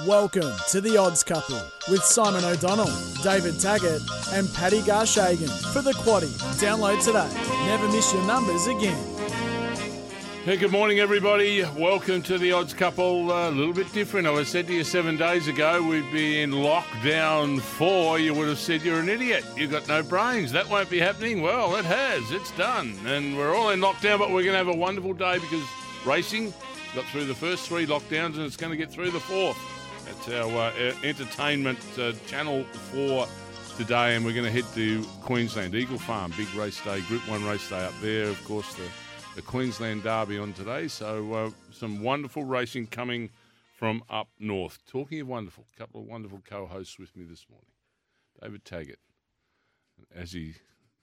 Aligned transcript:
Welcome 0.00 0.50
to 0.70 0.80
the 0.80 0.96
Odds 0.96 1.22
Couple 1.22 1.60
with 1.90 2.02
Simon 2.02 2.42
O'Donnell, 2.44 2.90
David 3.22 3.60
Taggart, 3.60 4.00
and 4.32 4.52
Paddy 4.54 4.80
Garshagen 4.80 5.50
for 5.70 5.82
the 5.82 5.92
Quaddy. 5.92 6.32
Download 6.58 6.98
today. 7.04 7.28
Never 7.66 7.86
miss 7.88 8.10
your 8.12 8.26
numbers 8.26 8.66
again. 8.68 8.96
Hey, 10.44 10.56
good 10.56 10.72
morning, 10.72 10.98
everybody. 10.98 11.62
Welcome 11.76 12.22
to 12.22 12.38
the 12.38 12.52
Odds 12.52 12.72
Couple. 12.72 13.30
A 13.30 13.50
little 13.50 13.74
bit 13.74 13.92
different. 13.92 14.26
I 14.26 14.42
said 14.44 14.66
to 14.68 14.72
you 14.72 14.82
seven 14.82 15.18
days 15.18 15.46
ago 15.46 15.86
we'd 15.86 16.10
be 16.10 16.40
in 16.40 16.52
lockdown 16.52 17.60
four. 17.60 18.18
You 18.18 18.32
would 18.32 18.48
have 18.48 18.58
said 18.58 18.80
you're 18.80 19.00
an 19.00 19.10
idiot. 19.10 19.44
You've 19.56 19.72
got 19.72 19.86
no 19.88 20.02
brains. 20.02 20.52
That 20.52 20.70
won't 20.70 20.88
be 20.88 21.00
happening. 21.00 21.42
Well, 21.42 21.76
it 21.76 21.84
has. 21.84 22.30
It's 22.32 22.50
done, 22.52 22.98
and 23.04 23.36
we're 23.36 23.54
all 23.54 23.68
in 23.68 23.80
lockdown. 23.80 24.18
But 24.18 24.30
we're 24.30 24.42
going 24.42 24.54
to 24.54 24.58
have 24.58 24.68
a 24.68 24.76
wonderful 24.76 25.12
day 25.12 25.34
because 25.34 25.64
racing 26.06 26.54
got 26.94 27.04
through 27.06 27.26
the 27.26 27.34
first 27.34 27.68
three 27.68 27.86
lockdowns, 27.86 28.36
and 28.36 28.40
it's 28.40 28.56
going 28.56 28.70
to 28.70 28.76
get 28.76 28.90
through 28.90 29.10
the 29.10 29.20
fourth. 29.20 29.58
That's 30.04 30.28
our 30.28 30.68
uh, 30.68 30.94
entertainment 31.02 31.78
uh, 31.98 32.12
channel 32.26 32.64
for 32.64 33.26
today, 33.76 34.16
and 34.16 34.24
we're 34.24 34.34
going 34.34 34.44
to 34.44 34.50
head 34.50 34.64
to 34.74 35.02
Queensland 35.22 35.74
Eagle 35.74 35.98
Farm, 35.98 36.32
big 36.36 36.52
race 36.54 36.82
day, 36.84 37.00
Group 37.02 37.26
One 37.28 37.44
race 37.44 37.68
day 37.68 37.84
up 37.84 37.94
there. 38.00 38.24
Of 38.24 38.42
course, 38.44 38.74
the, 38.74 38.84
the 39.36 39.42
Queensland 39.42 40.02
Derby 40.02 40.38
on 40.38 40.52
today. 40.52 40.88
So 40.88 41.32
uh, 41.32 41.50
some 41.70 42.02
wonderful 42.02 42.44
racing 42.44 42.88
coming 42.88 43.30
from 43.76 44.04
up 44.10 44.28
north. 44.38 44.78
Talking 44.86 45.20
of 45.20 45.28
wonderful, 45.28 45.64
a 45.74 45.78
couple 45.78 46.00
of 46.00 46.06
wonderful 46.06 46.40
co-hosts 46.48 46.98
with 46.98 47.16
me 47.16 47.24
this 47.24 47.46
morning. 47.48 47.66
David 48.40 48.64
Taggart, 48.64 48.98
as 50.14 50.32
he 50.32 50.54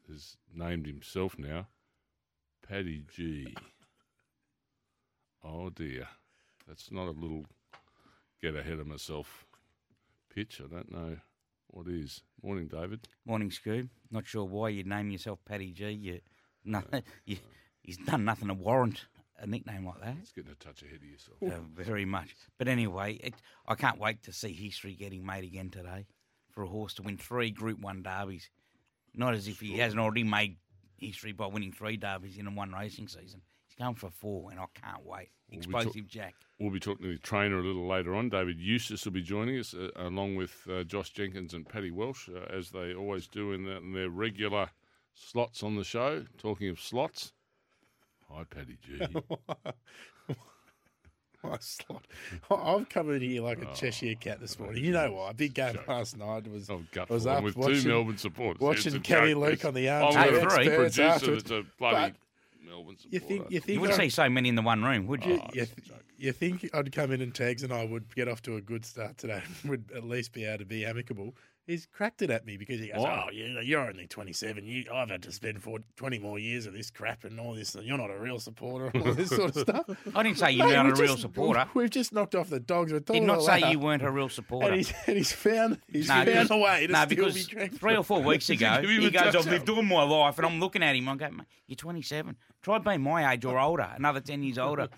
has 0.07 0.37
named 0.53 0.85
himself 0.85 1.37
now, 1.37 1.67
Paddy 2.67 3.03
G. 3.13 3.55
Oh 5.43 5.69
dear, 5.69 6.07
that's 6.67 6.91
not 6.91 7.07
a 7.07 7.11
little 7.11 7.45
get 8.41 8.55
ahead 8.55 8.79
of 8.79 8.87
myself 8.87 9.45
pitch. 10.33 10.61
I 10.63 10.73
don't 10.73 10.91
know 10.91 11.17
what 11.67 11.87
is. 11.87 12.21
Morning, 12.43 12.67
David. 12.67 13.07
Morning, 13.25 13.49
Scoob. 13.49 13.89
Not 14.11 14.27
sure 14.27 14.45
why 14.45 14.69
you 14.69 14.83
name 14.83 15.11
yourself 15.11 15.39
Paddy 15.45 15.71
G. 15.71 15.89
You, 15.89 16.19
no, 16.63 16.83
you, 17.25 17.37
he's 17.81 17.97
done 17.97 18.25
nothing 18.25 18.47
to 18.47 18.53
warrant 18.53 19.05
a 19.39 19.47
nickname 19.47 19.85
like 19.85 20.01
that. 20.01 20.15
It's 20.21 20.31
getting 20.31 20.51
a 20.51 20.55
touch 20.55 20.81
ahead 20.81 20.97
of 20.97 21.03
yourself. 21.03 21.37
Uh, 21.41 21.63
very 21.75 22.05
much. 22.05 22.35
But 22.57 22.67
anyway, 22.67 23.13
it, 23.15 23.33
I 23.67 23.75
can't 23.75 23.99
wait 23.99 24.23
to 24.23 24.33
see 24.33 24.53
history 24.53 24.93
getting 24.93 25.25
made 25.25 25.43
again 25.43 25.69
today 25.69 26.07
for 26.51 26.63
a 26.63 26.67
horse 26.67 26.93
to 26.95 27.03
win 27.03 27.17
three 27.17 27.51
Group 27.51 27.79
One 27.79 28.03
derbies. 28.03 28.49
Not 29.15 29.33
as 29.33 29.47
if 29.47 29.59
he 29.59 29.77
hasn't 29.79 29.99
already 29.99 30.23
made 30.23 30.57
history 30.97 31.31
by 31.31 31.47
winning 31.47 31.71
three 31.71 31.97
derbies 31.97 32.37
in 32.37 32.47
a 32.47 32.51
one 32.51 32.71
racing 32.71 33.07
season. 33.07 33.41
He's 33.67 33.75
going 33.75 33.95
for 33.95 34.09
four, 34.09 34.51
and 34.51 34.59
I 34.59 34.65
can't 34.73 35.05
wait. 35.05 35.29
Explosive 35.51 35.95
we'll 35.95 36.03
Jack. 36.05 36.35
We'll 36.59 36.71
be 36.71 36.79
talking 36.79 37.05
to 37.05 37.13
the 37.13 37.19
trainer 37.19 37.59
a 37.59 37.63
little 37.63 37.87
later 37.87 38.13
on. 38.15 38.27
David 38.27 38.59
Eustace 38.59 39.05
will 39.05 39.13
be 39.13 39.21
joining 39.21 39.57
us, 39.57 39.73
uh, 39.73 39.91
along 39.95 40.35
with 40.35 40.67
uh, 40.69 40.83
Josh 40.83 41.11
Jenkins 41.11 41.53
and 41.53 41.67
Paddy 41.67 41.89
Welsh, 41.89 42.27
uh, 42.27 42.53
as 42.53 42.69
they 42.69 42.93
always 42.93 43.27
do 43.27 43.53
in, 43.53 43.63
the, 43.63 43.77
in, 43.77 43.93
their 43.93 44.09
regular 44.09 44.69
slots 45.13 45.63
on 45.63 45.77
the 45.77 45.85
show. 45.85 46.25
Talking 46.37 46.67
of 46.67 46.81
slots, 46.81 47.31
hi, 48.29 48.43
Paddy 48.43 48.77
G. 48.85 49.01
My 51.41 51.57
slot. 51.61 52.05
I've 52.51 52.89
come 52.89 53.09
in 53.11 53.21
here 53.21 53.41
like 53.41 53.61
a 53.61 53.73
Cheshire 53.73 54.15
cat 54.15 54.41
this 54.41 54.59
morning. 54.59 54.83
You 54.83 54.91
know 54.91 55.13
why? 55.13 55.31
Big 55.31 55.53
game 55.53 55.79
last 55.87 56.17
night 56.17 56.45
was. 56.51 56.69
Oh, 56.69 56.81
was 57.07 57.25
up 57.25 57.41
with 57.41 57.55
watching, 57.55 57.83
two 57.83 57.87
Melbourne 57.87 58.17
supporters. 58.17 58.59
Watching 58.59 58.99
Kelly. 58.99 59.33
Luke 59.33 59.63
on 59.63 59.73
the 59.73 59.87
arm. 59.87 60.17
I'm. 60.17 60.33
Hey, 60.33 60.41
three. 60.41 60.67
producer 60.67 61.35
that's 61.35 61.51
a 61.51 61.63
bloody 61.77 62.11
But 62.11 62.15
Melbourne 62.65 62.97
supporter. 62.97 63.13
You 63.13 63.19
think 63.19 63.41
you 63.51 63.55
You 63.55 63.59
think 63.61 63.81
wouldn't 63.81 63.99
I'd- 63.99 64.09
see 64.09 64.13
so 64.13 64.29
many 64.29 64.49
in 64.49 64.55
the 64.55 64.61
one 64.61 64.83
room, 64.83 65.07
would 65.07 65.23
you? 65.25 65.39
Oh, 65.41 65.49
you, 65.53 65.65
th- 65.65 65.71
you 66.17 66.31
think 66.33 66.69
I'd 66.73 66.91
come 66.91 67.11
in 67.11 67.21
and 67.21 67.33
tags 67.33 67.63
and 67.63 67.71
I 67.73 67.85
would 67.85 68.13
get 68.15 68.27
off 68.27 68.41
to 68.43 68.55
a 68.57 68.61
good 68.61 68.85
start 68.85 69.17
today? 69.17 69.41
Would 69.65 69.91
at 69.95 70.03
least 70.03 70.33
be 70.33 70.45
able 70.45 70.59
to 70.59 70.65
be 70.65 70.85
amicable. 70.85 71.35
He's 71.69 71.85
cracked 71.85 72.23
it 72.23 72.31
at 72.31 72.47
me 72.47 72.57
because 72.57 72.79
he 72.79 72.87
goes, 72.87 73.03
Why? 73.03 73.25
"Oh, 73.27 73.31
you, 73.31 73.59
you're 73.61 73.87
only 73.87 74.07
27. 74.07 74.65
You, 74.65 74.85
I've 74.91 75.11
had 75.11 75.21
to 75.21 75.31
spend 75.31 75.61
for 75.61 75.77
20 75.97 76.17
more 76.17 76.39
years 76.39 76.65
of 76.65 76.73
this 76.73 76.89
crap 76.89 77.25
and 77.25 77.39
all 77.39 77.53
this. 77.53 77.75
And 77.75 77.85
you're 77.85 77.97
not 77.97 78.09
a 78.09 78.17
real 78.17 78.39
supporter 78.39 78.87
and 78.91 79.05
all 79.07 79.13
this 79.13 79.29
sort 79.29 79.55
of 79.55 79.61
stuff." 79.61 79.85
I 80.15 80.23
didn't 80.23 80.39
say 80.39 80.51
you're 80.51 80.65
Mate, 80.67 80.73
not 80.73 80.85
a 80.87 80.89
we've 80.89 80.99
real 80.99 81.07
just- 81.09 81.21
supporter. 81.21 81.67
We've 81.75 81.89
just 81.91 82.11
knocked 82.11 82.33
off 82.33 82.49
the 82.49 82.59
dogs. 82.59 82.91
We're 82.91 82.99
Did 83.01 83.21
not 83.21 83.43
say 83.43 83.69
you 83.71 83.77
weren't 83.77 84.01
a 84.01 84.09
real 84.09 84.29
supporter. 84.29 84.67
And 84.69 84.77
he's, 84.77 84.91
and 85.05 85.15
he's 85.17 85.31
found 85.31 85.79
he's 85.91 86.07
No, 86.07 86.25
found 86.25 86.49
a 86.51 86.57
way 86.57 86.87
to 86.87 86.91
no, 86.93 86.99
still 87.05 87.07
because 87.09 87.47
be 87.47 87.67
three 87.67 87.95
or 87.95 88.03
four 88.03 88.21
weeks 88.23 88.49
ago, 88.49 88.81
he 88.81 89.09
goes, 89.11 89.35
"I've 89.35 89.45
lived 89.45 89.69
all 89.69 89.83
my 89.83 90.01
life, 90.03 90.37
and 90.39 90.47
I'm 90.47 90.59
looking 90.59 90.81
at 90.81 90.95
him, 90.95 91.07
I 91.07 91.15
go, 91.15 91.29
you're 91.67 91.75
27. 91.75 92.35
Try 92.61 92.77
being 92.79 93.01
my 93.01 93.31
age 93.31 93.45
or 93.45 93.57
older, 93.57 93.89
another 93.95 94.19
10 94.19 94.43
years 94.43 94.57
older 94.57 94.89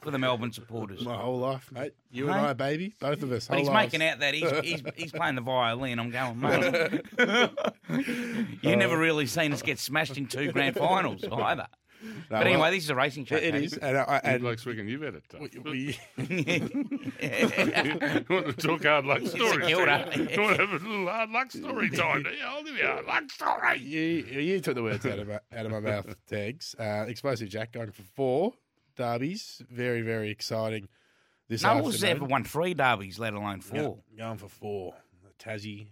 for 0.00 0.10
the 0.10 0.18
Melbourne 0.18 0.52
supporters. 0.52 1.04
my 1.04 1.14
whole 1.16 1.38
life, 1.38 1.70
mate. 1.70 1.92
You 2.10 2.30
and 2.30 2.40
I, 2.40 2.52
baby, 2.54 2.94
both 3.00 3.22
of 3.22 3.30
us. 3.32 3.48
But 3.48 3.58
he's 3.58 3.68
lives. 3.68 3.92
making 3.92 4.08
out 4.08 4.20
that 4.20 4.32
he's, 4.32 4.50
he's, 4.60 4.82
he's 4.96 5.12
playing 5.12 5.34
the 5.34 5.42
violin. 5.42 5.98
I'm 5.98 6.10
going, 6.10 6.40
mate. 6.40 7.02
You've 8.62 8.78
never 8.78 8.96
really 8.96 9.26
seen 9.26 9.52
us 9.52 9.60
get 9.60 9.78
smashed 9.78 10.16
in 10.16 10.26
two 10.26 10.52
grand 10.52 10.76
finals 10.76 11.22
either. 11.30 11.66
But 12.28 12.38
well, 12.38 12.48
anyway, 12.48 12.70
this 12.70 12.84
is 12.84 12.90
a 12.90 12.94
racing 12.94 13.24
show. 13.26 13.36
It, 13.36 13.44
it 13.44 13.52
Paddy. 13.52 13.64
is, 13.64 13.72
and, 13.74 13.96
I, 13.96 14.04
Hard 14.04 14.20
and 14.24 14.44
luck's 14.44 14.66
reckon 14.66 14.88
you've 14.88 15.02
had 15.02 15.14
it 15.14 15.24
tough. 15.28 15.40
we, 15.40 15.48
we, 15.70 15.98
you 16.16 18.24
want 18.28 18.46
to 18.46 18.52
talk 18.58 18.84
hard 18.84 19.04
luck 19.04 19.26
stories? 19.26 19.66
Do 19.66 19.68
you? 19.68 19.68
You 19.68 19.78
want 19.78 20.56
to 20.56 20.66
have 20.66 20.70
a 20.70 20.88
little 20.88 21.06
hard 21.08 21.30
luck 21.30 21.50
story 21.52 21.90
time? 21.90 22.22
do 22.22 22.30
you? 22.30 22.36
I'll 22.44 22.64
give 22.64 22.76
you 22.76 22.84
a 22.84 22.92
hard 22.92 23.06
luck 23.06 23.30
story. 23.30 23.78
you, 23.80 24.40
you 24.40 24.60
took 24.60 24.74
the 24.74 24.82
words 24.82 25.04
out 25.06 25.18
of 25.18 25.28
my, 25.28 25.40
out 25.52 25.66
of 25.66 25.72
my 25.72 25.80
mouth, 25.80 26.14
Tags. 26.26 26.74
Uh, 26.78 27.04
Explosive 27.08 27.48
Jack 27.48 27.72
going 27.72 27.92
for 27.92 28.02
four 28.02 28.52
derbies. 28.96 29.62
Very, 29.70 30.02
very 30.02 30.30
exciting. 30.30 30.88
This 31.48 31.62
no 31.62 31.70
afternoon. 31.70 31.84
one's 31.84 32.04
ever 32.04 32.24
won 32.24 32.44
three 32.44 32.74
derbies, 32.74 33.18
let 33.18 33.34
alone 33.34 33.60
four. 33.60 33.98
Yeah, 34.14 34.24
going 34.24 34.38
for 34.38 34.48
four. 34.48 34.94
The 35.22 35.44
Tassie, 35.44 35.86
the 35.86 35.88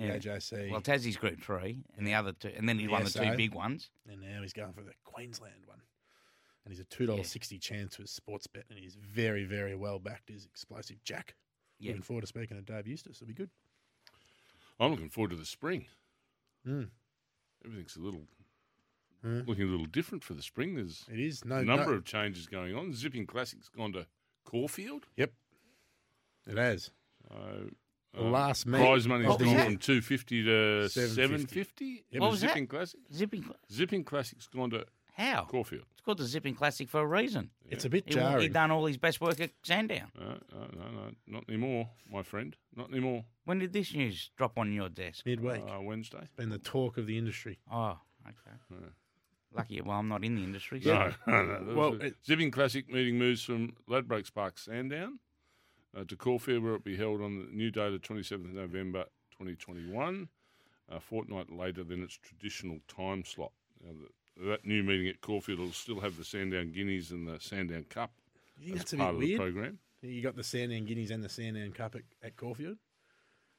Yeah. 0.00 0.16
AJC, 0.16 0.70
Well, 0.70 0.80
Tassie's 0.80 1.16
Group 1.16 1.40
Three, 1.42 1.84
and 1.96 2.06
the 2.06 2.14
other 2.14 2.32
two, 2.32 2.52
and 2.56 2.68
then 2.68 2.78
he 2.78 2.88
won 2.88 3.04
the 3.04 3.10
two 3.10 3.36
big 3.36 3.54
ones. 3.54 3.90
and 4.08 4.20
now 4.20 4.42
he's 4.42 4.52
going 4.52 4.72
for 4.72 4.82
the 4.82 4.92
Queensland 5.04 5.66
one. 5.66 5.80
And 6.64 6.72
he's 6.72 6.80
a 6.80 6.84
two 6.84 7.06
dollars 7.06 7.28
sixty 7.28 7.58
chance 7.58 7.98
with 7.98 8.08
Sportsbet, 8.08 8.64
and 8.70 8.78
he's 8.78 8.94
very, 8.96 9.44
very 9.44 9.74
well 9.74 9.98
backed. 9.98 10.30
Is 10.30 10.44
Explosive 10.46 11.02
Jack. 11.04 11.34
Yeah. 11.78 11.88
Looking 11.90 12.02
forward 12.02 12.20
to 12.22 12.26
speaking 12.26 12.56
to 12.56 12.62
Dave 12.62 12.86
Eustace. 12.86 13.16
It'll 13.16 13.26
be 13.28 13.34
good. 13.34 13.50
I'm 14.78 14.90
looking 14.90 15.08
forward 15.10 15.30
to 15.30 15.36
the 15.36 15.46
spring. 15.46 15.86
Mm. 16.66 16.90
Everything's 17.64 17.96
a 17.96 18.00
little 18.00 18.26
Mm. 19.24 19.46
looking 19.46 19.64
a 19.68 19.70
little 19.70 19.84
different 19.86 20.24
for 20.24 20.32
the 20.32 20.42
spring. 20.42 20.74
There's 20.76 21.04
It 21.12 21.20
is 21.20 21.44
no 21.44 21.56
a 21.56 21.62
number 21.62 21.90
no, 21.90 21.92
of 21.98 22.04
changes 22.06 22.46
going 22.46 22.74
on. 22.74 22.94
Zipping 22.94 23.26
Classic's 23.26 23.68
gone 23.68 23.92
to 23.92 24.06
Caulfield. 24.44 25.06
Yep, 25.16 25.32
it 26.46 26.56
has. 26.56 26.90
So, 27.28 27.34
The 27.34 27.74
um, 28.18 28.32
last 28.32 28.66
meet 28.66 28.78
prize 28.80 29.06
money's 29.06 29.28
of 29.28 29.38
the 29.38 29.44
gone 29.44 29.64
from 29.64 29.76
two 29.78 30.00
fifty 30.00 30.42
to 30.44 30.88
750. 30.88 32.04
Yep. 32.10 32.20
What 32.20 32.30
was 32.30 32.40
that? 32.40 32.48
Zipping 32.50 32.66
Classic. 32.66 33.00
Zipping. 33.12 33.42
Cla- 33.42 33.54
Zipping 33.72 34.04
Classic's 34.04 34.46
gone 34.48 34.70
to 34.70 34.84
How? 35.16 35.44
Caulfield. 35.44 35.84
It's 35.92 36.00
called 36.00 36.18
the 36.18 36.24
Zipping 36.24 36.54
Classic 36.54 36.88
for 36.88 37.00
a 37.00 37.06
reason. 37.06 37.50
It's 37.68 37.84
a 37.84 37.88
bit 37.90 38.04
He, 38.06 38.14
jarring. 38.14 38.40
he 38.42 38.48
done 38.48 38.70
all 38.70 38.86
his 38.86 38.96
best 38.96 39.20
work 39.20 39.38
at 39.40 39.50
Sandown. 39.62 40.10
No, 40.18 40.26
no, 40.52 40.60
no, 40.76 40.90
no, 40.90 41.10
not 41.26 41.44
anymore, 41.48 41.90
my 42.10 42.22
friend. 42.22 42.56
Not 42.74 42.90
anymore. 42.90 43.24
When 43.44 43.58
did 43.58 43.72
this 43.72 43.94
news 43.94 44.30
drop 44.36 44.58
on 44.58 44.72
your 44.72 44.88
desk? 44.88 45.26
midweek. 45.26 45.62
Uh, 45.68 45.80
Wednesday. 45.82 46.20
It's 46.22 46.34
been 46.36 46.48
the 46.50 46.58
talk 46.58 46.96
of 46.98 47.06
the 47.06 47.18
industry. 47.18 47.58
Oh, 47.70 47.98
okay. 48.26 48.56
Lucky, 49.52 49.80
well, 49.80 49.98
I'm 49.98 50.08
not 50.08 50.24
in 50.24 50.36
the 50.36 50.44
industry. 50.44 50.80
No, 50.84 51.10
so- 51.10 51.16
no, 51.30 51.42
no. 51.44 51.74
Well, 51.74 51.90
Well, 51.92 52.02
it- 52.02 52.16
Zipping 52.24 52.50
Classic 52.50 52.88
meeting 52.90 53.18
moves 53.18 53.42
from 53.42 53.74
Ladbrokes 53.88 54.32
Park 54.32 54.58
Sandown 54.58 55.18
uh, 55.96 56.04
to 56.04 56.16
Caulfield, 56.16 56.62
where 56.62 56.72
it 56.72 56.76
will 56.76 56.92
be 56.92 56.96
held 56.96 57.20
on 57.20 57.38
the 57.38 57.46
new 57.52 57.70
date 57.70 57.92
of 57.92 58.00
27th 58.02 58.44
of 58.44 58.52
November 58.54 59.04
2021, 59.32 60.28
a 60.88 61.00
fortnight 61.00 61.50
later 61.52 61.82
than 61.84 62.02
its 62.02 62.16
traditional 62.18 62.78
time 62.88 63.24
slot. 63.24 63.52
Now, 63.84 63.92
the 64.00 64.08
that 64.48 64.64
new 64.64 64.82
meeting 64.82 65.08
at 65.08 65.20
Caulfield 65.20 65.58
will 65.58 65.72
still 65.72 66.00
have 66.00 66.16
the 66.16 66.24
Sandown 66.24 66.70
Guineas 66.72 67.10
and 67.10 67.26
the 67.28 67.38
Sandown 67.40 67.84
Cup 67.90 68.10
You 68.58 68.72
as 68.74 68.78
that's 68.80 68.92
a 68.94 68.96
part 68.96 69.10
bit 69.10 69.14
of 69.16 69.20
the 69.20 69.26
weird? 69.26 69.40
program. 69.54 69.78
You 70.02 70.22
got 70.22 70.34
the 70.36 70.44
Sandown 70.44 70.86
Guineas 70.86 71.10
and 71.10 71.22
the 71.22 71.28
Sandown 71.28 71.72
Cup 71.72 71.94
at, 71.96 72.02
at 72.22 72.36
Caulfield. 72.36 72.78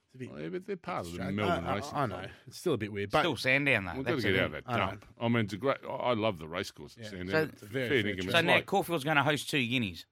It's 0.07 0.16
a 0.16 0.18
bit 0.18 0.30
Oh, 0.33 0.39
yeah, 0.39 0.50
but 0.50 0.66
they're 0.66 0.75
part 0.78 1.01
of 1.06 1.12
the 1.12 1.19
strange. 1.19 1.36
Melbourne 1.36 1.66
I, 1.66 1.72
I- 1.72 1.75
racing. 1.75 1.94
I 1.94 2.06
know 2.07 2.16
Club. 2.16 2.30
it's 2.48 2.57
still 2.57 2.74
a 2.74 2.78
bit 2.78 2.92
weird, 2.92 3.12
but 3.12 3.19
Still 3.19 3.36
Sandown 3.36 3.86
though. 3.86 3.94
We've 3.95 4.06
got 4.06 4.16
to 4.16 4.22
get 4.22 4.39
out 4.39 4.45
of 4.45 4.51
that 4.54 4.63
I 4.66 4.78
know. 4.78 4.86
dump. 4.88 5.06
I 5.22 5.28
mean, 5.28 5.45
it's 5.45 5.54
a 5.54 5.57
great. 5.57 5.78
I 5.88 5.94
I 5.94 6.13
love 6.16 6.39
the 6.39 6.48
racecourse 6.48 6.98
at 6.98 7.04
Yeah. 7.04 7.10
Sandown. 7.12 7.30
So- 7.30 7.50
It's 7.54 7.62
a 7.62 7.66
Very 7.66 7.89
fair 7.89 8.04
fair 8.04 8.16
dinkum. 8.16 8.31
So 8.31 8.42
now 8.42 8.54
like- 8.56 8.66
Caulfield's 8.66 9.04
going 9.04 9.18
to 9.18 9.24
host 9.24 9.50
two 9.51 9.66
Guineas. 9.66 10.06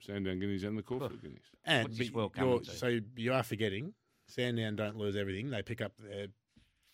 Yep, 0.00 0.06
Sandown 0.16 0.38
Guineas 0.38 0.64
and 0.64 0.78
the 0.78 0.82
Caulfield 0.82 1.20
Guineas. 1.22 1.40
and 1.64 1.84
What's 1.88 1.98
this 1.98 2.10
but 2.10 2.16
world 2.16 2.32
you're- 2.36 2.64
to? 2.64 2.70
so 2.70 3.00
you 3.16 3.32
are 3.32 3.42
forgetting 3.42 3.94
Sandown 4.26 4.76
don't 4.76 4.96
lose 4.96 5.16
everything. 5.16 5.50
They 5.50 5.62
pick 5.62 5.80
up 5.80 5.92
their 5.98 6.26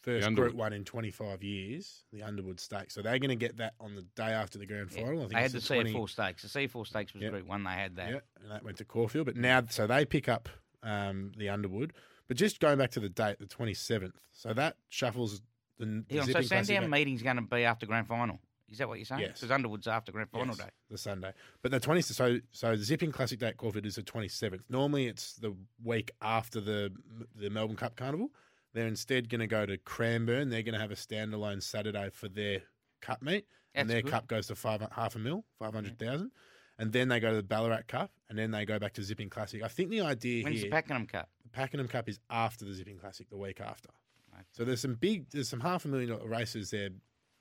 first 0.02 0.26
Underwood. 0.26 0.50
Group 0.50 0.58
One 0.60 0.72
in 0.74 0.84
25 0.84 1.42
years, 1.42 2.04
the 2.12 2.22
Underwood 2.22 2.60
Stakes. 2.60 2.92
So 2.94 3.00
they're 3.02 3.18
going 3.18 3.30
to 3.30 3.36
get 3.36 3.56
that 3.56 3.74
on 3.80 3.94
the 3.94 4.02
day 4.16 4.32
after 4.32 4.58
the 4.58 4.66
grand 4.66 4.90
final. 4.90 5.16
I 5.16 5.20
think 5.20 5.30
They 5.32 5.36
had 5.36 5.44
it's 5.54 5.68
the 5.68 5.74
the 5.74 5.82
20 5.82 5.92
CF4 5.94 6.08
stakes. 6.10 6.42
The 6.42 6.48
CF4 6.48 6.86
stakes 6.86 7.14
was 7.14 7.22
Yep. 7.22 7.32
Group 7.32 7.46
One. 7.46 7.64
They 7.64 7.70
had 7.70 7.96
that. 7.96 8.10
Yeah, 8.10 8.20
and 8.42 8.50
that 8.50 8.62
went 8.64 8.76
to 8.78 8.84
Caulfield. 8.84 9.26
But 9.26 9.36
now, 9.36 9.62
so 9.70 9.86
they 9.86 10.04
pick 10.04 10.28
up 10.28 10.48
um, 10.82 11.32
the 11.38 11.48
Underwood. 11.48 11.92
But 12.28 12.36
just 12.36 12.60
going 12.60 12.76
back 12.78 12.90
to 12.92 13.00
the 13.00 13.08
date, 13.08 13.38
the 13.38 13.46
27th. 13.46 14.12
So 14.32 14.52
that 14.54 14.76
shuffles 14.90 15.40
the, 15.78 15.86
the 15.86 16.04
Yeah, 16.16 16.24
so 16.24 16.40
Sandown 16.42 16.82
back- 16.82 16.90
meeting's 16.90 17.22
going 17.22 17.36
to 17.36 17.42
be 17.42 17.64
after 17.64 17.86
grand 17.86 18.06
final. 18.08 18.40
Is 18.72 18.78
that 18.78 18.88
what 18.88 18.98
you're 18.98 19.04
saying? 19.04 19.20
Yes. 19.20 19.32
Because 19.40 19.50
Underwood's 19.50 19.86
after 19.86 20.10
grand 20.12 20.30
final 20.30 20.48
Yes, 20.48 20.58
day. 20.58 20.70
the 20.90 20.98
Sunday. 20.98 21.32
But 21.60 21.70
the 21.70 21.80
20th, 21.80 22.04
so 22.04 22.38
so 22.52 22.74
the 22.74 22.82
Zipping 22.82 23.12
Classic 23.12 23.38
Day 23.38 23.48
at 23.48 23.86
is 23.86 23.96
the 23.96 24.02
27th. 24.02 24.62
Normally 24.70 25.06
it's 25.06 25.34
the 25.34 25.54
week 25.84 26.10
after 26.22 26.60
the 26.60 26.90
the 27.36 27.50
Melbourne 27.50 27.76
Cup 27.76 27.96
Carnival. 27.96 28.30
They're 28.72 28.86
instead 28.88 29.28
going 29.28 29.40
to 29.40 29.46
go 29.46 29.66
to 29.66 29.76
Cranbourne. 29.76 30.48
They're 30.48 30.62
going 30.62 30.74
to 30.74 30.80
have 30.80 30.90
a 30.90 30.94
standalone 30.94 31.62
Saturday 31.62 32.08
for 32.10 32.28
their 32.28 32.62
cup 33.02 33.20
meet, 33.20 33.46
and 33.74 33.90
their 33.90 34.00
good. 34.00 34.10
cup 34.10 34.26
goes 34.26 34.46
to 34.46 34.54
five 34.54 34.80
half 34.92 35.14
a 35.14 35.18
mil, 35.18 35.44
five 35.58 35.74
hundred 35.74 35.98
thousand, 35.98 36.30
and 36.78 36.90
then 36.92 37.08
they 37.08 37.20
go 37.20 37.30
to 37.30 37.36
the 37.36 37.42
Ballarat 37.42 37.82
Cup, 37.88 38.10
and 38.30 38.38
then 38.38 38.50
they 38.50 38.64
go 38.64 38.78
back 38.78 38.94
to 38.94 39.02
Zipping 39.02 39.28
Classic. 39.28 39.62
I 39.62 39.68
think 39.68 39.90
the 39.90 40.00
idea 40.00 40.36
here. 40.36 40.44
When's 40.44 40.60
here, 40.60 40.70
the 40.70 40.74
Pakenham 40.74 41.06
Cup? 41.06 41.28
the 41.42 41.50
Pakenham 41.50 41.88
Cup 41.88 42.08
is 42.08 42.18
after 42.30 42.64
the 42.64 42.72
Zipping 42.72 42.96
Classic, 42.98 43.28
the 43.28 43.36
week 43.36 43.60
after. 43.60 43.90
Okay. 44.32 44.42
So 44.52 44.64
there's 44.64 44.80
some 44.80 44.94
big, 44.94 45.28
there's 45.30 45.50
some 45.50 45.60
half 45.60 45.84
a 45.84 45.88
million 45.88 46.08
dollar 46.10 46.26
races 46.26 46.70
there 46.70 46.88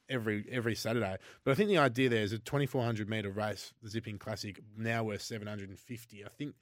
every 0.10 0.46
every 0.52 0.76
Saturday. 0.76 1.18
But 1.44 1.52
I 1.52 1.56
think 1.56 1.70
the 1.70 1.78
idea 1.78 2.10
there 2.10 2.24
is 2.24 2.34
a 2.34 2.40
2400 2.40 3.10
meter 3.10 3.30
race, 3.30 3.74
the 3.82 3.90
Zipping 3.90 4.18
Classic, 4.18 4.60
now 4.78 5.04
worth 5.04 5.22
750. 5.22 6.26
I 6.26 6.30
think 6.30 6.56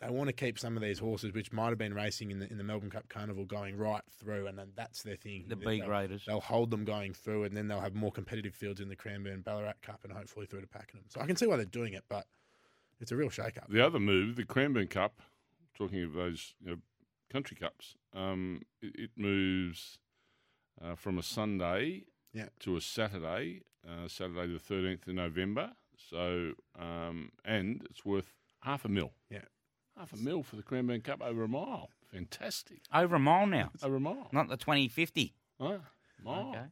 they 0.00 0.08
want 0.08 0.28
to 0.28 0.32
keep 0.32 0.58
some 0.58 0.76
of 0.76 0.82
these 0.82 0.98
horses, 0.98 1.32
which 1.34 1.52
might 1.52 1.68
have 1.68 1.78
been 1.78 1.92
racing 1.92 2.30
in 2.30 2.38
the 2.38 2.50
in 2.50 2.56
the 2.58 2.64
Melbourne 2.64 2.90
Cup 2.90 3.08
Carnival, 3.08 3.44
going 3.44 3.76
right 3.76 4.02
through, 4.18 4.46
and 4.46 4.58
then 4.58 4.72
that's 4.74 5.02
their 5.02 5.16
thing. 5.16 5.44
The 5.48 5.56
That 5.56 5.66
B 5.66 5.78
they'll- 5.78 5.86
graders. 5.88 6.24
They'll 6.26 6.40
hold 6.40 6.70
them 6.70 6.84
going 6.84 7.12
through, 7.14 7.44
and 7.44 7.56
then 7.56 7.68
they'll 7.68 7.80
have 7.80 7.94
more 7.94 8.12
competitive 8.12 8.54
fields 8.54 8.80
in 8.80 8.88
the 8.88 8.96
Cranbourne 8.96 9.42
Ballarat 9.42 9.74
Cup, 9.82 10.00
and 10.04 10.12
hopefully 10.12 10.46
through 10.46 10.62
to 10.62 10.66
Pakenham. 10.66 11.04
So 11.08 11.20
I 11.20 11.26
can 11.26 11.36
see 11.36 11.46
why 11.46 11.56
they're 11.56 11.64
doing 11.66 11.92
it, 11.92 12.04
but 12.08 12.26
it's 12.98 13.12
a 13.12 13.16
real 13.16 13.30
shake-up. 13.30 13.68
The 13.70 13.84
other 13.84 14.00
move, 14.00 14.36
the 14.36 14.44
Cranbourne 14.44 14.88
Cup, 14.88 15.20
talking 15.74 16.02
of 16.02 16.12
those 16.14 16.54
you 16.62 16.70
know, 16.70 16.76
country 17.30 17.56
cups, 17.58 17.94
um, 18.14 18.62
it, 18.82 18.94
it 18.96 19.10
moves 19.16 19.98
uh, 20.82 20.94
from 20.94 21.18
a 21.18 21.22
Sunday 21.22 22.04
Yeah. 22.32 22.48
to 22.60 22.76
a 22.76 22.80
Saturday, 22.80 23.62
uh, 23.86 24.08
Saturday 24.08 24.46
the 24.52 24.58
13th 24.60 25.08
of 25.08 25.14
November. 25.14 25.72
So, 26.10 26.52
um, 26.78 27.30
and 27.44 27.86
it's 27.90 28.04
worth 28.04 28.32
half 28.60 28.84
a 28.84 28.88
mil. 28.88 29.12
Yeah. 29.30 29.42
Half 29.98 30.12
a 30.12 30.16
mil 30.16 30.42
for 30.42 30.56
the 30.56 30.62
Cranbourne 30.62 31.00
Cup 31.02 31.20
over 31.22 31.44
a 31.44 31.48
mile. 31.48 31.90
Fantastic. 32.12 32.80
Over 32.94 33.16
a 33.16 33.20
mile 33.20 33.46
now. 33.46 33.70
Over 33.82 33.96
a 33.96 34.00
mile. 34.00 34.28
Not 34.32 34.48
the 34.48 34.56
2050. 34.56 35.34
Ah, 35.60 35.78
mile. 36.24 36.68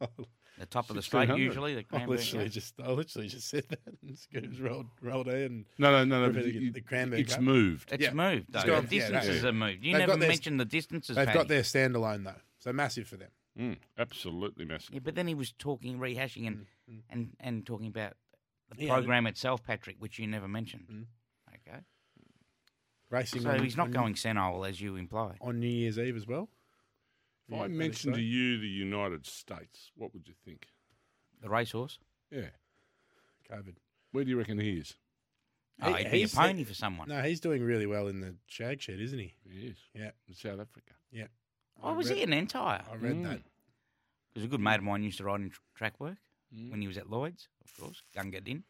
Okay. 0.00 0.12
The 0.56 0.66
top 0.66 0.88
of 0.88 0.94
the 0.94 1.02
straight 1.02 1.28
usually. 1.36 1.74
The 1.74 1.84
I 1.92 2.06
literally 2.06 2.44
Cup. 2.44 2.52
just, 2.52 2.74
I 2.80 2.88
literally 2.92 3.26
just 3.26 3.48
said 3.48 3.64
that, 3.70 3.80
and 4.02 4.16
Scoobs 4.16 4.62
rolled, 4.62 4.86
rolled 5.02 5.26
in. 5.26 5.66
No, 5.78 5.90
no, 5.90 6.04
no, 6.04 6.20
no. 6.20 6.26
We're 6.28 6.32
but 6.32 6.40
gonna 6.42 6.52
get 6.52 6.62
you- 6.62 6.70
the 6.72 6.80
Cranbourne 6.80 7.18
it's 7.18 7.34
Cup. 7.34 7.42
moved. 7.42 7.90
It's 7.92 8.00
Yeah. 8.04 8.12
moved 8.12 8.52
though. 8.52 8.58
It's 8.60 8.64
The 8.64 8.70
gone- 8.70 8.82
yeah, 8.84 8.88
distances 8.88 9.28
that's- 9.42 9.44
are 9.44 9.52
moved. 9.52 9.84
You 9.84 9.92
They've 9.94 9.98
never 9.98 10.12
got 10.12 10.20
their- 10.20 10.28
mentioned 10.28 10.60
the 10.60 10.64
distances. 10.64 11.16
They've 11.16 11.26
Paddy. 11.26 11.38
got 11.40 11.48
their 11.48 11.62
standalone 11.62 12.22
though, 12.22 12.40
so 12.60 12.72
massive 12.72 13.08
for 13.08 13.16
them. 13.16 13.30
Mm, 13.58 13.76
absolutely 13.98 14.64
massive. 14.64 14.94
Yeah, 14.94 15.00
but 15.02 15.14
then 15.14 15.26
he 15.28 15.34
was 15.34 15.52
talking, 15.52 15.98
rehashing, 15.98 16.46
and 16.46 16.66
and, 17.08 17.36
and 17.40 17.64
talking 17.64 17.86
about 17.86 18.14
the 18.68 18.76
Mm, 18.76 18.86
Yeah, 18.86 18.94
program 18.94 19.26
itself, 19.26 19.62
Patrick, 19.62 19.96
which 20.00 20.18
you 20.18 20.26
never 20.26 20.48
mentioned. 20.48 20.86
Mm. 20.90 21.06
Okay, 21.68 21.80
Racing. 23.10 23.42
so 23.42 23.50
on, 23.50 23.62
he's 23.62 23.76
not 23.76 23.90
going 23.92 24.16
senile 24.16 24.64
as 24.64 24.80
you 24.80 24.96
imply. 24.96 25.36
on 25.40 25.60
New 25.60 25.68
Year's 25.68 25.98
Eve 25.98 26.16
as 26.16 26.26
well. 26.26 26.48
If 27.48 27.54
Yeah, 27.56 27.62
I 27.62 27.68
mentioned 27.68 28.14
so. 28.14 28.18
to 28.18 28.22
you 28.24 28.58
the 28.58 28.66
United 28.66 29.26
States, 29.26 29.92
what 29.94 30.12
would 30.14 30.26
you 30.26 30.34
think? 30.44 30.66
The 31.40 31.48
racehorse. 31.50 31.98
Yeah. 32.30 32.48
COVID. 33.50 33.76
Where 34.12 34.24
do 34.24 34.30
you 34.30 34.38
reckon 34.38 34.58
he 34.58 34.78
is? 34.78 34.94
Oh, 35.82 35.92
He- 35.92 36.02
he'd 36.04 36.10
be 36.10 36.16
a 36.16 36.20
he's- 36.20 36.34
pony 36.34 36.64
for 36.64 36.72
someone. 36.74 37.08
No, 37.08 37.20
he's 37.22 37.40
doing 37.40 37.62
really 37.62 37.86
well 37.86 38.08
in 38.08 38.20
the 38.20 38.36
shag 38.46 38.80
shed, 38.80 38.98
isn't 39.00 39.18
he? 39.18 39.34
He 39.48 39.66
is. 39.66 39.76
Yeah. 39.92 40.12
In 40.26 40.34
South 40.34 40.58
Africa. 40.60 40.94
Yeah. 41.12 41.26
Oh, 41.82 41.94
was 41.94 42.08
read, 42.08 42.18
he 42.18 42.22
an 42.24 42.32
entire? 42.32 42.82
I 42.90 42.94
read 42.96 43.16
Mm. 43.16 43.22
that. 43.24 43.42
Because 44.32 44.44
a 44.46 44.48
good 44.48 44.60
mate 44.60 44.76
of 44.76 44.82
mine 44.84 45.02
used 45.02 45.18
to 45.18 45.24
ride 45.24 45.40
in 45.40 45.50
tr- 45.50 45.60
track 45.74 45.98
work 46.00 46.16
Mm. 46.54 46.70
when 46.70 46.80
he 46.80 46.86
was 46.88 46.98
at 46.98 47.10
Lloyd's, 47.10 47.48
of 47.64 47.76
course. 47.76 48.02
Gunga 48.14 48.40
Din. 48.40 48.64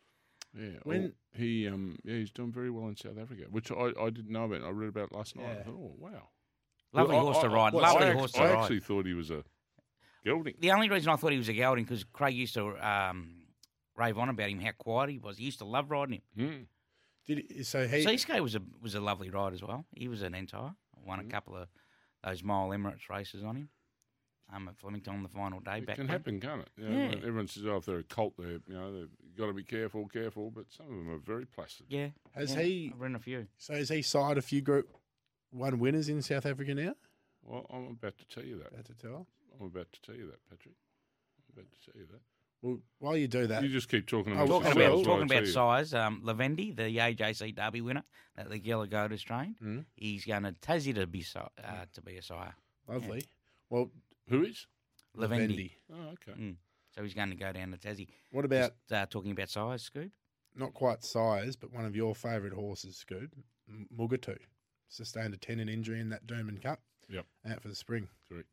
Yeah. 0.56 0.79
When- 0.85 1.03
When 1.03 1.15
he 1.35 1.67
um 1.69 1.99
yeah 2.05 2.17
he's 2.17 2.31
doing 2.31 2.53
very 2.53 2.71
well 2.71 2.89
in 2.89 2.97
South 2.97 3.19
Africa, 3.19 3.45
which 3.51 3.71
I, 3.73 3.93
I 4.01 4.11
didn't 4.11 4.31
know 4.31 4.45
about. 4.45 4.62
I 4.62 4.71
read 4.71 4.89
about 4.89 5.11
it 5.11 5.17
last 5.17 5.37
night. 5.37 5.59
I 5.59 5.62
thought, 5.62 5.75
oh 5.75 5.95
wow, 5.99 6.29
Lovely 6.93 7.17
Well, 7.17 7.29
I- 7.29 7.33
horse 7.33 7.43
to 7.43 7.49
ride. 7.49 7.75
I- 7.75 7.79
Lovely 7.79 8.06
I, 8.06 8.12
horse 8.12 8.31
act- 8.31 8.37
to 8.37 8.41
I 8.43 8.45
ride. 8.47 8.59
I 8.59 8.62
actually 8.62 8.81
thought 8.81 9.06
he 9.06 9.15
was 9.15 9.31
a 9.31 9.45
gelding. 10.25 10.55
The 10.61 10.71
only 10.71 10.89
reason 10.89 11.11
I 11.12 11.17
thought 11.17 11.33
he 11.33 11.39
was 11.39 11.49
a 11.49 11.53
gelding 11.55 11.85
because 11.85 12.05
Craig 12.05 12.35
used 12.37 12.55
to 12.55 12.77
um, 12.89 13.47
rave 13.97 14.17
on 14.19 14.29
about 14.29 14.49
him 14.51 14.61
how 14.61 14.73
quiet 14.73 15.11
he 15.11 15.19
was. 15.19 15.39
He 15.39 15.45
used 15.45 15.59
to 15.59 15.65
love 15.65 15.91
riding 15.91 16.23
him. 16.37 16.49
Mm. 16.49 16.67
Did 17.27 17.51
he, 17.51 17.62
so 17.65 17.87
he? 17.89 18.03
Seascape 18.03 18.41
was 18.43 18.55
a 18.55 18.62
was 18.81 18.95
a 18.95 19.01
lovely 19.01 19.31
ride 19.31 19.55
as 19.55 19.62
well. 19.62 19.87
He 19.93 20.09
was 20.09 20.23
an 20.23 20.35
entire. 20.35 20.75
Won 21.05 21.19
Mm. 21.21 21.27
a 21.27 21.31
couple 21.31 21.56
of 21.56 21.69
those 22.25 22.43
mile 22.43 22.69
Emirates 22.71 23.09
races 23.11 23.44
on 23.44 23.56
him. 23.56 23.69
Um, 24.53 24.69
at 24.69 24.76
Flemington 24.76 25.15
on 25.15 25.23
the 25.23 25.29
final 25.31 25.59
day. 25.61 25.79
It 25.79 25.87
back 25.87 25.97
can 25.97 26.06
then. 26.06 26.12
happen, 26.17 26.38
can't 26.41 26.61
it? 26.61 26.69
You 26.76 26.85
know, 26.85 26.91
Yeah. 26.91 26.97
everyone- 27.05 27.19
Everyone 27.25 27.49
says, 27.49 27.65
oh, 27.67 27.76
if 27.76 27.87
they're 27.87 27.99
a 28.00 28.03
colt, 28.05 28.35
they're 28.37 28.61
you 28.67 28.75
know 28.75 28.93
they've 28.93 29.09
got 29.37 29.47
to 29.47 29.55
be 29.55 29.65
careful, 29.65 30.06
careful. 30.06 30.50
But 30.50 30.67
some 30.71 30.85
of 30.87 30.93
them 30.93 31.09
are 31.11 31.19
very 31.19 31.47
placid. 31.47 31.87
Yeah. 31.88 32.11
Has 32.32 32.55
yeah, 32.55 32.62
he- 32.62 32.91
I've 32.93 33.00
ridden 33.00 33.17
a 33.17 33.21
few. 33.21 33.49
so 33.56 33.75
has 33.75 33.88
he 33.88 34.03
signed 34.03 34.37
a 34.37 34.43
few 34.43 34.61
Group 34.61 34.94
One 35.50 35.79
winners 35.79 36.09
in 36.11 36.21
South 36.21 36.44
Africa 36.44 36.75
now? 36.75 36.94
Well, 37.43 37.67
I'm 37.71 37.87
about 37.93 38.19
to 38.19 38.27
tell 38.27 38.44
you 38.44 38.59
that. 38.59 38.73
About 38.73 38.85
to 38.85 38.94
tell. 38.94 39.27
I'm 39.59 39.67
about 39.67 39.91
to 39.93 40.03
tell 40.03 40.15
you 40.15 40.27
that, 40.27 40.44
Patrick. 40.50 40.75
I'm 41.38 41.59
about 41.59 41.73
to 41.73 41.91
tell 41.91 42.00
you 42.00 42.06
that. 42.12 42.20
Well, 42.64 42.78
while 42.99 43.14
you 43.14 43.28
do 43.28 43.46
that, 43.49 43.62
You 43.62 43.69
just 43.69 43.90
keep 43.90 44.06
talking. 44.06 44.32
Oh, 44.40 44.46
Talking 44.46 44.72
about, 44.72 44.93
will. 44.93 45.05
talking 45.05 45.31
about 45.31 45.46
size, 45.46 45.93
um, 45.93 46.22
Lavendi, 46.25 46.75
the 46.75 46.84
AJC 46.98 47.55
Derby 47.55 47.82
winner, 47.82 48.05
that 48.36 48.48
the 48.48 48.58
Yellow 48.58 48.86
Goat 48.86 49.10
has 49.10 49.22
trained, 49.22 49.56
Mm. 49.62 49.84
he's 49.96 50.24
going 50.24 50.44
to 50.44 50.53
Tassie 50.53 50.94
to 50.94 51.06
be 51.06 51.20
si- 51.20 51.39
uh, 51.39 51.84
to 51.93 52.00
be 52.00 52.17
a 52.17 52.22
sire. 52.22 52.55
lovely. 52.89 53.22
Well, 53.69 53.91
Who 54.31 54.44
is? 54.44 54.67
Lavendi. 55.15 55.29
Vendi. 55.29 55.77
Oh, 55.93 56.08
okay. 56.15 56.32
Mm. 56.32 56.56
So 56.94 57.03
he's 57.03 57.12
going 57.12 57.29
to 57.29 57.36
go 57.36 57.53
down 57.53 57.70
to 57.72 57.77
Tassie. 57.77 58.08
What 58.31 58.46
about 58.46 58.72
Just, 58.89 58.93
uh, 58.93 59.05
talking 59.10 59.32
about 59.32 59.50
size, 59.50 59.91
Scoob? 59.91 60.10
not 60.55 60.72
quite 60.72 61.05
size, 61.05 61.56
but 61.56 61.70
one 61.70 61.84
of 61.84 61.94
your 61.94 62.15
favourite 62.15 62.55
horses, 62.55 62.96
Scoob, 63.06 63.31
M- 63.69 63.89
Mugatu, 63.94 64.39
sustained 64.89 65.34
a 65.34 65.36
tendon 65.36 65.69
injury 65.69 66.00
in 66.00 66.08
that 66.08 66.27
Doomben 66.27 66.62
Cup. 66.62 66.81
Yep. 67.10 67.27
Out 67.44 67.60
for 67.60 67.69
the 67.69 67.74
spring. 67.74 68.08
Correct. 68.27 68.48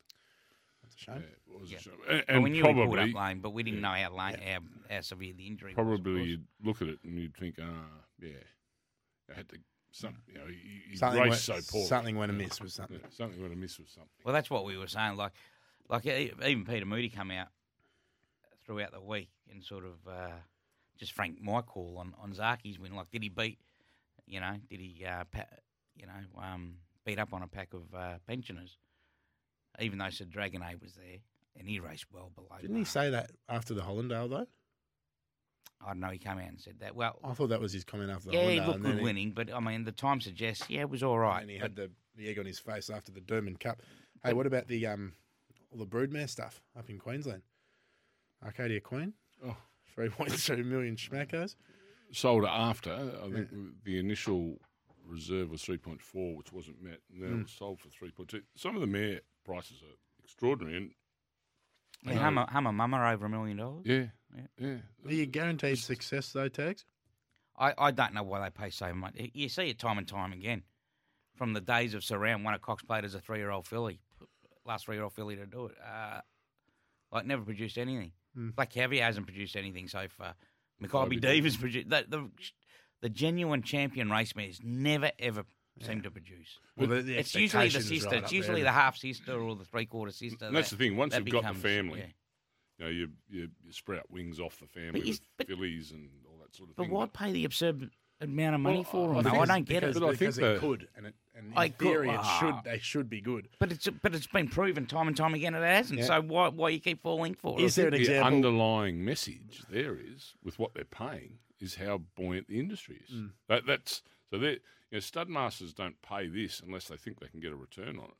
That's 0.91 1.07
a 1.07 1.11
Yeah, 1.11 1.17
shame. 1.17 1.23
it 1.55 1.61
was 1.61 1.71
a 1.71 1.79
shame. 1.79 1.93
And, 1.93 2.09
Well, 2.09 2.23
and 2.27 2.43
we 2.43 2.49
knew 2.49 2.57
he 2.57 2.61
pulled 2.73 2.75
probably, 2.75 3.09
up 3.11 3.15
lane, 3.15 3.39
but 3.39 3.49
we 3.51 3.63
didn't 3.63 3.81
yeah. 3.81 4.03
know 4.07 4.09
how, 4.15 4.17
lane, 4.25 4.37
how, 4.45 4.59
how 4.95 5.01
severe 5.01 5.33
the 5.33 5.47
injury 5.47 5.69
was. 5.71 5.75
probably 5.75 6.23
you'd 6.23 6.45
look 6.63 6.81
at 6.81 6.87
it 6.89 6.99
and 7.03 7.17
you'd 7.17 7.35
think, 7.35 7.55
ah, 7.61 7.85
yeah, 8.19 8.31
I 9.31 9.35
had 9.37 9.49
to. 9.49 9.57
Some, 9.93 10.15
you 10.27 10.35
know, 10.35 10.45
he, 10.47 10.91
he 10.91 10.95
Something 10.97 11.19
went- 11.21 11.35
so 11.35 11.59
poorly. 11.69 11.87
something 11.87 12.15
went 12.17 12.31
amiss 12.31 12.61
with 12.61 12.71
something. 12.71 12.99
Yeah, 13.01 13.09
something 13.09 13.41
went 13.41 13.51
amiss 13.53 13.77
with 13.77 13.89
something. 13.89 14.09
Well, 14.23 14.33
that's 14.33 14.49
what 14.49 14.63
we 14.63 14.77
were 14.77 14.87
saying. 14.87 15.17
Like, 15.17 15.33
like 15.89 16.05
e- 16.05 16.31
even 16.45 16.63
Peter 16.63 16.85
Moody 16.85 17.09
come 17.09 17.29
out 17.31 17.47
throughout 18.65 18.91
the 18.93 19.01
week 19.01 19.29
and 19.51 19.61
sort 19.63 19.83
of 19.83 19.95
uh, 20.07 20.29
just 20.97 21.11
Frank 21.11 21.41
my 21.41 21.61
call 21.61 21.97
on 21.97 22.13
on 22.21 22.31
Zaaki's 22.33 22.79
win. 22.79 22.95
Like, 22.95 23.11
did 23.11 23.21
he 23.23 23.27
beat? 23.29 23.59
You 24.25 24.39
know, 24.39 24.53
did 24.69 24.79
he? 24.79 25.03
Uh, 25.05 25.25
pa- 25.29 25.43
you 25.95 26.05
know, 26.05 26.41
um, 26.41 26.75
beat 27.05 27.19
up 27.19 27.33
on 27.33 27.43
a 27.43 27.47
pack 27.47 27.73
of 27.73 27.93
uh, 27.93 28.13
pensioners, 28.25 28.77
even 29.79 29.99
though 29.99 30.09
Sir 30.09 30.25
Dragonet 30.25 30.81
was 30.81 30.93
there 30.93 31.17
and 31.57 31.67
he 31.67 31.79
raced 31.79 32.05
well 32.11 32.31
below. 32.35 32.57
Didn't 32.59 32.75
he 32.77 32.83
par. 32.83 32.91
say 32.91 33.09
that 33.11 33.31
after 33.49 33.73
the 33.73 33.81
Hollindale 33.81 34.29
though? 34.29 34.47
I 35.83 35.87
don't 35.87 35.99
know. 35.99 36.09
He 36.09 36.19
came 36.19 36.33
out 36.37 36.47
and 36.47 36.59
said 36.59 36.79
that. 36.81 36.95
Well, 36.95 37.17
I 37.23 37.33
thought 37.33 37.47
that 37.49 37.59
was 37.59 37.73
his 37.73 37.83
comment 37.83 38.11
after 38.11 38.29
the 38.29 38.35
yeah, 38.35 38.49
he 38.49 38.57
Hollindale. 38.59 38.65
looked 38.67 38.75
and 38.77 38.85
then 38.85 38.91
good 38.93 38.97
he- 38.99 39.03
winning, 39.03 39.31
but 39.31 39.51
I 39.53 39.59
mean, 39.59 39.83
the 39.83 39.91
time 39.91 40.21
suggests, 40.21 40.69
yeah, 40.69 40.81
it 40.81 40.89
was 40.89 41.01
all 41.03 41.17
right. 41.17 41.41
And 41.41 41.49
he 41.49 41.57
but- 41.57 41.63
had 41.63 41.75
the, 41.75 41.91
the 42.15 42.29
egg 42.29 42.37
on 42.39 42.45
his 42.45 42.59
face 42.59 42.89
after 42.89 43.11
the 43.11 43.21
Doomben 43.21 43.59
Cup. 43.59 43.81
Hey, 44.23 44.33
what 44.33 44.45
about 44.45 44.67
the 44.67 44.85
um 44.85 45.13
all 45.71 45.79
the 45.79 45.85
broodmare 45.87 46.29
stuff 46.29 46.61
up 46.77 46.89
in 46.89 46.99
Queensland? 46.99 47.41
Arcadia 48.45 48.79
Queen, 48.81 49.13
Oh. 49.45 49.55
three 49.95 50.09
point 50.09 50.31
two 50.37 50.63
million 50.63 50.95
schmackos. 50.95 51.55
Sold 52.11 52.45
after, 52.45 52.91
I 53.23 53.29
think 53.31 53.49
the 53.85 53.97
initial 53.97 54.57
reserve 55.07 55.49
was 55.49 55.61
3.4, 55.63 56.35
which 56.35 56.51
wasn't 56.51 56.81
met. 56.83 56.99
And 57.13 57.23
then 57.23 57.29
Mm. 57.31 57.39
it 57.39 57.43
was 57.43 57.51
sold 57.53 57.79
for 57.79 57.87
3.2. 57.87 58.43
Some 58.57 58.75
of 58.75 58.81
the 58.81 58.87
mare 58.87 59.21
prices 59.43 59.81
are 59.83 59.95
extraordinary. 60.23 60.77
And 60.77 60.91
Yeah, 62.03 62.13
know. 62.15 62.19
Hummer, 62.21 62.45
Hummer 62.49 62.71
Mummer 62.71 63.07
over 63.07 63.25
a 63.25 63.29
million 63.29 63.57
dollars. 63.57 63.83
Yeah, 63.85 64.05
Yeah. 64.35 64.47
yeah. 64.57 64.77
Are 65.05 65.13
you 65.13 65.25
guaranteed 65.25 65.77
success 65.79 66.31
though, 66.31 66.47
tags? 66.49 66.85
I, 67.57 67.73
I 67.77 67.91
don't 67.91 68.13
know 68.13 68.23
why 68.23 68.41
they 68.43 68.49
pay 68.49 68.69
so 68.69 68.93
much. 68.93 69.13
You 69.33 69.49
see 69.49 69.69
it 69.69 69.77
time 69.77 69.97
and 69.97 70.07
time 70.07 70.31
again. 70.33 70.63
From 71.35 71.53
the 71.53 71.61
days 71.61 71.93
of 71.93 72.03
Surround, 72.03 72.43
one 72.43 72.53
of 72.53 72.61
Cox 72.61 72.83
Plate 72.83 73.03
as 73.03 73.15
a 73.15 73.19
three 73.19 73.37
year 73.39 73.51
old 73.51 73.67
filly, 73.67 73.99
last 74.65 74.85
three 74.85 74.95
year 74.95 75.03
old 75.03 75.13
filly 75.13 75.35
to 75.35 75.45
do 75.45 75.67
it. 75.67 75.75
Uh, 75.83 76.21
like, 77.11 77.25
never 77.25 77.43
produced 77.43 77.77
anything. 77.77 78.11
Black 78.35 78.69
Caviar 78.71 79.05
hasn't 79.05 79.25
produced 79.27 79.55
anything 79.55 79.87
so 79.87 80.07
far. 80.09 80.35
Makybe 80.81 81.09
Makybe 81.17 81.21
Diva's 81.21 81.57
produced. 81.57 81.89
The, 81.89 82.05
the, 82.07 82.29
the 83.01 83.09
genuine 83.09 83.61
champion 83.63 84.09
race 84.09 84.35
mares 84.35 84.59
never, 84.63 85.11
ever 85.19 85.43
seem 85.79 86.01
to 86.01 86.11
produce. 86.11 86.59
Well, 86.77 86.87
the, 86.87 87.01
the 87.01 87.17
it's 87.17 87.33
usually 87.35 87.69
the 87.69 87.81
sister. 87.81 88.09
right 88.09 88.23
it's 88.23 88.31
usually 88.31 88.61
there. 88.61 88.71
the 88.71 88.79
half 88.79 88.97
sister 88.97 89.33
or 89.39 89.55
the 89.55 89.65
three 89.65 89.85
quarter 89.85 90.11
sister. 90.11 90.45
And 90.45 90.55
that's 90.55 90.69
the 90.69 90.75
thing. 90.77 90.97
Once 90.97 91.15
you've 91.15 91.29
got 91.29 91.43
the 91.53 91.59
family, 91.59 91.99
yeah. 91.99 92.05
you 92.77 92.85
know, 92.85 92.91
you, 92.91 93.09
you 93.29 93.49
you 93.63 93.71
sprout 93.71 94.09
wings 94.11 94.39
off 94.39 94.59
the 94.59 94.67
family 94.67 94.91
But 94.91 95.05
you- 95.05 95.11
with 95.13 95.21
but- 95.37 95.47
fillies 95.47 95.91
and 95.91 96.09
all 96.25 96.37
that 96.41 96.55
sort 96.55 96.69
of 96.69 96.75
But 96.75 96.83
thing. 96.83 96.91
But 96.91 96.97
why 96.97 97.05
pay 97.07 97.31
the 97.31 97.45
absurd 97.45 97.89
amount 98.19 98.53
of 98.55 98.61
money 98.61 98.75
Well, 98.77 98.83
for 98.83 99.11
I 99.11 99.13
them? 99.15 99.23
think 99.23 99.35
No, 99.35 99.41
I 99.41 99.45
don't 99.45 99.63
get 99.63 99.81
because, 99.81 99.95
it. 99.97 99.99
But 99.99 100.05
I 100.05 100.09
think 100.09 100.19
because 100.19 100.35
the- 100.35 100.53
it 100.55 100.59
could, 100.59 100.87
and, 100.95 101.05
it, 101.07 101.15
and 101.33 101.47
in 101.47 101.53
I 101.57 101.69
could- 101.69 101.87
theory, 101.87 102.09
it 102.09 102.19
ah. 102.21 102.39
should. 102.39 102.71
They 102.71 102.77
should 102.79 103.09
be 103.09 103.21
good. 103.21 103.49
But 103.59 103.71
it's 103.71 103.87
but 103.87 104.13
it's 104.13 104.27
been 104.27 104.47
proven 104.49 104.85
time 104.85 105.07
and 105.07 105.17
time 105.17 105.33
again 105.33 105.55
it 105.55 105.61
hasn't. 105.63 105.99
Yeah. 105.99 106.05
So 106.05 106.21
why 106.21 106.49
why 106.49 106.69
you 106.69 106.79
keep 106.79 107.01
falling 107.01 107.33
for 107.33 107.59
it? 107.59 107.63
Is 107.63 107.75
there 107.75 107.87
an 107.87 107.93
the 107.93 107.99
example? 107.99 108.27
underlying 108.27 109.03
message 109.03 109.63
there 109.69 109.97
is 109.97 110.35
with 110.43 110.59
what 110.59 110.73
they're 110.75 110.83
paying 110.85 111.39
is 111.59 111.75
how 111.75 112.01
buoyant 112.15 112.47
the 112.47 112.59
industry 112.59 112.99
is. 113.07 113.15
Mm. 113.15 113.31
That, 113.47 113.65
that's 113.67 114.01
so 114.31 114.37
they 114.39 114.49
you 114.51 114.59
know 114.93 114.99
stud 114.99 115.29
masters 115.29 115.73
don't 115.73 116.01
pay 116.01 116.27
this 116.27 116.61
unless 116.65 116.87
they 116.87 116.97
think 116.97 117.19
they 117.19 117.27
can 117.27 117.39
get 117.39 117.51
a 117.51 117.55
return 117.55 117.99
on 117.99 118.05
it. 118.05 118.13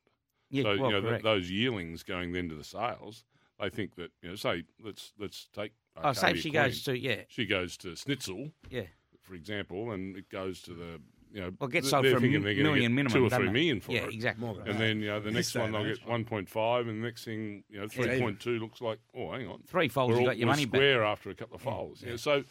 yeah, 0.49 0.63
so 0.63 0.77
well, 0.79 0.91
you 0.91 1.01
know 1.01 1.09
th- 1.09 1.23
those 1.23 1.49
yearlings 1.49 2.03
going 2.03 2.33
then 2.33 2.49
to 2.49 2.55
the 2.55 2.63
sales, 2.63 3.23
they 3.59 3.69
think 3.69 3.95
that 3.95 4.11
you 4.21 4.29
know 4.29 4.35
say 4.35 4.63
let's 4.83 5.13
let's 5.17 5.47
take 5.53 5.71
oh, 6.03 6.13
say 6.13 6.31
if 6.31 6.37
she 6.41 6.51
Queen. 6.51 6.63
goes 6.63 6.83
to 6.83 6.97
yeah 6.99 7.21
she 7.27 7.45
goes 7.45 7.77
to 7.77 7.89
Snitzel 7.89 8.51
yeah. 8.69 8.83
for 9.21 9.33
example, 9.35 9.91
and 9.91 10.15
it 10.17 10.29
goes 10.29 10.61
to 10.63 10.73
the 10.73 11.01
you 11.33 11.39
know 11.39 11.51
Well, 11.59 11.69
get 11.69 11.83
th- 11.83 11.91
sold 11.91 12.03
they're 12.03 12.11
for 12.11 12.17
a 12.17 12.21
thinking 12.21 12.41
they're 12.43 12.53
gonna 12.55 12.63
million 12.71 12.91
get 12.91 12.95
minimum. 12.95 13.13
two 13.13 13.25
or 13.25 13.29
don't 13.29 13.39
three 13.39 13.47
they? 13.47 13.53
million 13.53 13.79
for 13.79 13.91
yeah, 13.93 14.01
it. 14.01 14.13
exactly. 14.13 14.45
More 14.45 14.53
than 14.55 14.67
And 14.67 14.75
that. 14.75 14.79
then 14.79 14.99
you 14.99 15.07
know 15.07 15.19
the 15.21 15.31
This 15.31 15.55
next 15.55 15.55
one 15.55 15.71
they'll 15.71 15.85
get 15.95 16.05
one 16.05 16.25
point 16.25 16.49
five, 16.49 16.87
and 16.87 17.01
the 17.01 17.05
next 17.05 17.23
thing 17.23 17.63
you 17.69 17.79
know 17.79 17.87
three 17.87 18.19
point 18.19 18.39
two 18.41 18.59
looks 18.59 18.81
like 18.81 18.99
oh 19.15 19.31
hang 19.31 19.47
on 19.47 19.61
Three 19.67 19.87
folds, 19.87 20.09
we're 20.11 20.15
you 20.15 20.21
all- 20.21 20.27
got 20.31 20.37
your 20.37 20.47
we're 20.47 20.51
money 20.53 20.65
back. 20.65 20.79
square 20.79 21.03
after 21.05 21.29
a 21.29 21.35
couple 21.35 21.55
of 21.55 21.61
folds. 21.61 22.03
Yeah, 22.05 22.17
so 22.17 22.43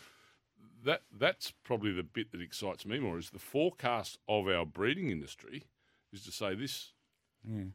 that 0.84 1.02
that's 1.16 1.52
probably 1.64 1.92
the 1.92 2.02
bit 2.02 2.32
that 2.32 2.40
excites 2.40 2.84
me 2.86 2.98
more 2.98 3.18
is 3.18 3.30
the 3.30 3.38
forecast 3.38 4.18
of 4.28 4.48
our 4.48 4.64
breeding 4.64 5.10
industry 5.10 5.64
is 6.12 6.24
to 6.24 6.32
say 6.32 6.54
this 6.54 6.92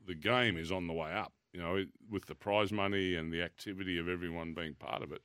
the 0.05 0.13
game 0.15 0.57
is 0.57 0.71
on 0.71 0.87
the 0.87 0.93
way 0.93 1.11
up. 1.11 1.33
You 1.51 1.61
know, 1.61 1.75
it, 1.75 1.87
with 2.09 2.25
the 2.25 2.35
prize 2.35 2.71
money 2.71 3.15
and 3.15 3.31
the 3.33 3.41
activity 3.41 3.97
of 3.97 4.07
everyone 4.09 4.53
being 4.53 4.73
part 4.75 5.01
of 5.01 5.11
it, 5.11 5.21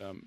um, 0.00 0.22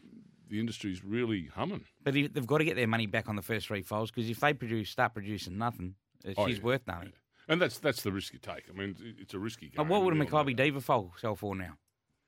the 0.49 0.59
industry's 0.59 1.03
really 1.03 1.45
humming. 1.55 1.85
But 2.03 2.15
if- 2.15 2.33
they've 2.33 2.45
got 2.45 2.57
to 2.59 2.65
get 2.65 2.75
their 2.75 2.87
money 2.87 3.07
back 3.07 3.29
on 3.29 3.35
the 3.35 3.41
first 3.41 3.67
three 3.67 3.81
folds 3.81 4.11
because 4.11 4.29
if 4.29 4.39
they 4.39 4.53
produce 4.53 4.89
start 4.89 5.13
producing 5.13 5.57
nothing, 5.57 5.95
uh, 6.27 6.33
Oh, 6.37 6.45
she's 6.47 6.57
yeah, 6.57 6.63
worth 6.63 6.85
nothing. 6.87 7.13
And 7.47 7.59
that's 7.61 7.79
that's 7.79 8.03
the 8.03 8.11
risk 8.11 8.33
you 8.33 8.39
take. 8.39 8.65
I 8.69 8.73
mean, 8.77 8.95
it's 9.19 9.33
a 9.33 9.39
risky 9.39 9.67
game. 9.69 9.73
Now, 9.77 9.83
what 9.89 10.03
would 10.03 10.13
a 10.13 10.19
we 10.19 10.25
all 10.27 10.31
know 10.43 10.43
Makybe 10.51 10.57
that. 10.57 10.63
Diva 10.63 10.81
foal 10.81 11.13
sell 11.17 11.35
for 11.35 11.55
now? 11.55 11.77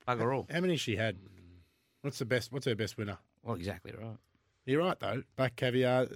Bugger 0.07 0.33
all. 0.35 0.47
How 0.49 0.61
many 0.61 0.77
she 0.77 0.95
had? 0.95 1.17
What's 2.01 2.17
the 2.17 2.25
best? 2.25 2.51
What's 2.51 2.65
her 2.65 2.73
best 2.75 2.97
winner? 2.97 3.19
Well, 3.43 3.55
exactly 3.55 3.91
right. 3.91 4.17
You're 4.65 4.79
right 4.83 4.99
though. 4.99 5.23
Black 5.35 5.55
caviar. 5.55 6.07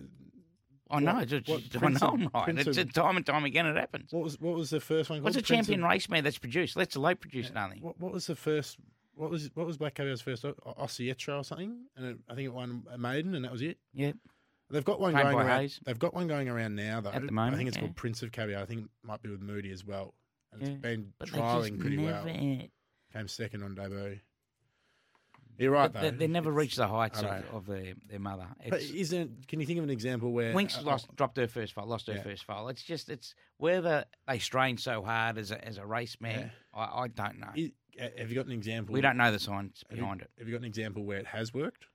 I 0.90 1.00
know. 1.00 1.16
What- 1.16 1.28
just, 1.28 1.48
what 1.48 1.64
I 1.84 1.88
know 1.90 1.98
I'm 2.14 2.30
right. 2.34 2.44
Prince 2.44 2.68
It's 2.68 2.78
of- 2.78 2.94
time 2.94 3.18
and 3.18 3.26
time 3.26 3.44
again 3.46 3.66
it 3.66 3.76
happens. 3.76 4.12
What 4.14 4.24
was 4.24 4.40
what 4.40 4.56
was 4.56 4.70
the 4.70 4.80
first 4.80 5.10
one? 5.10 5.24
What's 5.24 5.36
a? 5.36 5.40
Prince 5.42 5.68
champion 5.68 5.84
of- 5.84 5.90
race 5.90 6.10
mare 6.10 6.22
that's 6.22 6.38
produced? 6.38 6.76
Let's 6.76 6.96
Late 6.96 7.20
produce 7.20 7.52
nothing. 7.52 7.82
What, 7.82 8.00
what 8.00 8.12
was 8.14 8.28
the 8.28 8.36
first? 8.36 8.78
What 9.16 9.30
was 9.32 9.50
what 9.56 9.66
was 9.66 9.78
Black 9.78 9.96
Caviar's 9.96 10.22
first? 10.22 10.46
O- 10.46 10.56
or 10.66 10.88
something? 10.88 11.86
And 11.96 12.06
it, 12.06 12.18
I 12.30 12.36
think 12.36 12.46
it 12.46 12.54
won 12.54 12.84
a 12.92 12.98
maiden, 12.98 13.34
and 13.34 13.46
that 13.46 13.52
was 13.52 13.62
it. 13.62 13.78
Yeah. 13.94 14.12
They've 14.70 14.84
got 14.84 15.00
one 15.00 15.14
going 15.14 15.28
around. 15.36 15.60
Hayes. 15.60 15.80
They've 15.86 15.98
got 16.00 16.14
one 16.14 16.28
going 16.28 16.50
around 16.50 16.76
now 16.76 17.00
though. 17.02 17.12
At 17.12 17.26
the 17.26 17.32
moment, 17.32 17.54
I 17.54 17.58
think 17.58 17.68
it's 17.70 17.78
yeah. 17.78 17.82
called 17.84 17.96
Prince 17.96 18.24
of 18.24 18.32
Caviar. 18.32 18.62
I 18.62 18.66
think 18.66 18.82
it 18.86 18.90
might 19.04 19.22
be 19.22 19.30
with 19.30 19.42
Moody 19.42 19.72
as 19.72 19.86
well. 19.86 20.14
And 20.52 20.62
Yeah. 20.62 20.68
it's 20.70 20.78
been 20.82 21.14
But 21.20 21.30
trialing 21.30 21.80
pretty 21.80 21.98
well. 21.98 22.24
Came 23.14 23.28
second 23.28 23.64
on 23.64 23.76
debut. 23.76 24.20
You're 25.58 25.72
right 25.72 25.92
But 25.92 26.02
though. 26.02 26.12
they, 26.12 26.18
they 26.18 26.28
never 26.28 26.50
It's- 26.52 26.60
reached 26.62 26.76
the 26.78 26.88
heights 26.88 27.24
I 27.24 27.38
of, 27.38 27.46
know. 27.52 27.58
of 27.58 27.66
their, 27.68 27.94
their 28.10 28.20
mother. 28.20 28.48
But 28.70 28.82
It's, 28.82 28.92
isn't? 28.92 29.48
Can 29.48 29.60
you 29.60 29.66
think 29.66 29.78
of 29.80 29.84
an 29.86 29.90
example 29.90 30.32
where 30.34 30.54
Winks 30.54 30.78
uh, 30.78 30.82
lost, 30.82 31.16
dropped 31.16 31.38
her 31.38 31.48
first 31.48 31.74
foal, 31.74 31.86
lost 31.88 32.08
her 32.08 32.14
Yeah. 32.14 32.24
first 32.24 32.44
foal. 32.44 32.68
It's 32.70 32.84
just, 32.84 33.10
it's 33.10 33.36
whether 33.58 34.06
they 34.28 34.40
strain 34.40 34.78
so 34.78 35.02
hard 35.04 35.38
as 35.38 35.52
a, 35.52 35.66
as 35.66 35.78
a 35.78 35.86
race 35.86 36.18
man, 36.20 36.52
I, 36.74 36.84
I 37.04 37.08
don't 37.08 37.40
know. 37.40 37.50
i- 37.58 37.72
have 38.18 38.30
you 38.30 38.36
got 38.36 38.46
an 38.48 38.52
example? 38.52 38.92
we 38.94 39.00
don't 39.00 39.16
know 39.16 39.32
the 39.32 39.40
science 39.40 39.84
have 39.90 39.98
you- 39.98 40.04
behind 40.04 40.22
it. 40.22 40.30
Have 40.38 40.48
you 40.48 40.54
got 40.54 40.60
an 40.62 40.66
example 40.68 41.04
where 41.06 41.18
it 41.20 41.28
has 41.28 41.54
worked? 41.54 41.86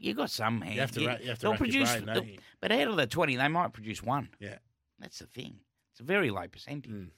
You 0.00 0.14
got 0.14 0.30
some 0.30 0.60
hands. 0.60 0.74
You 0.74 0.80
have 0.82 0.92
to 0.92 1.06
ra- 1.06 1.16
you 1.20 1.28
have 1.30 1.38
to 1.38 1.42
they'll 1.42 1.50
rack 1.52 1.60
your 1.60 1.66
produce, 1.68 1.90
brain, 1.92 2.04
don't 2.06 2.14
they'll- 2.14 2.24
you? 2.24 2.38
but 2.60 2.70
out 2.70 2.88
of 2.88 2.96
the 2.96 3.06
twenty, 3.06 3.34
they 3.36 3.48
might 3.48 3.72
produce 3.72 4.02
one. 4.02 4.28
Yeah. 4.38 4.58
That's 5.00 5.18
the 5.18 5.26
thing. 5.26 5.56
It's 5.92 6.00
a 6.00 6.04
very 6.04 6.30
low 6.30 6.46
percentage. 6.46 6.90
Mm. 6.90 7.08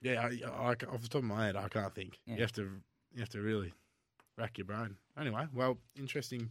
Yeah, 0.00 0.20
I, 0.22 0.40
I, 0.48 0.66
I- 0.68 0.68
off 0.92 1.02
the 1.02 1.08
top 1.08 1.14
of 1.22 1.24
my 1.24 1.46
head, 1.46 1.56
I 1.56 1.68
can't 1.68 1.92
think. 1.94 2.18
Yeah. 2.26 2.34
You 2.36 2.40
have 2.42 2.52
to, 2.52 2.62
you 3.14 3.20
have 3.20 3.30
to 3.30 3.40
really 3.40 3.72
rack 4.36 4.58
your 4.58 4.64
brain. 4.66 4.96
Anyway, 5.18 5.46
well, 5.54 5.78
interesting, 5.96 6.48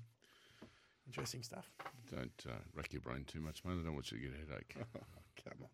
interesting 1.07 1.43
stuff. 1.43 1.69
Don't 2.11 2.45
uh, 2.47 2.53
rack 2.75 2.93
your 2.93 3.01
brain 3.01 3.25
too 3.25 3.39
much, 3.41 3.63
man. 3.65 3.79
I 3.79 3.83
don't 3.83 3.93
want 3.93 4.11
you 4.11 4.17
to 4.17 4.23
get 4.23 4.33
a 4.33 4.51
headache. 4.51 4.75
Come 5.43 5.53
on. 5.61 5.67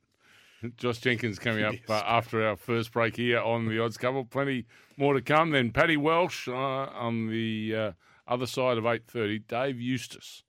Josh 0.78 0.98
Jenkins 1.00 1.40
coming 1.40 1.64
up 1.64 1.76
uh, 1.90 2.02
after 2.06 2.46
our 2.46 2.56
first 2.56 2.92
break 2.92 3.16
here 3.16 3.40
on 3.40 3.68
the 3.68 3.80
Odds 3.82 3.98
Couple. 3.98 4.26
Plenty 4.26 4.66
more 4.98 5.14
to 5.14 5.22
come. 5.22 5.52
Then 5.52 5.72
Paddy 5.72 5.98
Welsh 5.98 6.48
uh, 6.48 6.54
on 6.54 7.28
the 7.28 7.76
uh, 7.76 7.92
other 8.28 8.46
side 8.46 8.78
of 8.78 8.86
eight 8.86 9.08
thirty. 9.08 9.40
Dave 9.40 9.80
Eustace. 9.80 10.44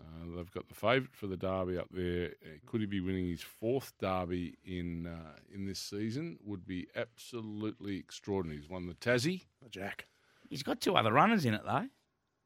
Uh, 0.00 0.36
they've 0.36 0.52
got 0.52 0.68
the 0.68 0.74
favourite 0.74 1.14
for 1.14 1.26
the 1.26 1.36
derby 1.36 1.76
up 1.76 1.88
there. 1.90 2.30
Uh, 2.44 2.58
Could 2.66 2.80
he 2.80 2.86
be 2.86 3.00
winning 3.00 3.28
his 3.28 3.42
fourth 3.42 3.92
derby 4.00 4.56
in 4.64 5.06
uh, 5.08 5.36
in 5.52 5.66
this 5.66 5.80
season? 5.80 6.38
Would 6.44 6.66
be 6.66 6.86
absolutely 6.94 7.96
extraordinary. 7.98 8.60
He's 8.60 8.70
won 8.70 8.86
the 8.86 8.94
Tassie. 8.94 9.42
the 9.62 9.68
Jack. 9.68 10.06
He's 10.48 10.62
got 10.62 10.80
two 10.80 10.94
other 10.96 11.12
runners 11.12 11.44
in 11.44 11.54
it 11.54 11.62
though. 11.64 11.86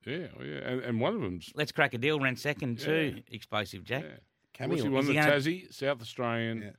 Yeah, 0.05 0.27
oh, 0.39 0.43
yeah, 0.43 0.57
and, 0.69 0.81
and 0.83 1.01
one 1.01 1.15
of 1.15 1.21
them's 1.21 1.53
Let's 1.55 1.71
crack 1.73 1.95
a 1.95 1.99
deal. 1.99 2.19
Ran 2.19 2.37
second 2.37 2.79
too. 2.81 3.23
Explosive 3.31 3.85
Jack. 3.85 4.03
yeah. 4.05 4.11
Camille. 4.55 4.71
What's 4.71 4.83
he 4.83 4.89
won 4.89 5.01
Is 5.03 5.07
the 5.07 5.13
he 5.13 5.19
gonna- 5.19 5.33
Tassie, 5.33 5.73
South 5.75 6.01
Australian. 6.01 6.63
Yeah. 6.63 6.71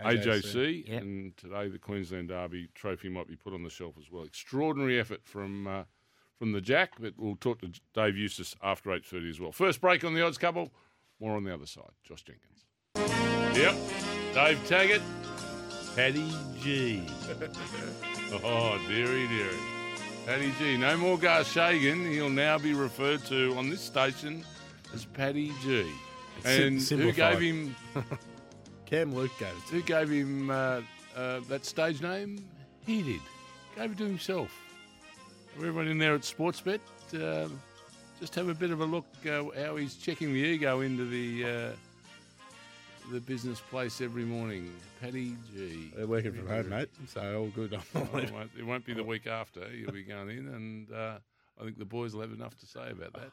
AJC, 0.00 0.88
Yep. 0.88 1.02
and 1.02 1.36
today 1.36 1.68
the 1.68 1.78
Queensland 1.78 2.28
Derby 2.28 2.68
trophy 2.74 3.08
might 3.10 3.28
be 3.28 3.36
put 3.36 3.52
on 3.52 3.62
the 3.62 3.70
shelf 3.70 3.94
as 3.98 4.10
well. 4.10 4.24
Extraordinary 4.24 4.98
effort 4.98 5.20
from 5.24 5.66
uh, 5.66 5.84
from 6.38 6.52
the 6.52 6.60
Jack, 6.62 6.92
but 6.98 7.12
we'll 7.18 7.36
talk 7.36 7.60
to 7.60 7.70
Dave 7.94 8.16
Eustace 8.16 8.56
after 8.62 8.92
eight 8.92 9.04
thirty 9.04 9.28
as 9.28 9.38
well. 9.38 9.52
First 9.52 9.80
break 9.80 10.02
on 10.02 10.14
the 10.14 10.24
odds 10.24 10.38
couple. 10.38 10.70
More 11.20 11.36
on 11.36 11.44
the 11.44 11.52
other 11.54 11.66
side. 11.66 11.90
Josh 12.02 12.24
Jenkins. 12.24 12.64
Yep, 13.56 13.76
Dave 14.34 14.66
Taggart, 14.66 15.02
Paddy 15.94 16.32
G. 16.60 17.06
oh 18.42 18.80
dearie 18.88 19.28
dearie, 19.28 19.58
Paddy 20.26 20.52
G. 20.58 20.76
No 20.76 20.96
more 20.96 21.18
Gar 21.18 21.40
Shagan. 21.40 22.08
He'll 22.10 22.30
now 22.30 22.58
be 22.58 22.74
referred 22.74 23.24
to 23.26 23.54
on 23.56 23.68
this 23.68 23.80
station 23.80 24.44
as 24.94 25.04
Paddy 25.04 25.52
G. 25.62 25.90
Sim- 26.44 26.62
And 26.74 26.80
who 26.80 27.12
gave 27.12 27.40
him 27.40 27.76
Cam 28.86 29.14
Luke 29.14 29.32
gave 29.38 29.48
it. 29.48 29.70
who 29.70 29.82
gave 29.82 30.08
him 30.10 30.50
uh, 30.50 30.80
uh, 31.16 31.40
that 31.48 31.64
stage 31.64 32.00
name? 32.02 32.44
He 32.86 33.02
did. 33.02 33.20
Gave 33.76 33.92
it 33.92 33.98
to 33.98 34.04
himself. 34.04 34.50
Everyone 35.56 35.88
in 35.88 35.98
there 35.98 36.14
at 36.14 36.22
Sportsbet, 36.22 36.80
uh, 37.14 37.48
just 38.20 38.34
have 38.36 38.48
a 38.48 38.54
bit 38.54 38.70
of 38.70 38.80
a 38.80 38.84
look 38.84 39.04
uh, 39.26 39.42
how 39.64 39.76
he's 39.76 39.96
checking 39.96 40.32
the 40.32 40.38
ego 40.40 40.80
into 40.80 41.04
the 41.04 41.44
uh, 41.44 41.70
the 43.10 43.20
business 43.20 43.60
place 43.60 44.00
every 44.00 44.24
morning. 44.24 44.70
Paddy 45.00 45.34
G. 45.54 45.90
They're 45.96 46.06
working 46.06 46.32
from 46.32 46.46
home, 46.46 46.68
mate. 46.68 46.88
So 47.08 47.40
all 47.40 47.48
good. 47.48 47.78
Oh, 47.94 48.18
it, 48.18 48.32
won't, 48.32 48.50
it 48.58 48.64
won't 48.64 48.84
be 48.84 48.94
the 48.94 49.04
week 49.04 49.26
after. 49.26 49.68
You'll 49.74 49.92
be 49.92 50.02
going 50.02 50.30
in, 50.30 50.48
and 50.48 50.92
uh, 50.92 51.18
I 51.60 51.64
think 51.64 51.78
the 51.78 51.84
boys 51.84 52.14
will 52.14 52.22
have 52.22 52.32
enough 52.32 52.56
to 52.58 52.66
say 52.66 52.90
about 52.90 53.12
that. 53.14 53.30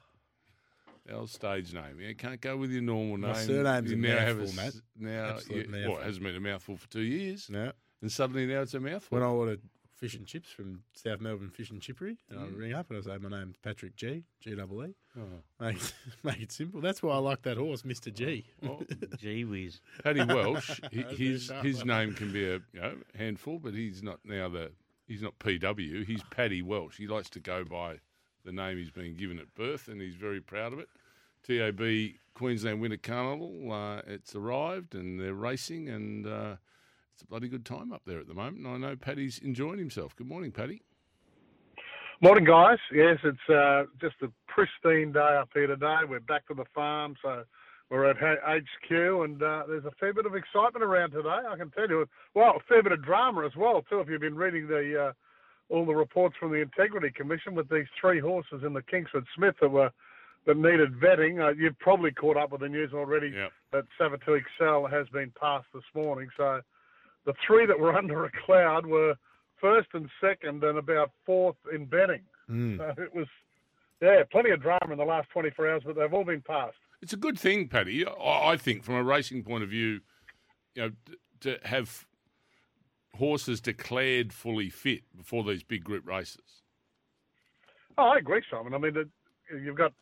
Our 1.14 1.28
stage 1.28 1.74
name. 1.74 2.00
You 2.00 2.14
can't 2.16 2.40
go 2.40 2.56
with 2.58 2.72
your 2.72 2.82
normal 2.84 3.18
name. 3.18 3.32
My 3.32 3.34
surname's 3.34 3.92
you 3.92 3.98
a 3.98 4.00
now 4.00 4.18
have 4.20 4.38
mouthful, 4.38 4.60
s- 4.66 4.74
mate. 4.76 4.82
Now, 5.10 5.38
you, 5.50 5.88
well, 5.90 5.98
it 6.00 6.04
hasn't 6.06 6.24
been 6.24 6.36
a 6.36 6.40
mouthful 6.40 6.78
for 6.78 6.88
two 6.90 7.02
years, 7.02 7.50
no. 7.50 7.72
and 8.02 8.12
suddenly 8.12 8.46
now 8.46 8.62
it's 8.62 8.74
a 8.76 8.80
mouthful. 8.80 9.18
When 9.18 9.24
I 9.24 9.32
ordered 9.32 9.62
fish 10.00 10.16
and 10.16 10.26
chips 10.26 10.50
from 10.50 10.84
South 10.94 11.20
Melbourne 11.20 11.50
Fish 11.50 11.70
and 11.72 11.82
Chippery, 11.82 12.18
and 12.30 12.40
Mm. 12.40 12.44
I 12.44 12.58
ring 12.58 12.74
up 12.74 12.90
and 12.90 13.00
I 13.00 13.02
say, 13.02 13.18
my 13.18 13.30
name's 13.30 13.58
Patrick 13.58 13.96
G, 13.96 14.24
G 14.40 14.56
double 14.56 14.86
E. 14.86 14.94
Oh. 15.18 15.22
Make, 15.60 15.78
make 16.24 16.42
it 16.42 16.52
simple. 16.52 16.80
That's 16.82 17.04
why 17.04 17.14
I 17.16 17.18
like 17.18 17.42
that 17.44 17.58
horse, 17.58 17.82
Mr. 17.84 18.14
G. 18.14 18.46
Well, 18.62 18.82
Gee 19.18 19.44
whiz. 19.44 19.82
Paddy 20.04 20.24
Welsh, 20.34 20.80
he, 20.92 21.02
his 21.04 21.52
his 21.62 21.84
name 21.84 22.14
can 22.14 22.32
be 22.32 22.46
a 22.46 22.56
you 22.74 22.80
know, 22.82 22.96
handful, 23.16 23.60
but 23.60 23.74
he's 23.74 24.02
not 24.02 24.20
now 24.24 24.48
the 24.50 24.72
he's 25.08 25.22
not 25.22 25.38
PW. 25.40 26.06
He's 26.06 26.24
Paddy 26.32 26.62
Welsh. 26.62 26.98
He 26.98 27.08
likes 27.08 27.30
to 27.32 27.40
go 27.40 27.64
by 27.66 28.00
the 28.46 28.52
name 28.54 28.78
he's 28.78 28.92
been 28.92 29.16
given 29.16 29.38
at 29.40 29.54
birth, 29.56 29.88
and 29.90 30.02
he's 30.02 30.16
very 30.16 30.40
proud 30.40 30.72
of 30.74 30.80
it. 30.80 30.88
TAB 31.44 31.82
Queensland 32.34 32.80
Winter 32.80 32.98
Carnival, 32.98 33.72
uh, 33.72 34.02
it's 34.08 34.36
arrived 34.36 34.96
and 34.96 35.20
they're 35.20 35.34
racing, 35.34 35.90
and 35.90 36.26
uh, 36.28 36.56
It's 37.20 37.26
a 37.26 37.28
bloody 37.28 37.50
good 37.50 37.66
time 37.66 37.92
up 37.92 38.04
there 38.06 38.22
at 38.22 38.30
the 38.30 38.34
moment. 38.34 38.66
And 38.66 38.68
I 38.70 38.78
know 38.78 38.96
Paddy's 38.96 39.40
enjoying 39.40 39.78
himself. 39.78 40.16
Good 40.16 40.28
morning, 40.30 40.54
Paddy. 40.54 40.82
Morning, 42.22 42.46
guys. 42.46 42.78
Yes, 42.94 43.18
it's 43.26 43.50
uh, 43.54 43.84
just 44.00 44.16
a 44.22 44.32
pristine 44.48 45.12
day 45.12 45.38
up 45.38 45.50
here 45.54 45.68
today. 45.68 45.98
We're 46.08 46.22
back 46.22 46.48
to 46.48 46.54
the 46.54 46.64
farm, 46.74 47.16
so 47.22 47.44
we're 47.90 48.10
at 48.10 48.16
HQ, 48.16 48.90
and 48.90 49.44
uh, 49.44 49.64
there's 49.68 49.84
a 49.84 49.92
fair 50.00 50.14
bit 50.14 50.28
of 50.28 50.34
excitement 50.34 50.82
around 50.82 51.12
today. 51.12 51.28
I 51.28 51.58
can 51.58 51.72
tell 51.72 51.90
you. 51.90 52.06
Well, 52.36 52.52
a 52.52 52.64
fair 52.70 52.82
bit 52.82 52.94
of 52.94 53.04
drama 53.04 53.46
as 53.46 53.56
well 53.58 53.82
too. 53.82 54.00
If 54.00 54.08
you've 54.08 54.22
been 54.22 54.38
reading 54.38 54.68
the 54.70 55.08
uh, 55.10 55.12
all 55.68 55.86
the 55.86 55.94
reports 55.94 56.38
from 56.40 56.52
the 56.52 56.62
Integrity 56.62 57.12
Commission 57.12 57.54
with 57.54 57.68
these 57.68 57.88
three 58.00 58.22
horses 58.22 58.64
in 58.66 58.72
the 58.72 58.82
Kingsford 58.82 59.26
Smith 59.36 59.56
that 59.60 59.72
were 59.72 59.92
that 60.46 60.56
needed 60.56 60.94
vetting, 61.04 61.46
uh, 61.46 61.52
you've 61.52 61.80
probably 61.80 62.14
caught 62.14 62.38
up 62.38 62.54
with 62.54 62.62
the 62.62 62.70
news 62.70 62.94
already 62.94 63.28
Yep. 63.36 63.52
that 63.74 63.84
Savatoxl 64.00 64.90
has 64.90 65.10
been 65.10 65.34
passed 65.38 65.68
this 65.74 65.84
morning. 65.94 66.30
So 66.38 66.62
the 67.26 67.34
three 67.46 67.66
that 67.66 67.80
were 67.80 67.94
under 67.98 68.26
a 68.26 68.32
cloud 68.46 68.86
were 68.86 69.16
first 69.60 69.90
and 69.94 70.10
second, 70.22 70.64
and 70.64 70.78
about 70.78 71.12
fourth 71.26 71.58
in 71.74 71.86
betting. 71.86 72.22
Mm. 72.50 72.78
So 72.78 73.02
it 73.02 73.14
was, 73.14 73.28
yeah, 74.02 74.24
plenty 74.32 74.52
of 74.52 74.62
drama 74.62 74.92
in 74.92 74.98
the 74.98 75.04
last 75.04 75.30
24 75.32 75.70
hours, 75.70 75.82
but 75.86 75.96
they've 75.96 76.14
all 76.14 76.24
been 76.24 76.42
passed. 76.42 76.78
It's 77.02 77.14
a 77.14 77.18
good 77.18 77.38
thing, 77.38 77.68
Paddy. 77.68 78.06
I 78.06 78.58
think, 78.58 78.84
from 78.84 78.96
a 78.96 79.04
racing 79.04 79.44
point 79.44 79.64
of 79.64 79.70
view, 79.70 80.02
you 80.76 80.82
know, 80.82 80.92
to 81.42 81.58
have 81.64 82.06
horses 83.16 83.62
declared 83.62 84.34
fully 84.34 84.70
fit 84.70 85.04
before 85.16 85.44
these 85.44 85.64
big 85.64 85.84
group 85.84 86.08
races. 86.08 86.64
Oh, 87.98 88.10
I 88.10 88.18
agree, 88.18 88.42
Simon. 88.50 88.74
I 88.74 88.78
mean, 88.78 88.96
you've 89.52 89.78
got 89.78 89.94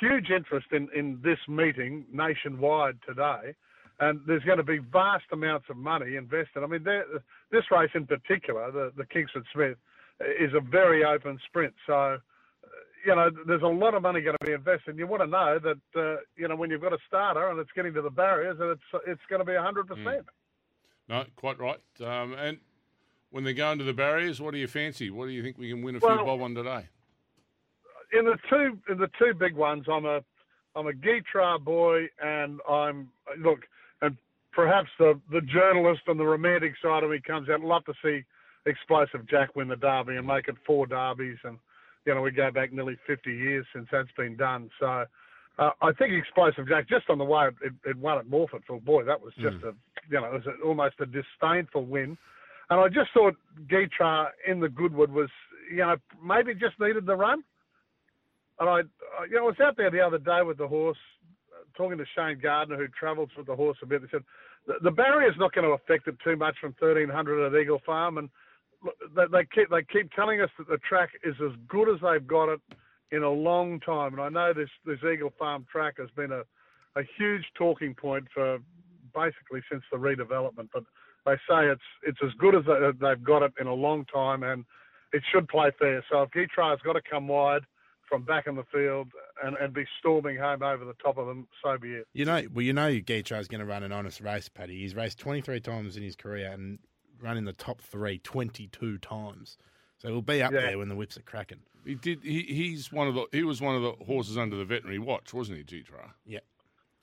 huge 0.00 0.30
interest 0.30 0.66
in, 0.72 0.88
in 0.94 1.20
this 1.22 1.38
meeting 1.48 2.04
nationwide 2.12 2.98
today, 3.06 3.54
and 4.02 4.20
there's 4.26 4.42
going 4.42 4.58
to 4.58 4.64
be 4.64 4.78
vast 4.78 5.24
amounts 5.32 5.66
of 5.70 5.76
money 5.76 6.16
invested. 6.16 6.64
I 6.64 6.66
mean, 6.66 6.84
this 6.84 7.62
race 7.70 7.90
in 7.94 8.04
particular, 8.06 8.70
the, 8.72 8.92
the 8.96 9.06
Kingsford 9.06 9.44
Smith, 9.52 9.76
is 10.40 10.52
a 10.54 10.60
very 10.60 11.04
open 11.04 11.38
sprint. 11.46 11.72
So, 11.86 11.94
uh, 11.94 12.16
you 13.06 13.14
know, 13.14 13.30
there's 13.46 13.62
a 13.62 13.66
lot 13.66 13.94
of 13.94 14.02
money 14.02 14.20
going 14.20 14.36
to 14.40 14.46
be 14.46 14.52
invested. 14.52 14.98
You 14.98 15.06
want 15.06 15.22
to 15.22 15.28
know 15.28 15.58
that, 15.60 16.00
uh, 16.00 16.16
you 16.36 16.48
know, 16.48 16.56
when 16.56 16.68
you've 16.70 16.80
got 16.80 16.92
a 16.92 16.98
starter 17.06 17.48
and 17.48 17.60
it's 17.60 17.70
getting 17.76 17.94
to 17.94 18.02
the 18.02 18.10
barriers, 18.10 18.58
that 18.58 18.70
it's 18.72 19.04
it's 19.06 19.22
going 19.30 19.38
to 19.38 19.44
be 19.44 19.52
100%. 19.52 20.24
No, 21.08 21.24
quite 21.36 21.60
right. 21.60 21.80
Um, 22.00 22.34
and 22.34 22.58
when 23.30 23.44
they 23.44 23.54
go 23.54 23.70
into 23.70 23.84
the 23.84 23.92
barriers, 23.92 24.40
what 24.40 24.52
do 24.52 24.58
you 24.58 24.66
fancy? 24.68 25.10
What 25.10 25.26
do 25.26 25.32
you 25.32 25.42
think 25.44 25.58
we 25.58 25.70
can 25.70 25.80
win 25.82 25.94
a 25.96 25.98
Well- 26.00 26.16
few 26.16 26.26
bob 26.26 26.42
on 26.42 26.54
today? 26.54 26.88
in 28.12 28.26
the 28.26 28.36
two 28.50 28.78
in 28.90 28.98
the 28.98 29.08
two 29.18 29.32
big 29.32 29.54
ones, 29.54 29.86
I'm 29.90 30.04
a 30.04 30.22
I'm 30.74 30.86
a 30.86 30.92
Gytrash 30.92 31.64
boy, 31.64 32.08
and 32.22 32.60
I'm 32.68 33.08
look, 33.38 33.60
and 33.60 33.68
perhaps 34.52 34.88
the 34.98 35.20
the 35.30 35.40
journalist 35.40 36.02
and 36.06 36.18
the 36.18 36.24
romantic 36.24 36.74
side 36.82 37.02
of 37.02 37.10
me 37.10 37.20
comes 37.24 37.48
out. 37.48 37.60
I'd 37.60 37.66
love 37.66 37.84
to 37.86 37.94
see 38.02 38.24
Explosive 38.66 39.28
Jack 39.28 39.56
win 39.56 39.68
the 39.68 39.76
Derby 39.76 40.16
and 40.16 40.26
make 40.26 40.48
it 40.48 40.56
four 40.66 40.86
derbies, 40.86 41.38
and 41.44 41.58
you 42.06 42.14
know 42.14 42.22
we 42.22 42.30
go 42.30 42.50
back 42.50 42.72
nearly 42.72 42.96
50 43.06 43.30
years 43.32 43.66
since 43.74 43.88
that's 43.90 44.12
been 44.16 44.36
done. 44.36 44.70
So. 44.78 45.04
Uh, 45.58 45.68
I 45.82 45.92
think 45.92 46.14
Explosive 46.14 46.66
Jack, 46.66 46.88
just 46.88 47.10
on 47.10 47.18
the 47.18 47.24
way 47.24 47.48
it, 47.62 47.74
it 47.84 47.98
won 47.98 48.16
at 48.16 48.24
Morphettville, 48.24 48.82
boy, 48.86 49.04
that 49.04 49.20
was 49.20 49.34
just 49.34 49.56
a, 49.62 49.74
you 50.08 50.18
know, 50.18 50.24
it 50.24 50.32
was 50.32 50.46
a, 50.46 50.66
almost 50.66 50.94
a 50.98 51.04
disdainful 51.04 51.84
win. 51.84 52.16
And 52.70 52.80
I 52.80 52.88
just 52.88 53.10
thought 53.12 53.36
Gytrash 53.70 54.30
in 54.48 54.60
the 54.60 54.70
Goodwood 54.70 55.12
was, 55.12 55.28
you 55.70 55.76
know, 55.76 55.96
maybe 56.24 56.54
just 56.54 56.80
needed 56.80 57.04
the 57.04 57.16
run. 57.16 57.44
And 58.58 58.68
I, 58.68 58.78
you 59.28 59.36
know, 59.36 59.42
I 59.42 59.46
was 59.48 59.60
out 59.62 59.76
there 59.76 59.90
the 59.90 60.00
other 60.00 60.16
day 60.16 60.40
with 60.42 60.56
the 60.56 60.66
horse, 60.68 60.96
talking 61.76 61.98
to 61.98 62.04
Shane 62.16 62.38
Gardner, 62.42 62.76
who 62.76 62.88
travels 62.88 63.30
with 63.36 63.46
the 63.46 63.56
horse 63.56 63.78
a 63.82 63.86
bit. 63.86 64.02
They 64.02 64.08
said 64.10 64.24
the, 64.66 64.74
the 64.82 64.90
barrier's 64.90 65.36
not 65.38 65.52
going 65.52 65.66
to 65.66 65.72
affect 65.72 66.08
it 66.08 66.16
too 66.24 66.36
much 66.36 66.56
from 66.60 66.74
1300 66.78 67.46
at 67.54 67.60
Eagle 67.60 67.80
Farm, 67.84 68.18
and 68.18 68.28
they, 69.14 69.24
they 69.32 69.46
keep 69.54 69.70
they 69.70 69.82
keep 69.92 70.10
telling 70.12 70.40
us 70.40 70.50
that 70.58 70.68
the 70.68 70.78
track 70.78 71.10
is 71.24 71.34
as 71.44 71.52
good 71.68 71.88
as 71.88 72.00
they've 72.02 72.26
got 72.26 72.48
it 72.48 72.60
in 73.10 73.22
a 73.22 73.30
long 73.30 73.80
time. 73.80 74.14
And 74.14 74.22
I 74.22 74.28
know 74.28 74.52
this 74.52 74.70
this 74.84 74.98
Eagle 75.10 75.32
Farm 75.38 75.66
track 75.70 75.94
has 75.98 76.08
been 76.16 76.32
a 76.32 76.42
a 76.96 77.02
huge 77.18 77.44
talking 77.56 77.94
point 77.94 78.26
for 78.34 78.58
basically 79.14 79.60
since 79.70 79.82
the 79.90 79.98
redevelopment, 79.98 80.68
but 80.72 80.84
they 81.26 81.34
say 81.48 81.68
it's 81.68 81.82
it's 82.02 82.18
as 82.24 82.32
good 82.38 82.54
as 82.54 82.64
they- 82.66 82.92
they've 83.06 83.24
got 83.24 83.42
it 83.42 83.52
in 83.60 83.66
a 83.66 83.74
long 83.74 84.04
time, 84.06 84.42
and 84.42 84.64
it 85.12 85.22
should 85.30 85.48
play 85.48 85.70
fair. 85.78 86.04
So 86.10 86.22
if 86.22 86.30
Gytrash's 86.30 86.82
got 86.82 86.94
to 86.94 87.02
come 87.02 87.28
wide 87.28 87.62
from 88.12 88.22
back 88.24 88.46
in 88.46 88.56
the 88.56 88.64
field 88.70 89.08
and, 89.42 89.56
and 89.56 89.72
be 89.72 89.86
storming 89.98 90.36
home 90.36 90.62
over 90.62 90.84
the 90.84 90.92
top 91.02 91.16
of 91.16 91.26
them, 91.26 91.48
so 91.64 91.78
be 91.78 91.92
it. 91.94 92.06
You 92.12 92.26
know, 92.26 92.42
well, 92.52 92.62
you 92.62 92.74
know, 92.74 92.90
Gytrash 92.90 93.40
is 93.40 93.48
going 93.48 93.60
to 93.60 93.64
run 93.64 93.82
an 93.82 93.90
honest 93.90 94.20
race, 94.20 94.50
Paddy. 94.50 94.78
He's 94.80 94.94
raced 94.94 95.18
23 95.18 95.60
times 95.60 95.96
in 95.96 96.02
his 96.02 96.14
career 96.14 96.50
and 96.52 96.78
run 97.22 97.38
in 97.38 97.46
the 97.46 97.54
top 97.54 97.80
three 97.80 98.18
22 98.18 98.98
times. 98.98 99.56
So 99.96 100.08
he'll 100.08 100.20
be 100.20 100.42
up 100.42 100.52
Yeah. 100.52 100.60
there 100.60 100.78
when 100.78 100.90
the 100.90 100.94
whips 100.94 101.16
are 101.16 101.22
cracking. 101.22 101.60
He 101.86 101.94
did. 101.94 102.22
He, 102.22 102.42
he's 102.42 102.92
one 102.92 103.08
of 103.08 103.14
the. 103.14 103.24
He 103.32 103.44
was 103.44 103.62
one 103.62 103.76
of 103.76 103.82
the 103.82 103.92
horses 104.04 104.36
under 104.36 104.56
the 104.56 104.64
veterinary 104.66 104.98
watch, 104.98 105.32
wasn't 105.32 105.56
he, 105.58 105.64
Gytrash? 105.64 106.10
Yeah, 106.26 106.40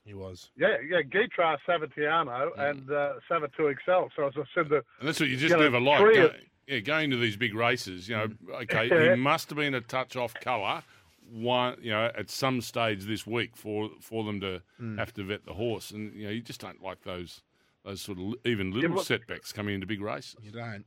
he 0.04 0.14
was. 0.14 0.50
Yeah, 0.56 0.76
yeah, 0.88 1.02
Gytrash, 1.02 1.58
Savatiano, 1.68 2.50
and 2.56 2.88
uh, 2.90 3.14
Savatoxl. 3.28 4.08
So 4.14 4.26
as 4.28 4.32
I 4.36 4.42
said, 4.54 4.68
the 4.68 4.76
And 5.00 5.08
that's 5.08 5.18
what 5.18 5.28
you 5.28 5.36
just 5.36 5.50
You 5.50 5.56
know, 5.56 5.64
never 5.64 5.80
like. 5.80 6.14
Go, 6.14 6.30
yeah, 6.66 6.78
going 6.78 7.10
to 7.10 7.16
these 7.16 7.36
big 7.36 7.54
races, 7.54 8.08
you 8.08 8.16
know, 8.16 8.28
okay, 8.62 8.88
Yeah. 8.88 9.10
he 9.16 9.20
must 9.20 9.48
have 9.50 9.58
been 9.58 9.74
a 9.74 9.80
touch 9.80 10.14
off 10.14 10.34
colour 10.34 10.82
one, 11.30 11.76
you 11.80 11.90
know, 11.90 12.10
at 12.16 12.30
some 12.30 12.60
stage 12.60 13.04
this 13.04 13.26
week 13.26 13.56
for 13.56 13.90
for 14.00 14.24
them 14.24 14.40
to 14.40 14.62
have 14.96 15.12
to 15.14 15.24
vet 15.24 15.44
the 15.44 15.54
horse, 15.54 15.90
and 15.90 16.14
you 16.14 16.24
know, 16.24 16.30
you 16.30 16.42
just 16.42 16.60
don't 16.60 16.82
like 16.82 17.02
those 17.02 17.42
those 17.84 18.00
sort 18.00 18.18
of 18.18 18.34
even 18.44 18.72
little 18.72 18.96
but- 18.96 19.06
setbacks 19.06 19.52
coming 19.52 19.74
into 19.74 19.86
big 19.86 20.00
races. 20.00 20.36
You 20.42 20.52
don't. 20.52 20.84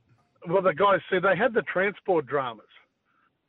well, 0.48 0.62
the 0.62 0.74
guys 0.74 1.00
said 1.10 1.22
they 1.22 1.36
had 1.36 1.54
the 1.54 1.62
transport 1.62 2.26
dramas. 2.26 2.66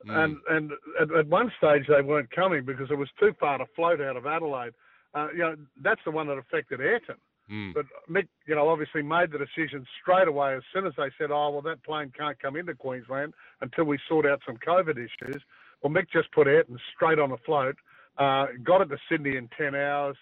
And 0.07 0.37
and 0.49 0.71
at, 1.01 1.11
at 1.11 1.27
one 1.27 1.51
stage 1.57 1.85
they 1.87 2.01
weren't 2.01 2.29
coming 2.29 2.63
because 2.63 2.91
it 2.91 2.97
was 2.97 3.09
too 3.19 3.33
far 3.39 3.57
to 3.57 3.65
float 3.75 3.99
out 4.01 4.15
of 4.15 4.27
Adelaide. 4.27 4.73
Uh, 5.15 5.29
you 5.31 5.39
know 5.39 5.55
that's 5.81 6.01
the 6.05 6.11
one 6.11 6.27
that 6.27 6.37
affected 6.37 6.79
Ayrton. 6.79 7.15
Mm. 7.51 7.73
But 7.73 7.85
Mick, 8.09 8.27
you 8.47 8.55
know, 8.55 8.69
obviously 8.69 9.01
made 9.03 9.31
the 9.31 9.37
decision 9.37 9.85
straight 10.01 10.27
away 10.27 10.55
as 10.55 10.63
soon 10.73 10.85
as 10.87 10.93
they 10.97 11.09
said, 11.17 11.31
"Oh, 11.31 11.51
well, 11.51 11.61
that 11.63 11.83
plane 11.83 12.11
can't 12.17 12.39
come 12.39 12.55
into 12.55 12.73
Queensland 12.73 13.33
until 13.61 13.85
we 13.85 13.99
sort 14.07 14.25
out 14.25 14.41
some 14.45 14.57
COVID 14.57 14.97
issues." 14.97 15.41
Well, 15.85 15.93
Mick 15.93 16.09
just 16.11 16.31
put 16.31 16.47
Ayrton 16.47 16.79
straight 16.95 17.19
on 17.19 17.31
a 17.31 17.37
float, 17.45 17.75
uh, 18.17 18.47
got 18.63 18.81
it 18.81 18.87
to 18.87 18.97
Sydney 19.07 19.37
in 19.37 19.47
ten 19.55 19.75
hours, 19.75 20.15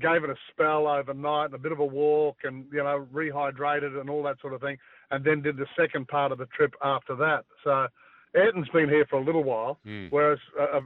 gave 0.00 0.24
it 0.24 0.30
a 0.30 0.34
spell 0.50 0.88
overnight 0.88 1.46
and 1.46 1.54
a 1.54 1.58
bit 1.58 1.70
of 1.70 1.78
a 1.78 1.84
walk, 1.84 2.38
and 2.42 2.64
you 2.72 2.82
know, 2.82 3.06
rehydrated 3.14 4.00
and 4.00 4.10
all 4.10 4.24
that 4.24 4.40
sort 4.40 4.52
of 4.52 4.60
thing, 4.60 4.76
and 5.12 5.24
then 5.24 5.42
did 5.42 5.58
the 5.58 5.66
second 5.78 6.08
part 6.08 6.32
of 6.32 6.38
the 6.38 6.46
trip 6.46 6.74
after 6.82 7.14
that. 7.14 7.44
So 7.62 7.86
Ayrton's 8.34 8.68
been 8.70 8.88
here 8.88 9.06
for 9.08 9.20
a 9.20 9.24
little 9.24 9.44
while, 9.44 9.78
Mm. 9.86 10.10
whereas 10.10 10.40
uh, 10.58 10.78
uh, 10.78 10.80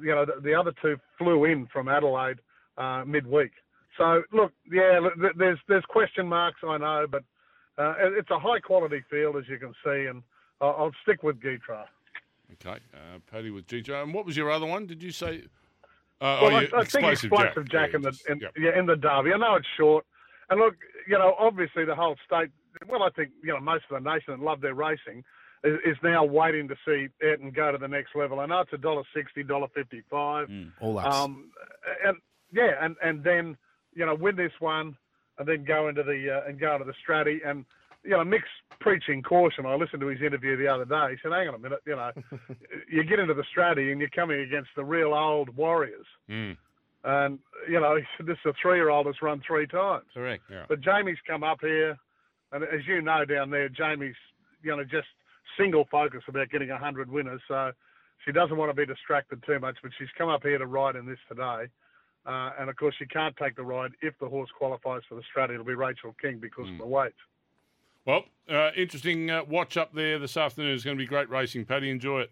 you 0.00 0.14
know 0.14 0.24
the, 0.24 0.40
the 0.40 0.54
other 0.54 0.72
two 0.80 0.96
flew 1.18 1.44
in 1.44 1.66
from 1.66 1.88
Adelaide 1.88 2.38
uh, 2.78 3.04
midweek. 3.06 3.52
So 3.98 4.22
look, 4.32 4.52
yeah, 4.72 5.00
there's 5.36 5.58
there's 5.68 5.84
question 5.84 6.26
marks, 6.26 6.60
I 6.66 6.78
know, 6.78 7.06
but 7.10 7.24
uh, 7.76 7.92
it's 7.98 8.30
a 8.30 8.38
high 8.38 8.60
quality 8.60 9.04
field 9.10 9.36
as 9.36 9.44
you 9.50 9.58
can 9.58 9.74
see, 9.84 10.06
and 10.06 10.22
I'll, 10.62 10.76
I'll 10.78 10.92
stick 11.02 11.22
with 11.22 11.38
Gytrash. 11.42 11.92
Okay, 12.52 12.78
uh, 12.94 13.18
Paddy 13.30 13.50
with 13.50 13.66
GJ. 13.66 14.02
and 14.02 14.14
what 14.14 14.24
was 14.24 14.36
your 14.36 14.50
other 14.50 14.66
one? 14.66 14.86
Did 14.86 15.02
you 15.02 15.10
say? 15.10 15.44
Uh, 16.20 16.38
Well, 16.42 16.44
oh, 16.44 16.46
I, 16.56 16.60
yeah, 16.62 16.68
I 16.74 16.84
think 16.84 17.06
explosive 17.06 17.68
Jack, 17.68 17.90
Yeah, 17.90 17.96
in 17.96 18.02
the 18.02 18.18
in, 18.28 18.38
yep. 18.40 18.52
yeah 18.58 18.78
in 18.78 18.86
the 18.86 18.96
Derby. 18.96 19.32
I 19.32 19.36
know 19.36 19.56
it's 19.56 19.66
short, 19.76 20.06
and 20.48 20.60
look, 20.60 20.74
you 21.06 21.18
know, 21.18 21.34
obviously 21.38 21.84
the 21.84 21.94
whole 21.94 22.16
state. 22.24 22.50
Well, 22.88 23.02
I 23.02 23.10
think 23.10 23.30
you 23.42 23.52
know 23.52 23.60
most 23.60 23.84
of 23.90 24.02
the 24.02 24.08
nation 24.10 24.34
that 24.34 24.40
love 24.40 24.60
their 24.60 24.74
racing 24.74 25.24
is, 25.64 25.78
is 25.84 25.96
now 26.02 26.24
waiting 26.24 26.68
to 26.68 26.76
see 26.86 27.08
Ayrton 27.22 27.50
go 27.50 27.72
to 27.72 27.78
the 27.78 27.88
next 27.88 28.14
level. 28.14 28.40
I 28.40 28.46
know 28.46 28.60
it's 28.60 28.72
a 28.72 28.78
dollar 28.78 29.02
sixty, 29.14 29.42
dollar 29.42 29.68
fifty 29.74 30.02
five. 30.10 30.48
All 30.80 30.98
ups. 30.98 31.14
Um, 31.14 31.50
and 32.04 32.16
yeah, 32.52 32.72
and 32.80 32.96
and 33.02 33.24
then 33.24 33.56
you 33.94 34.06
know 34.06 34.14
win 34.14 34.36
this 34.36 34.52
one, 34.60 34.96
and 35.38 35.48
then 35.48 35.64
go 35.64 35.88
into 35.88 36.02
the 36.02 36.40
uh, 36.42 36.48
and 36.48 36.58
go 36.60 36.74
into 36.74 36.84
the 36.86 36.94
Stratty, 37.06 37.38
and 37.46 37.64
you 38.06 38.12
know 38.12 38.24
Mick's 38.24 38.48
preaching 38.80 39.22
caution. 39.22 39.66
I 39.66 39.74
listened 39.74 40.00
to 40.00 40.06
his 40.08 40.22
interview 40.22 40.56
the 40.56 40.68
other 40.68 40.84
day. 40.84 41.12
He 41.12 41.16
said, 41.22 41.32
"Hang 41.32 41.48
on 41.48 41.54
a 41.54 41.58
minute, 41.58 41.80
you 41.86 41.96
know, 41.96 42.10
you 42.90 43.02
get 43.04 43.18
into 43.18 43.34
the 43.34 43.44
Stratty 43.54 43.90
and 43.90 44.00
you're 44.00 44.10
coming 44.10 44.40
against 44.40 44.70
the 44.76 44.84
real 44.84 45.12
old 45.14 45.54
warriors." 45.56 46.06
Mm, 46.30 46.56
And 47.04 47.38
you 47.68 47.80
know, 47.80 47.96
he 47.96 48.02
said, 48.16 48.26
this 48.26 48.38
is 48.44 48.50
a 48.50 48.54
three-year-old 48.60 49.06
that's 49.06 49.22
run 49.22 49.42
three 49.46 49.66
times. 49.66 50.06
Correct. 50.14 50.42
yeah. 50.50 50.64
But 50.68 50.80
Jamie's 50.80 51.18
come 51.26 51.42
up 51.42 51.58
here, 51.60 51.96
and 52.52 52.62
as 52.64 52.86
you 52.86 53.02
know 53.02 53.24
down 53.24 53.50
there, 53.50 53.68
Jamie's 53.68 54.14
you 54.62 54.76
know 54.76 54.84
just 54.84 55.08
single 55.58 55.86
focus 55.90 56.22
about 56.28 56.50
getting 56.50 56.68
hundred 56.68 57.10
winners. 57.10 57.40
So 57.48 57.72
she 58.24 58.32
doesn't 58.32 58.56
want 58.56 58.70
to 58.70 58.74
be 58.74 58.86
distracted 58.86 59.42
too 59.46 59.58
much, 59.60 59.76
but 59.82 59.92
she's 59.98 60.08
come 60.18 60.28
up 60.28 60.42
here 60.42 60.58
to 60.58 60.66
ride 60.66 60.96
in 60.96 61.06
this 61.06 61.18
today. 61.28 61.66
Uh, 62.26 62.50
and 62.58 62.68
of 62.68 62.74
course, 62.76 62.94
she 62.98 63.06
can't 63.06 63.36
take 63.36 63.54
the 63.54 63.62
ride 63.62 63.92
if 64.02 64.12
the 64.20 64.28
horse 64.28 64.50
qualifies 64.58 65.02
for 65.08 65.14
the 65.14 65.22
Stratty. 65.30 65.52
It'll 65.54 65.64
be 65.64 65.74
Rachel 65.76 66.12
King 66.20 66.38
because 66.40 66.66
of 66.68 66.78
the 66.78 66.86
weight. 66.86 67.14
Well, 68.06 68.24
uh, 68.48 68.70
interesting 68.76 69.30
uh, 69.30 69.42
watch 69.44 69.76
up 69.76 69.92
there 69.92 70.18
this 70.18 70.36
afternoon. 70.36 70.74
It's 70.74 70.84
going 70.84 70.96
to 70.96 71.02
be 71.02 71.06
great 71.08 71.28
racing. 71.28 71.64
Paddy, 71.64 71.90
enjoy 71.90 72.20
it. 72.20 72.30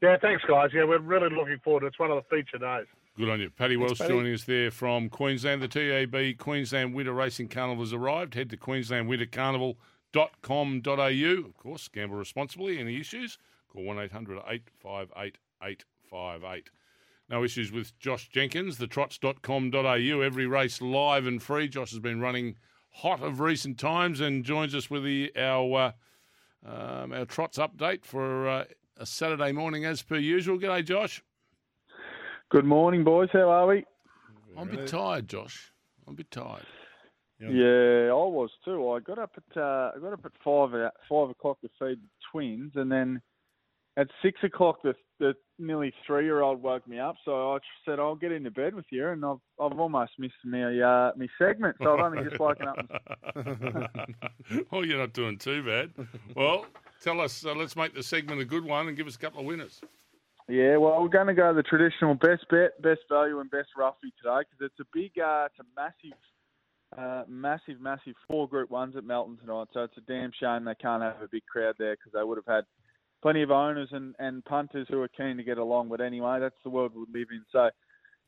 Yeah, 0.00 0.16
thanks, 0.22 0.42
guys. 0.48 0.70
Yeah, 0.72 0.84
we're 0.84 1.00
really 1.00 1.28
looking 1.28 1.58
forward. 1.62 1.80
to 1.80 1.86
it. 1.86 1.88
It's 1.88 1.98
one 1.98 2.10
of 2.12 2.22
the 2.22 2.28
feature 2.34 2.56
days. 2.58 2.86
Good 3.18 3.28
on 3.28 3.40
you. 3.40 3.50
Paddy 3.50 3.76
Welsh 3.76 3.98
Paddy. 3.98 4.14
joining 4.14 4.32
us 4.32 4.44
there 4.44 4.70
from 4.70 5.08
Queensland. 5.10 5.60
The 5.60 5.68
TAB 5.68 6.38
Queensland 6.38 6.94
Winter 6.94 7.12
Racing 7.12 7.48
Carnival 7.48 7.82
has 7.82 7.92
arrived. 7.92 8.34
Head 8.34 8.48
to 8.50 8.56
queenslandwintercarnival.com.au. 8.56 11.46
Of 11.46 11.56
course, 11.58 11.88
gamble 11.88 12.16
responsibly. 12.16 12.78
Any 12.78 12.98
issues? 13.00 13.36
Call 13.68 13.82
1 13.82 13.98
800 13.98 14.38
858 14.46 15.36
858. 15.62 16.70
No 17.28 17.44
issues 17.44 17.70
with 17.70 17.98
Josh 17.98 18.28
Jenkins, 18.28 18.78
thetrots.com.au. 18.78 20.20
Every 20.20 20.46
race 20.46 20.80
live 20.80 21.26
and 21.26 21.42
free. 21.42 21.68
Josh 21.68 21.90
has 21.90 21.98
been 21.98 22.20
running 22.20 22.56
hot 22.90 23.22
of 23.22 23.40
recent 23.40 23.78
times 23.78 24.20
and 24.20 24.44
joins 24.44 24.74
us 24.74 24.90
with 24.90 25.04
the, 25.04 25.32
our, 25.36 25.94
uh, 26.66 26.68
um, 26.68 27.12
our 27.12 27.24
Trots 27.24 27.58
update 27.58 28.04
for 28.04 28.48
uh, 28.48 28.64
a 28.96 29.06
Saturday 29.06 29.52
morning 29.52 29.84
as 29.84 30.02
per 30.02 30.16
usual. 30.16 30.58
G'day, 30.58 30.84
Josh. 30.84 31.22
Good 32.50 32.64
morning, 32.64 33.04
boys. 33.04 33.28
How 33.32 33.48
are 33.48 33.66
we? 33.66 33.84
I'm 34.56 34.68
a 34.68 34.76
bit 34.76 34.88
tired, 34.88 35.28
Josh. 35.28 35.72
I'm 36.06 36.14
a 36.14 36.16
bit 36.16 36.30
tired. 36.30 36.66
Yeah, 37.38 38.10
I 38.10 38.12
was 38.12 38.50
too. 38.64 38.90
I 38.90 39.00
got 39.00 39.18
up 39.18 39.32
at 39.34 39.56
uh, 39.56 39.92
I 39.96 39.98
got 39.98 40.12
up 40.12 40.26
at 40.26 40.32
five 40.44 40.74
uh, 40.74 40.90
five 41.08 41.30
o'clock 41.30 41.58
to 41.62 41.68
feed 41.78 41.98
the 42.02 42.08
twins, 42.30 42.72
and 42.74 42.92
then 42.92 43.22
at 43.96 44.08
six 44.20 44.38
o'clock 44.42 44.82
the 44.82 44.94
the 45.18 45.34
nearly 45.60 45.92
three 46.06 46.24
year 46.24 46.40
old 46.40 46.62
woke 46.62 46.86
me 46.88 46.98
up. 46.98 47.16
So 47.24 47.54
I 47.54 47.58
said 47.84 47.98
I'll 47.98 48.14
get 48.14 48.32
into 48.32 48.50
bed 48.50 48.74
with 48.74 48.86
you, 48.90 49.08
and 49.08 49.24
I've 49.24 49.38
I've 49.60 49.78
almost 49.78 50.12
missed 50.18 50.34
my 50.44 50.80
uh, 50.80 51.12
my 51.16 51.26
segment. 51.38 51.76
So 51.82 51.94
I've 51.94 52.00
only 52.00 52.24
just 52.24 52.40
woken 52.40 52.68
up. 52.68 52.78
oh, 54.72 54.82
you're 54.82 54.98
not 54.98 55.12
doing 55.12 55.38
too 55.38 55.62
bad. 55.62 55.90
Well, 56.34 56.66
tell 57.02 57.20
us. 57.20 57.44
Uh, 57.44 57.54
let's 57.54 57.76
make 57.76 57.94
the 57.94 58.02
segment 58.02 58.40
a 58.40 58.44
good 58.44 58.64
one 58.64 58.88
and 58.88 58.96
give 58.96 59.06
us 59.06 59.16
a 59.16 59.18
couple 59.18 59.40
of 59.40 59.46
winners. 59.46 59.80
Yeah, 60.50 60.78
well, 60.78 61.00
we're 61.00 61.08
going 61.08 61.28
to 61.28 61.34
go 61.34 61.54
the 61.54 61.62
traditional 61.62 62.14
best 62.14 62.44
bet, 62.50 62.82
best 62.82 63.02
value, 63.08 63.38
and 63.38 63.48
best 63.52 63.68
roughie 63.78 64.12
today 64.20 64.40
because 64.40 64.72
it's 64.72 64.80
a 64.80 64.88
big, 64.92 65.12
uh, 65.22 65.46
it's 65.46 65.60
a 65.60 65.66
massive, 65.76 66.18
uh, 66.98 67.22
massive, 67.28 67.80
massive 67.80 68.16
four 68.26 68.48
Group 68.48 68.68
Ones 68.68 68.96
at 68.96 69.04
Melton 69.04 69.36
tonight. 69.36 69.68
So 69.72 69.84
it's 69.84 69.96
a 69.96 70.00
damn 70.00 70.32
shame 70.40 70.64
they 70.64 70.74
can't 70.74 71.04
have 71.04 71.22
a 71.22 71.28
big 71.30 71.44
crowd 71.46 71.76
there 71.78 71.94
because 71.94 72.12
they 72.12 72.24
would 72.24 72.36
have 72.36 72.52
had 72.52 72.64
plenty 73.22 73.42
of 73.42 73.50
owners 73.50 73.88
and, 73.92 74.14
and 74.18 74.44
punters 74.44 74.86
who 74.90 75.00
are 75.00 75.08
keen 75.08 75.36
to 75.36 75.42
get 75.42 75.58
along. 75.58 75.88
But 75.88 76.00
anyway, 76.00 76.38
that's 76.40 76.62
the 76.64 76.70
world 76.70 76.92
we 76.94 77.20
live 77.20 77.28
in. 77.30 77.44
So 77.52 77.70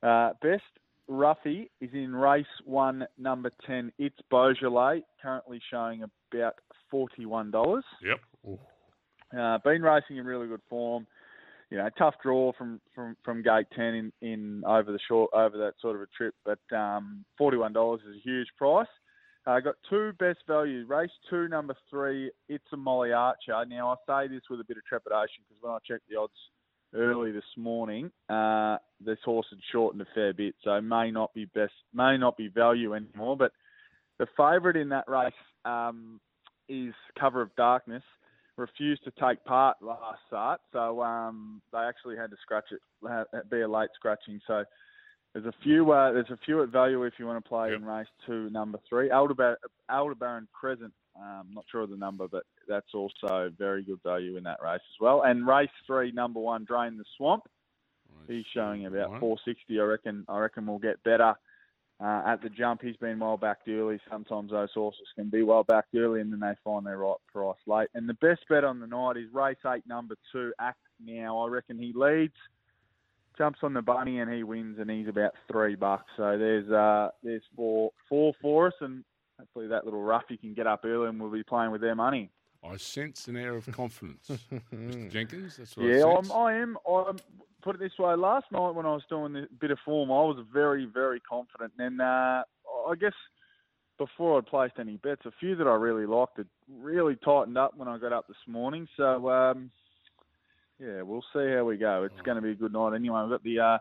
uh, 0.06 0.32
best 0.42 0.62
roughie 1.08 1.70
is 1.80 1.90
in 1.92 2.14
race 2.14 2.46
one, 2.64 3.06
number 3.18 3.50
ten. 3.66 3.92
It's 3.98 4.18
Beaujolais, 4.30 5.02
currently 5.20 5.60
showing 5.70 6.02
about 6.02 6.54
forty-one 6.90 7.50
dollars. 7.50 7.84
Yep. 8.02 8.58
Uh, 9.38 9.58
been 9.64 9.82
racing 9.82 10.18
in 10.18 10.24
really 10.26 10.46
good 10.46 10.60
form. 10.68 11.06
You 11.70 11.78
know, 11.78 11.88
tough 11.96 12.16
draw 12.22 12.52
from, 12.52 12.82
from, 12.94 13.16
from 13.24 13.42
gate 13.42 13.66
ten 13.74 13.94
in, 13.94 14.12
in 14.20 14.62
over 14.66 14.92
the 14.92 14.98
short 15.08 15.30
over 15.32 15.56
that 15.56 15.72
sort 15.80 15.96
of 15.96 16.02
a 16.02 16.06
trip, 16.14 16.34
but 16.44 16.58
um, 16.76 17.24
forty 17.38 17.56
one 17.56 17.72
dollars 17.72 18.02
is 18.06 18.16
a 18.16 18.20
huge 18.20 18.48
price. 18.58 18.86
I 19.44 19.56
uh, 19.56 19.60
got 19.60 19.74
two 19.90 20.12
best 20.20 20.38
value. 20.46 20.86
Race 20.86 21.10
two, 21.28 21.48
number 21.48 21.74
three, 21.90 22.30
it's 22.48 22.64
a 22.72 22.76
Molly 22.76 23.12
Archer. 23.12 23.64
Now 23.66 23.96
I 24.08 24.26
say 24.26 24.28
this 24.32 24.42
with 24.48 24.60
a 24.60 24.64
bit 24.64 24.76
of 24.76 24.84
trepidation 24.84 25.42
because 25.48 25.60
when 25.60 25.72
I 25.72 25.78
checked 25.86 26.08
the 26.08 26.16
odds 26.16 26.32
early 26.94 27.32
this 27.32 27.42
morning, 27.56 28.12
uh, 28.28 28.76
this 29.04 29.18
horse 29.24 29.46
had 29.50 29.58
shortened 29.72 30.02
a 30.02 30.06
fair 30.14 30.32
bit, 30.32 30.54
so 30.62 30.80
may 30.80 31.10
not 31.10 31.34
be 31.34 31.46
best, 31.46 31.72
may 31.92 32.16
not 32.16 32.36
be 32.36 32.48
value 32.48 32.94
anymore. 32.94 33.36
But 33.36 33.50
the 34.18 34.26
favourite 34.36 34.76
in 34.76 34.90
that 34.90 35.08
race 35.08 35.32
um, 35.64 36.20
is 36.68 36.94
Cover 37.18 37.42
of 37.42 37.54
Darkness 37.56 38.04
refused 38.56 39.02
to 39.04 39.12
take 39.20 39.44
part 39.44 39.78
last 39.82 40.20
start, 40.28 40.60
so 40.72 41.02
um, 41.02 41.60
they 41.72 41.78
actually 41.78 42.16
had 42.16 42.30
to 42.30 42.36
scratch 42.42 42.66
it, 42.70 43.50
be 43.50 43.62
a 43.62 43.68
late 43.68 43.90
scratching. 43.96 44.40
So 44.46 44.64
there's 45.32 45.46
a 45.46 45.52
few, 45.62 45.90
uh, 45.92 46.12
there's 46.12 46.30
a 46.30 46.38
few 46.44 46.62
at 46.62 46.68
value 46.68 47.02
if 47.04 47.14
you 47.18 47.26
want 47.26 47.42
to 47.42 47.48
play 47.48 47.70
Yep. 47.70 47.78
in 47.80 47.84
race 47.86 48.06
two, 48.26 48.50
number 48.50 48.78
three, 48.88 49.08
Aldebar- 49.08 49.56
Aldebaran 49.90 50.48
Crescent. 50.52 50.92
Um, 51.14 51.48
not 51.52 51.64
sure 51.70 51.82
of 51.82 51.90
the 51.90 51.96
number, 51.96 52.26
but 52.28 52.44
that's 52.66 52.94
also 52.94 53.50
very 53.58 53.82
good 53.82 54.00
value 54.02 54.36
in 54.36 54.44
that 54.44 54.62
race 54.62 54.80
as 54.80 55.00
well. 55.00 55.22
And 55.22 55.46
race 55.46 55.70
three, 55.86 56.10
number 56.12 56.40
one, 56.40 56.64
Drain 56.64 56.96
the 56.96 57.04
Swamp. 57.16 57.44
He's 58.28 58.46
showing 58.54 58.86
about 58.86 59.10
One. 59.10 59.20
460. 59.20 59.80
I 59.80 59.84
reckon. 59.84 60.24
I 60.28 60.38
reckon 60.38 60.64
we'll 60.66 60.78
get 60.78 61.02
better 61.02 61.34
uh, 62.00 62.22
at 62.24 62.40
the 62.40 62.48
jump. 62.48 62.80
He's 62.80 62.96
been 62.96 63.18
well 63.18 63.36
backed 63.36 63.68
early. 63.68 64.00
Sometimes 64.10 64.52
those 64.52 64.72
horses 64.72 65.06
can 65.16 65.28
be 65.28 65.42
well 65.42 65.64
backed 65.64 65.94
early, 65.94 66.20
and 66.20 66.32
then 66.32 66.40
they 66.40 66.54
find 66.64 66.86
their 66.86 66.98
right 66.98 67.16
price 67.30 67.58
late. 67.66 67.88
And 67.94 68.08
the 68.08 68.14
best 68.14 68.46
bet 68.48 68.64
on 68.64 68.80
the 68.80 68.86
night 68.86 69.16
is 69.16 69.32
race 69.32 69.56
eight, 69.66 69.86
number 69.86 70.14
two, 70.30 70.52
Act 70.60 70.78
Now. 71.04 71.38
I 71.44 71.48
reckon 71.48 71.78
he 71.78 71.92
leads, 71.94 72.36
jumps 73.36 73.60
on 73.62 73.74
the 73.74 73.82
bunny, 73.82 74.20
and 74.20 74.32
he 74.32 74.42
wins, 74.42 74.78
and 74.78 74.90
he's 74.90 75.08
about 75.08 75.32
three 75.50 75.74
bucks. 75.74 76.10
So 76.16 76.36
there's 76.38 76.70
uh, 76.70 77.10
there's 77.22 77.42
four 77.56 77.90
four 78.08 78.32
for 78.40 78.68
us, 78.68 78.74
and 78.80 79.04
hopefully 79.38 79.68
that 79.68 79.84
little 79.84 80.02
roughie 80.02 80.36
can 80.36 80.54
get 80.54 80.66
up 80.66 80.84
early, 80.84 81.08
and 81.08 81.20
we'll 81.20 81.30
be 81.30 81.42
playing 81.42 81.72
with 81.72 81.80
their 81.80 81.94
money. 81.94 82.30
I 82.64 82.76
sense 82.76 83.26
an 83.26 83.36
air 83.36 83.56
of 83.56 83.66
confidence, 83.72 84.30
Mr. 84.72 85.10
Jenkins. 85.10 85.56
That's 85.56 85.76
what 85.76 85.86
Yeah, 85.86 86.04
I 86.04 86.18
I'm. 86.18 86.32
I 86.32 86.54
am. 86.54 86.78
I'm, 86.88 87.16
put 87.62 87.74
it 87.74 87.80
this 87.80 87.98
way: 87.98 88.14
last 88.14 88.46
night 88.52 88.70
when 88.70 88.86
I 88.86 88.92
was 88.92 89.02
doing 89.08 89.36
a 89.36 89.46
bit 89.60 89.70
of 89.70 89.78
form, 89.84 90.10
I 90.10 90.22
was 90.22 90.44
very, 90.52 90.84
very 90.86 91.20
confident. 91.20 91.72
And 91.78 92.00
uh, 92.00 92.44
I 92.88 92.94
guess 93.00 93.14
before 93.98 94.38
I'd 94.38 94.46
placed 94.46 94.74
any 94.78 94.96
bets, 94.96 95.22
a 95.26 95.32
few 95.40 95.56
that 95.56 95.66
I 95.66 95.74
really 95.74 96.06
liked 96.06 96.38
had 96.38 96.48
really 96.68 97.16
tightened 97.16 97.58
up 97.58 97.76
when 97.76 97.88
I 97.88 97.98
got 97.98 98.12
up 98.12 98.26
this 98.28 98.36
morning. 98.46 98.88
So 98.96 99.28
um, 99.30 99.70
yeah, 100.82 101.02
we'll 101.02 101.24
see 101.32 101.50
how 101.54 101.64
we 101.64 101.76
go. 101.76 102.02
It's 102.04 102.20
going 102.22 102.36
to 102.36 102.42
be 102.42 102.50
a 102.50 102.54
good 102.54 102.72
night 102.72 102.94
anyway. 102.94 103.20
We've 103.22 103.30
got 103.30 103.44
the 103.44 103.58
uh, 103.60 103.78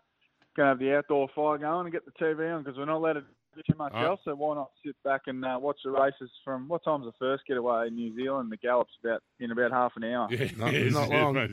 going 0.55 0.65
to 0.67 0.69
have 0.69 0.79
the 0.79 0.95
outdoor 0.95 1.29
fire 1.35 1.57
going 1.57 1.85
and 1.87 1.91
get 1.93 2.03
the 2.05 2.11
TV 2.11 2.53
on 2.55 2.63
because 2.63 2.77
we're 2.77 2.85
not 2.85 2.97
allowed 2.97 3.13
to 3.13 3.21
do 3.21 3.61
too 3.69 3.77
much 3.77 3.93
All 3.93 4.01
right. 4.01 4.09
else. 4.09 4.19
So 4.23 4.35
why 4.35 4.55
not 4.55 4.71
sit 4.85 4.95
back 5.03 5.21
and 5.27 5.43
uh, 5.43 5.57
watch 5.61 5.77
the 5.83 5.91
races 5.91 6.29
from 6.43 6.67
what 6.69 6.83
time's 6.83 7.05
the 7.05 7.11
first 7.19 7.43
getaway 7.47 7.87
in 7.87 7.95
New 7.95 8.15
Zealand? 8.15 8.51
The 8.51 8.57
gallop's 8.57 8.93
about 9.03 9.23
in 9.39 9.51
about 9.51 9.71
half 9.71 9.93
an 9.95 10.03
hour. 10.03 10.27
Yeah, 10.31 10.47
Not- 10.57 10.73
yes, 10.73 10.93
not 10.93 11.09
long. 11.09 11.33
mate. 11.33 11.51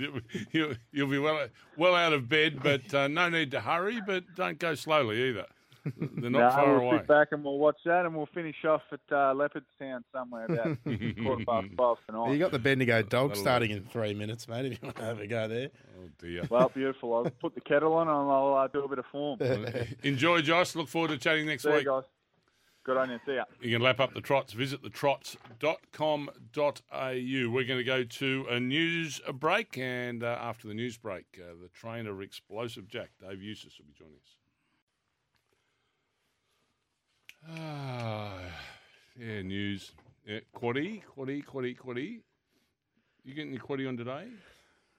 You'll, 0.53 0.75
you'll 0.93 1.09
be 1.11 1.19
well 1.19 1.49
well 1.77 1.95
out 1.95 2.13
of 2.13 2.29
bed, 2.29 2.61
but 2.63 2.93
uh, 2.95 3.09
no 3.09 3.29
need 3.29 3.51
to 3.53 3.61
hurry. 3.61 4.01
But 4.07 4.25
don't 4.37 4.59
go 4.59 4.75
slowly 4.75 5.23
either. 5.31 5.47
They're 5.97 6.31
not 6.31 6.39
no, 6.39 6.51
far 6.51 6.67
we'll 6.67 6.81
away. 6.89 6.99
sit 6.99 7.07
back 7.09 7.29
and 7.33 7.45
we'll 7.45 7.59
watch 7.59 7.79
that, 7.85 8.07
and 8.07 8.15
we'll 8.15 8.29
finish 8.35 8.65
off 8.65 8.83
at 8.93 9.01
uh, 9.11 9.35
Leopardstown 9.35 10.03
somewhere 10.13 10.45
about 10.47 10.79
quarter 10.85 11.45
past 11.45 11.69
twelve 11.77 11.99
tonight. 12.07 12.33
You 12.33 12.39
got 12.39 12.53
the 12.53 12.59
Bendigo 12.59 13.03
dog 13.03 13.31
That'll 13.31 13.43
starting 13.43 13.71
in 13.71 13.85
three 13.85 14.15
minutes, 14.15 14.49
mate. 14.49 14.67
If 14.67 14.73
you 14.73 14.79
want 14.83 14.97
to 14.97 15.05
have 15.05 15.21
a 15.21 15.27
go 15.27 15.49
there. 15.49 15.71
Oh 15.99 16.09
dear. 16.19 16.43
Well, 16.51 16.71
beautiful. 16.75 17.15
I'll 17.15 17.31
put 17.31 17.55
the 17.55 17.61
kettle 17.61 17.95
on 17.95 18.09
and 18.09 18.17
I'll 18.17 18.55
uh, 18.55 18.67
do 18.69 18.85
a 18.85 18.89
bit 18.89 18.99
of 18.99 19.07
form. 19.07 19.39
Enjoy, 20.03 20.43
Josh. 20.43 20.75
Look 20.75 20.89
forward 20.89 21.09
to 21.09 21.19
chatting 21.19 21.47
next 21.47 21.63
See 21.63 21.71
you 21.71 21.77
week. 21.77 21.87
guys. 21.87 22.03
Good 22.85 22.97
on 22.97 23.11
you. 23.11 23.19
See 23.27 23.35
ya. 23.35 23.45
You 23.61 23.71
can 23.71 23.83
lap 23.83 24.01
up 24.01 24.15
the 24.15 24.23
trots. 24.23 24.55
Visit 24.55 24.83
thetrots.com.au. 24.83 27.51
We're 27.51 27.65
going 27.65 27.79
to 27.79 27.85
go 27.85 28.03
to 28.03 28.47
a 28.49 28.59
news 28.59 29.21
break, 29.35 29.77
and 29.77 30.25
uh, 30.25 30.39
after 30.41 30.69
the 30.69 30.75
news 30.75 30.97
break, 30.97 31.27
uh, 31.39 31.53
the 31.61 31.69
trainer 31.69 32.13
of 32.13 32.23
Explosive 32.23 32.89
Jack, 32.89 33.11
Dave 33.21 33.43
Eustace, 33.43 33.75
will 33.79 33.85
be 33.85 33.93
joining 33.93 34.15
us. 34.15 34.37
Ah, 37.38 37.38
Ah, 37.51 38.33
yeah, 39.19 39.43
news. 39.43 39.93
Yeah, 40.27 40.41
quaddy, 40.55 41.03
quaddy, 41.17 41.45
quaddy, 41.45 41.77
quaddy. 41.77 42.21
You 43.25 43.35
getting 43.35 43.53
your 43.53 43.63
quaddy 43.63 43.89
on 43.89 43.97
today? 43.97 44.27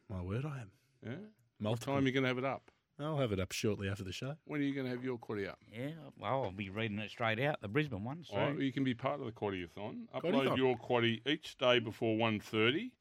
My 0.10 0.22
word, 0.22 0.46
I 0.46 0.62
am. 0.62 0.72
Yeah. 1.06 1.12
What 1.12 1.20
Multiple. 1.60 1.94
time 1.96 2.04
are 2.04 2.08
you 2.08 2.14
going 2.14 2.24
to 2.24 2.30
have 2.30 2.38
it 2.38 2.46
up? 2.46 2.64
I'll 3.00 3.18
have 3.18 3.32
it 3.32 3.40
up 3.40 3.52
shortly 3.54 3.88
after 3.88 4.04
the 4.04 4.12
show. 4.12 4.36
When 4.46 4.60
are 4.60 4.64
you 4.64 4.74
going 4.74 4.86
to 4.86 4.92
have 4.92 5.04
your 5.04 5.18
quaddy 5.18 5.48
up? 5.48 5.58
Yeah, 5.72 5.92
well, 6.20 6.44
I'll 6.46 6.52
be 6.52 6.70
reading 6.70 7.00
it 7.00 7.12
straight 7.12 7.40
out. 7.40 7.62
The 7.62 7.68
Brisbane 7.70 8.04
one. 8.04 8.26
So 8.30 8.36
Oh, 8.36 8.60
you 8.60 8.74
can 8.74 8.84
be 8.84 8.94
part 8.94 9.20
of 9.20 9.26
the 9.26 9.32
quaddy-a-thon. 9.32 10.08
Upload 10.14 10.22
Quaddy-thon. 10.34 10.58
your 10.58 10.76
quaddy 10.78 11.22
each 11.26 11.58
day 11.58 11.80
before 11.80 12.18
1.30 12.18 12.92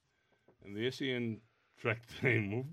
and 0.64 0.76
the 0.76 0.90
SEN 0.90 1.40
track 1.80 2.02
team 2.20 2.52
will 2.52 2.66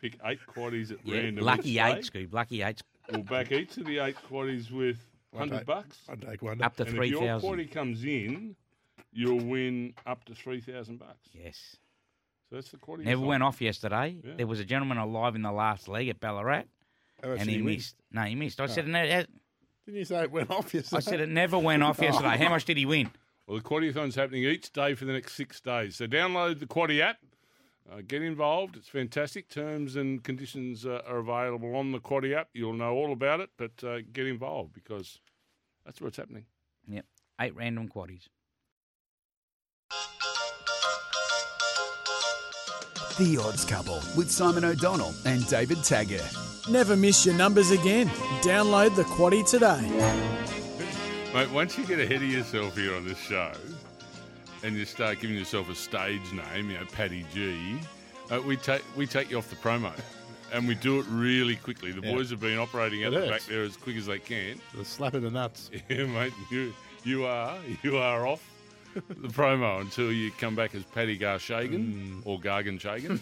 pick 0.00 0.18
eight 0.26 0.40
quaddies 0.54 0.90
at 0.90 0.98
yeah, 1.04 1.16
random 1.20 1.44
lucky 1.44 1.70
each 1.70 1.80
eight, 1.80 2.12
day. 2.12 2.26
Scoob. 2.26 2.32
Lucky 2.34 2.62
eight. 2.62 2.82
We'll 3.10 3.22
back 3.22 3.50
each 3.52 3.76
of 3.78 3.86
the 3.86 3.98
eight 4.00 4.16
quaddies 4.30 4.70
with 4.70 4.98
One 5.34 5.48
100 5.50 5.58
take- 5.58 5.66
bucks. 5.66 5.98
One 6.06 6.18
take 6.20 6.42
one. 6.42 6.62
Up 6.62 6.76
to 6.76 6.84
and 6.86 6.96
if 6.98 7.10
your 7.10 7.20
thousand. 7.22 7.50
quaddy 7.50 7.70
comes 7.70 8.04
in, 8.04 8.56
you'll 9.12 9.44
win 9.44 9.94
up 10.06 10.24
to 10.26 10.34
3,000 10.34 10.98
bucks. 10.98 11.28
Yes. 11.32 11.76
So 12.48 12.56
that's 12.56 12.70
the 12.70 12.76
quaddy. 12.76 13.04
Never 13.04 13.22
went 13.22 13.42
off 13.42 13.60
yesterday. 13.60 14.16
Yeah. 14.24 14.34
There 14.36 14.46
was 14.46 14.60
a 14.60 14.64
gentleman 14.64 14.98
alive 14.98 15.34
in 15.34 15.42
the 15.42 15.52
last 15.52 15.88
league 15.88 16.08
at 16.08 16.20
Ballarat, 16.20 16.64
How 17.22 17.30
much 17.30 17.40
and 17.40 17.48
did 17.48 17.56
he 17.56 17.62
win? 17.62 17.74
missed. 17.76 17.96
No, 18.12 18.22
he 18.22 18.34
missed. 18.34 18.60
I 18.60 18.66
said, 18.66 18.86
"No, 18.86 19.02
it- 19.02 19.28
Didn't 19.86 19.98
you 19.98 20.04
say 20.04 20.22
it 20.22 20.30
went 20.30 20.50
off 20.50 20.72
yesterday? 20.72 20.96
I 20.96 21.00
said 21.00 21.20
it 21.20 21.28
never 21.28 21.58
went 21.58 21.82
off 21.82 22.00
yesterday. 22.00 22.36
How 22.38 22.48
much 22.50 22.64
did 22.64 22.76
he 22.76 22.86
win? 22.86 23.10
Well, 23.46 23.58
the 23.58 23.62
quaddy-a-thon's 23.64 24.14
happening 24.14 24.44
each 24.44 24.72
day 24.72 24.94
for 24.94 25.04
the 25.04 25.12
next 25.12 25.34
six 25.34 25.60
days. 25.60 25.96
So 25.96 26.06
download 26.06 26.58
the 26.60 26.66
Quaddy 26.66 27.00
app. 27.00 27.18
Uh, 27.92 28.00
get 28.06 28.22
involved. 28.22 28.76
It's 28.76 28.88
fantastic. 28.88 29.50
Terms 29.50 29.96
and 29.96 30.24
conditions 30.24 30.86
uh, 30.86 31.02
are 31.06 31.18
available 31.18 31.76
on 31.76 31.92
the 31.92 31.98
Quaddy 32.00 32.34
app. 32.34 32.48
You'll 32.54 32.72
know 32.72 32.94
all 32.94 33.12
about 33.12 33.40
it, 33.40 33.50
but 33.58 33.84
uh, 33.84 33.98
get 34.14 34.26
involved 34.26 34.72
because 34.72 35.18
that's 35.84 36.00
what's 36.00 36.16
happening. 36.16 36.46
Yep, 36.88 37.04
eight 37.40 37.56
random 37.56 37.88
quaddies. 37.88 38.28
The 43.18 43.38
Odds 43.38 43.64
Couple 43.64 44.00
with 44.16 44.28
Simon 44.30 44.64
O'Donnell 44.64 45.14
and 45.24 45.46
David 45.46 45.84
Taggart. 45.84 46.36
Never 46.68 46.96
miss 46.96 47.24
your 47.24 47.36
numbers 47.36 47.70
again. 47.70 48.08
Download 48.40 48.96
the 48.96 49.04
Quaddy 49.04 49.48
today. 49.48 49.82
Mate, 51.32 51.50
once 51.50 51.78
you 51.78 51.86
get 51.86 52.00
ahead 52.00 52.16
of 52.16 52.28
yourself 52.28 52.76
here 52.76 52.94
on 52.96 53.06
this 53.06 53.18
show 53.18 53.52
and 54.64 54.74
you 54.74 54.84
start 54.84 55.20
giving 55.20 55.36
yourself 55.36 55.68
a 55.68 55.74
stage 55.74 56.32
name, 56.32 56.70
you 56.70 56.78
know, 56.78 56.86
Paddy 56.86 57.24
G, 57.32 57.78
uh, 58.32 58.40
we 58.40 58.56
take 58.56 58.82
we 58.96 59.06
take 59.06 59.30
you 59.30 59.38
off 59.38 59.48
the 59.48 59.56
promo. 59.56 59.92
And 60.54 60.68
we 60.68 60.76
do 60.76 61.00
it 61.00 61.06
really 61.08 61.56
quickly. 61.56 61.90
The 61.90 62.00
boys 62.00 62.30
have 62.30 62.38
been 62.38 62.58
operating 62.58 63.02
out 63.04 63.12
It 63.12 63.16
the 63.16 63.20
back 63.22 63.30
hurts. 63.32 63.46
there 63.46 63.62
as 63.64 63.76
quick 63.76 63.96
as 63.96 64.06
they 64.06 64.20
can. 64.20 64.60
The 64.76 64.84
slap 64.84 65.14
in 65.14 65.22
the 65.24 65.30
nuts. 65.30 65.70
Yeah, 65.88 66.04
mate, 66.06 66.32
you 66.50 66.72
you 67.02 67.24
are 67.26 67.58
you 67.82 67.96
are 67.98 68.24
off 68.26 68.48
the 68.94 69.28
promo 69.28 69.80
until 69.80 70.12
you 70.12 70.30
come 70.30 70.54
back 70.54 70.74
as 70.76 70.84
Paddy 70.84 71.18
Garshagen 71.18 72.22
or 72.24 72.38
Gargan 72.38 72.78
Shagan. 72.80 73.18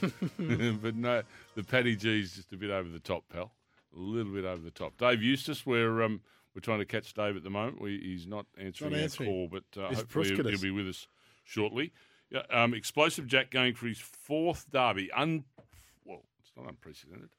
but 0.82 0.94
no, 0.94 1.22
the 1.54 1.64
Paddy 1.64 1.96
G's 1.96 2.34
just 2.36 2.52
a 2.52 2.56
bit 2.58 2.70
over 2.70 2.88
the 2.90 2.98
top, 3.00 3.24
pal. 3.32 3.50
A 3.96 3.98
little 3.98 4.32
bit 4.32 4.44
over 4.44 4.62
the 4.62 4.70
top. 4.70 4.98
Dave 4.98 5.22
Eustace, 5.22 5.64
we're 5.64 6.02
um, 6.02 6.20
we're 6.54 6.60
trying 6.60 6.80
to 6.80 6.84
catch 6.84 7.14
Dave 7.14 7.36
at 7.36 7.44
the 7.44 7.50
moment. 7.50 7.80
We, 7.80 7.98
he's 7.98 8.26
not 8.26 8.44
answering 8.58 8.92
our 8.92 9.00
answering. 9.00 9.30
call, 9.30 9.48
but 9.48 9.80
uh, 9.82 9.88
He's 9.88 9.98
hopefully 9.98 10.34
he'll, 10.34 10.48
he'll 10.48 10.60
be 10.60 10.70
with 10.70 10.86
us 10.88 11.08
shortly. 11.44 11.92
Yeah, 12.30 12.42
um, 12.50 12.72
Explosive 12.72 13.26
Jack 13.26 13.50
going 13.50 13.74
for 13.74 13.86
his 13.86 13.98
fourth 13.98 14.66
derby. 14.70 15.10
Un- 15.12 15.44
it's 16.52 16.56
not 16.62 16.68
unprecedented 16.68 17.30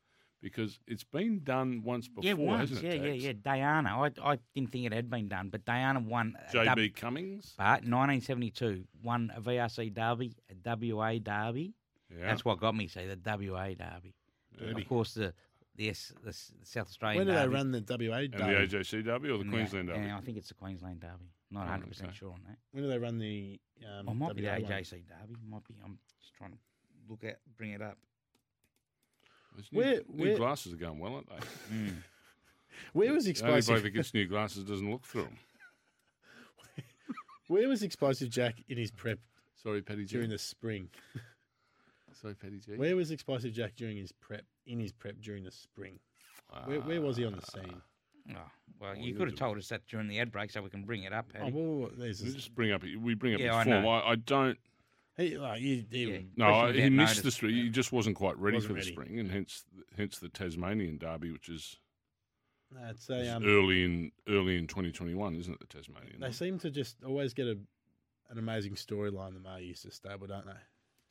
because 0.42 0.80
it's 0.88 1.04
been 1.04 1.42
done 1.44 1.82
once 1.86 2.08
before, 2.08 2.24
yeah, 2.26 2.34
once. 2.34 2.70
hasn't 2.72 2.84
Yeah, 2.86 2.94
it? 2.94 3.02
yeah, 3.22 3.32
Tags? 3.32 3.46
yeah. 3.46 3.54
Dayana. 3.54 3.88
I, 4.24 4.32
I 4.34 4.40
didn't 4.54 4.72
think 4.72 4.86
it 4.86 4.94
had 4.94 5.10
been 5.10 5.28
done, 5.30 5.50
but 5.50 5.64
Dayana 5.66 6.04
won. 6.06 6.36
a 6.50 6.54
JB 6.56 6.66
dub- 6.66 6.96
Cummings. 6.96 7.54
But 7.58 7.84
1972 7.86 8.84
won 9.04 9.32
a 9.36 9.42
VRC 9.42 9.94
Derby, 9.94 10.36
a 10.50 10.94
WA 10.94 11.18
Derby. 11.20 11.74
Yeah. 12.10 12.26
That's 12.28 12.44
what 12.46 12.60
got 12.60 12.76
me. 12.76 12.88
Say 12.88 13.08
the 13.08 13.18
WA 13.26 13.70
Derby. 13.70 14.14
Of 14.60 14.88
course, 14.88 15.14
the 15.14 15.34
the, 15.76 15.90
the, 15.90 16.16
the 16.26 16.34
South 16.64 16.88
Australian. 16.88 17.26
When 17.26 17.36
do 17.36 17.42
they 17.42 17.48
run 17.48 17.72
the 17.72 17.80
WA 17.90 18.18
And 18.18 18.34
the 18.34 18.38
AJC 18.78 19.06
Derby 19.06 19.30
or 19.32 19.40
the 19.40 19.46
Yeah, 19.46 19.50
Queensland 19.52 19.88
Derby? 19.88 20.06
Yeah, 20.06 20.18
I 20.18 20.22
think 20.22 20.38
it's 20.38 20.50
the 20.50 20.54
Queensland 20.54 21.00
Derby. 21.00 21.32
Not 21.50 21.62
Oh, 21.62 21.72
100 21.72 21.88
percent 21.88 22.10
okay. 22.10 22.18
sure 22.18 22.32
on 22.32 22.42
that. 22.48 22.58
When 22.72 22.84
do 22.84 22.90
they 22.90 23.00
run 23.00 23.18
the 23.18 23.60
um, 24.00 24.10
Or 24.10 24.14
might 24.16 24.36
be 24.36 24.42
the 24.44 24.48
WA 24.50 24.60
one? 24.60 24.72
AJC 24.72 24.92
Derby. 25.08 25.36
Might 25.50 25.64
be. 25.68 25.74
I'm 25.84 25.98
just 26.22 26.34
trying 26.36 26.52
to 26.52 26.58
look 27.10 27.24
at, 27.24 27.40
bring 27.58 27.72
it 27.72 27.82
up. 27.82 27.98
Those 29.56 29.72
new, 29.72 29.80
Where- 29.80 30.02
new 30.08 30.24
where- 30.24 30.38
glasses 30.38 30.74
are 30.74 30.78
going 30.78 31.00
well, 31.00 31.16
aren't 31.16 31.30
they? 31.30 31.76
Mm. 31.76 32.04
Where 32.94 33.14
was 33.14 33.26
The 33.26 33.30
only 33.30 33.42
bloke 33.42 33.58
explosive? 33.58 33.84
that 33.84 33.90
gets 33.92 34.14
new 34.14 34.28
glasses 34.28 34.64
doesn't 34.64 34.90
look 34.90 35.06
through 35.06 35.24
them. 35.24 35.38
Where 37.48 37.68
was 37.68 37.84
explosive 37.84 38.30
Jack 38.30 38.64
in 38.68 38.78
his 38.78 38.90
prep 38.90 39.20
Sorry, 39.56 39.82
Paddy 39.82 40.06
G. 40.06 40.16
during 40.16 40.30
the 40.30 40.38
spring? 40.38 40.90
Sorry, 42.14 42.36
Paddy 42.36 42.60
G. 42.60 42.76
Where 42.78 42.96
was 42.96 43.12
explosive 43.12 43.54
Jack 43.54 43.76
during 43.76 43.98
his 43.98 44.12
prep? 44.12 44.46
In 44.66 44.80
his 44.80 44.92
prep 44.92 45.20
during 45.22 45.44
the 45.44 45.52
spring? 45.52 46.00
Where, 46.66 46.80
where 46.82 47.02
was 47.02 47.18
he 47.18 47.26
on 47.26 47.34
the 47.34 47.42
ah. 47.42 47.52
scene? 47.52 47.82
Ah, 48.32 48.38
oh, 48.38 48.52
well, 48.80 48.96
you 48.96 49.10
you 49.12 49.16
could 49.16 49.28
have 49.28 49.38
told 49.38 49.58
us 49.58 49.68
that 49.68 49.86
during 49.88 50.08
the 50.08 50.20
ad 50.20 50.32
break 50.32 50.50
so 50.50 50.62
we 50.62 50.70
can 50.70 50.84
bring 50.84 51.04
it 51.04 51.12
up. 51.12 51.26
Oh, 51.42 51.50
well, 51.52 51.90
there's 51.98 52.24
We 52.24 52.32
just 52.32 52.56
bring 52.56 52.72
up. 52.72 52.82
We 52.84 53.16
bring 53.16 53.34
up 53.34 53.42
Yeah, 53.42 53.58
I 53.58 53.64
form. 53.66 53.84
know. 53.84 53.90
I, 53.90 54.12
I 54.12 54.16
don't. 54.16 54.58
He, 55.18 55.38
like, 55.38 55.60
he, 55.60 55.86
he, 55.92 56.04
Yeah. 56.06 56.18
No, 56.36 56.46
Especially 56.46 56.46
I, 56.46 56.66
without 56.68 56.76
he 56.84 56.90
missed 56.90 57.10
notice. 57.12 57.24
the 57.24 57.32
spring. 57.32 57.56
He 57.56 57.70
just 57.70 57.92
wasn't 57.92 58.16
quite 58.16 58.38
ready 58.38 58.56
Wasn't 58.58 58.70
for 58.70 58.74
the 58.74 58.80
ready. 58.80 58.92
spring, 58.92 59.20
and 59.20 59.30
hence, 59.32 59.64
hence 59.96 60.18
the 60.18 60.30
Tasmanian 60.30 60.98
Derby, 60.98 61.32
which 61.32 61.50
is, 61.50 61.78
No, 62.72 62.80
it's 62.90 63.10
a, 63.10 63.36
um, 63.36 63.44
early 63.46 63.84
in 63.86 64.12
early 64.28 64.58
in 64.58 64.66
2021, 64.68 65.36
isn't 65.36 65.54
it? 65.54 65.60
The 65.60 65.68
Tasmanian. 65.68 66.20
they 66.20 66.32
seem 66.32 66.58
to 66.60 66.72
just 66.72 67.04
always 67.04 67.34
get 67.34 67.46
a 67.48 67.58
an 68.30 68.40
amazing 68.40 68.74
storyline. 68.74 69.34
The 69.36 69.40
Maher-Eustace 69.42 69.96
stable, 69.96 70.26
don't 70.28 70.46
they? 70.48 70.54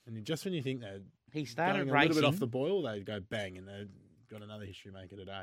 And 0.06 0.24
just 0.24 0.44
when 0.44 0.54
you 0.54 0.62
think 0.62 0.80
they're 0.80 0.98
He 1.32 1.44
started 1.44 1.78
going 1.78 1.90
a 1.90 1.92
racing. 1.92 2.14
little 2.16 2.22
bit 2.22 2.34
off 2.34 2.40
the 2.40 2.46
boil, 2.48 2.82
they 2.82 3.00
go 3.02 3.20
bang, 3.20 3.56
and 3.58 3.68
they've 3.68 3.88
got 4.28 4.42
another 4.42 4.64
history 4.64 4.90
maker 4.90 5.14
today. 5.14 5.42